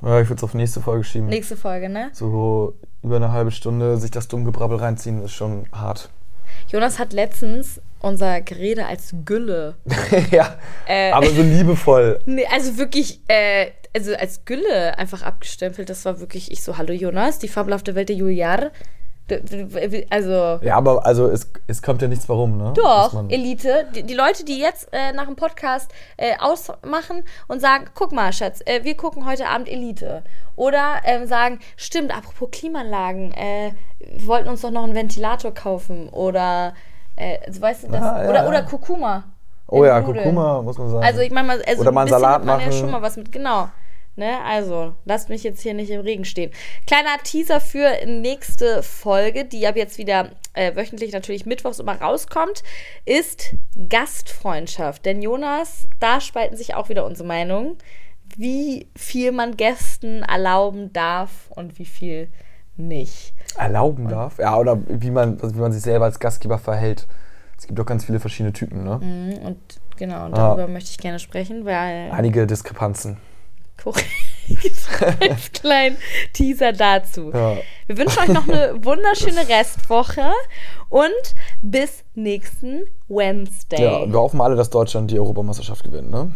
Ja, 0.02 0.20
ich 0.20 0.28
würde 0.28 0.38
es 0.40 0.44
auf 0.44 0.54
nächste 0.54 0.80
Folge 0.80 1.04
schieben. 1.04 1.28
Nächste 1.28 1.56
Folge, 1.56 1.88
ne? 1.88 2.10
So 2.12 2.74
über 3.02 3.16
eine 3.16 3.30
halbe 3.32 3.52
Stunde 3.52 3.96
sich 3.96 4.10
das 4.10 4.26
dumme 4.28 4.44
Gebrabbel 4.44 4.78
reinziehen, 4.78 5.22
ist 5.22 5.32
schon 5.32 5.66
hart. 5.72 6.10
Jonas 6.68 6.98
hat 6.98 7.12
letztens 7.12 7.80
unser 8.00 8.40
Gerede 8.40 8.86
als 8.86 9.14
Gülle 9.24 9.76
ja, 10.30 10.56
Äh. 10.86 11.12
aber 11.12 11.26
so 11.26 11.40
liebevoll. 11.42 12.18
Nee, 12.26 12.46
also 12.52 12.76
wirklich, 12.78 13.20
äh, 13.28 13.70
also 13.94 14.14
als 14.14 14.44
Gülle 14.44 14.98
einfach 14.98 15.22
abgestempelt. 15.22 15.88
Das 15.88 16.04
war 16.04 16.20
wirklich, 16.20 16.50
ich 16.50 16.62
so, 16.62 16.76
hallo 16.78 16.92
Jonas, 16.92 17.38
die 17.38 17.48
fabelhafte 17.48 17.94
Welt 17.94 18.08
der 18.08 18.16
Juliar. 18.16 18.70
Also, 20.10 20.58
Ja, 20.62 20.76
aber 20.76 21.06
also 21.06 21.28
es, 21.28 21.50
es 21.66 21.80
kommt 21.80 22.02
ja 22.02 22.08
nichts 22.08 22.28
warum, 22.28 22.58
ne? 22.58 22.72
Doch, 22.76 23.30
Elite. 23.30 23.86
Die, 23.94 24.02
die 24.02 24.12
Leute, 24.14 24.44
die 24.44 24.58
jetzt 24.58 24.88
äh, 24.92 25.12
nach 25.14 25.24
dem 25.24 25.36
Podcast 25.36 25.90
äh, 26.18 26.34
ausmachen 26.38 27.24
und 27.48 27.60
sagen, 27.60 27.86
guck 27.94 28.12
mal, 28.12 28.34
Schatz, 28.34 28.60
äh, 28.66 28.84
wir 28.84 28.96
gucken 28.98 29.24
heute 29.24 29.46
Abend 29.48 29.68
Elite. 29.70 30.22
Oder 30.56 30.96
ähm, 31.04 31.26
sagen, 31.26 31.58
stimmt, 31.78 32.14
apropos 32.14 32.50
Klimaanlagen, 32.52 33.32
äh, 33.32 33.72
wir 33.98 34.26
wollten 34.26 34.50
uns 34.50 34.60
doch 34.60 34.70
noch 34.70 34.84
einen 34.84 34.94
Ventilator 34.94 35.54
kaufen. 35.54 36.10
Oder, 36.10 36.74
äh, 37.16 37.38
also, 37.46 37.62
weißt 37.62 37.84
du, 37.84 37.88
das, 37.92 38.02
Ah, 38.02 38.24
ja, 38.24 38.28
oder, 38.28 38.42
ja. 38.42 38.48
oder 38.48 38.62
Kurkuma. 38.62 39.24
Oh 39.68 39.86
ja, 39.86 40.00
Nudeln. 40.00 40.16
Kurkuma, 40.24 40.60
muss 40.60 40.76
man 40.76 40.90
sagen. 40.90 41.04
Also 41.04 41.20
ich 41.20 41.30
meine 41.30 41.46
mal, 41.48 41.62
also 41.66 41.80
Oder 41.80 41.92
mal 41.92 42.02
ein 42.02 42.12
einen 42.12 42.20
Salat 42.20 42.44
man 42.44 42.60
ja 42.60 42.66
machen. 42.66 42.78
schon 42.78 42.90
mal 42.90 43.00
was 43.00 43.16
mit, 43.16 43.32
genau. 43.32 43.70
Ne, 44.16 44.38
also, 44.44 44.94
lasst 45.04 45.28
mich 45.28 45.42
jetzt 45.42 45.60
hier 45.60 45.74
nicht 45.74 45.90
im 45.90 46.00
Regen 46.00 46.24
stehen. 46.24 46.52
Kleiner 46.86 47.18
Teaser 47.24 47.60
für 47.60 47.90
nächste 48.06 48.84
Folge, 48.84 49.44
die 49.44 49.66
ab 49.66 49.74
jetzt 49.76 49.98
wieder 49.98 50.30
äh, 50.52 50.76
wöchentlich 50.76 51.12
natürlich 51.12 51.46
mittwochs 51.46 51.80
immer 51.80 52.00
rauskommt, 52.00 52.62
ist 53.04 53.56
Gastfreundschaft. 53.88 55.04
Denn 55.04 55.20
Jonas, 55.20 55.88
da 55.98 56.20
spalten 56.20 56.56
sich 56.56 56.74
auch 56.76 56.88
wieder 56.88 57.04
unsere 57.04 57.26
Meinungen. 57.26 57.76
wie 58.36 58.88
viel 58.96 59.32
man 59.32 59.56
Gästen 59.56 60.22
erlauben 60.22 60.92
darf 60.92 61.30
und 61.50 61.78
wie 61.78 61.84
viel 61.84 62.28
nicht. 62.76 63.32
Erlauben 63.56 64.08
darf? 64.08 64.38
Ja, 64.38 64.56
oder 64.58 64.78
wie 64.88 65.10
man, 65.10 65.38
also 65.40 65.54
wie 65.54 65.60
man 65.60 65.72
sich 65.72 65.82
selber 65.82 66.04
als 66.06 66.18
Gastgeber 66.18 66.58
verhält. 66.58 67.06
Es 67.58 67.66
gibt 67.66 67.78
doch 67.78 67.86
ganz 67.86 68.04
viele 68.04 68.18
verschiedene 68.20 68.52
Typen, 68.52 68.82
ne? 68.84 68.98
Mhm, 69.00 69.46
Und 69.46 69.58
genau, 69.96 70.26
und 70.26 70.36
darüber 70.36 70.66
möchte 70.66 70.90
ich 70.90 70.98
gerne 70.98 71.18
sprechen, 71.20 71.64
weil 71.64 72.10
Einige 72.10 72.46
Diskrepanzen. 72.46 73.16
als 75.20 75.52
kleinen 75.52 75.96
Teaser 76.32 76.72
dazu. 76.72 77.30
Ja. 77.32 77.56
Wir 77.86 77.98
wünschen 77.98 78.22
euch 78.22 78.28
noch 78.28 78.48
eine 78.48 78.84
wunderschöne 78.84 79.48
Restwoche 79.48 80.32
und 80.88 81.34
bis 81.62 82.04
nächsten 82.14 82.84
Wednesday. 83.08 83.82
ja, 83.82 84.10
wir 84.10 84.18
hoffen 84.18 84.40
alle, 84.40 84.56
dass 84.56 84.70
Deutschland 84.70 85.10
die 85.10 85.18
Europameisterschaft 85.18 85.84
gewinnt, 85.84 86.10
ne? 86.10 86.34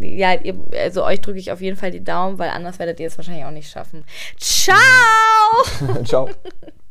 Ja, 0.00 0.34
ihr, 0.34 0.54
also 0.80 1.04
euch 1.04 1.20
drücke 1.20 1.38
ich 1.38 1.50
auf 1.50 1.60
jeden 1.60 1.76
Fall 1.76 1.90
die 1.90 2.04
Daumen, 2.04 2.38
weil 2.38 2.50
anders 2.50 2.78
werdet 2.78 3.00
ihr 3.00 3.08
es 3.08 3.18
wahrscheinlich 3.18 3.44
auch 3.44 3.50
nicht 3.50 3.70
schaffen. 3.70 4.04
Ciao! 4.38 4.76
Ciao. 6.04 6.28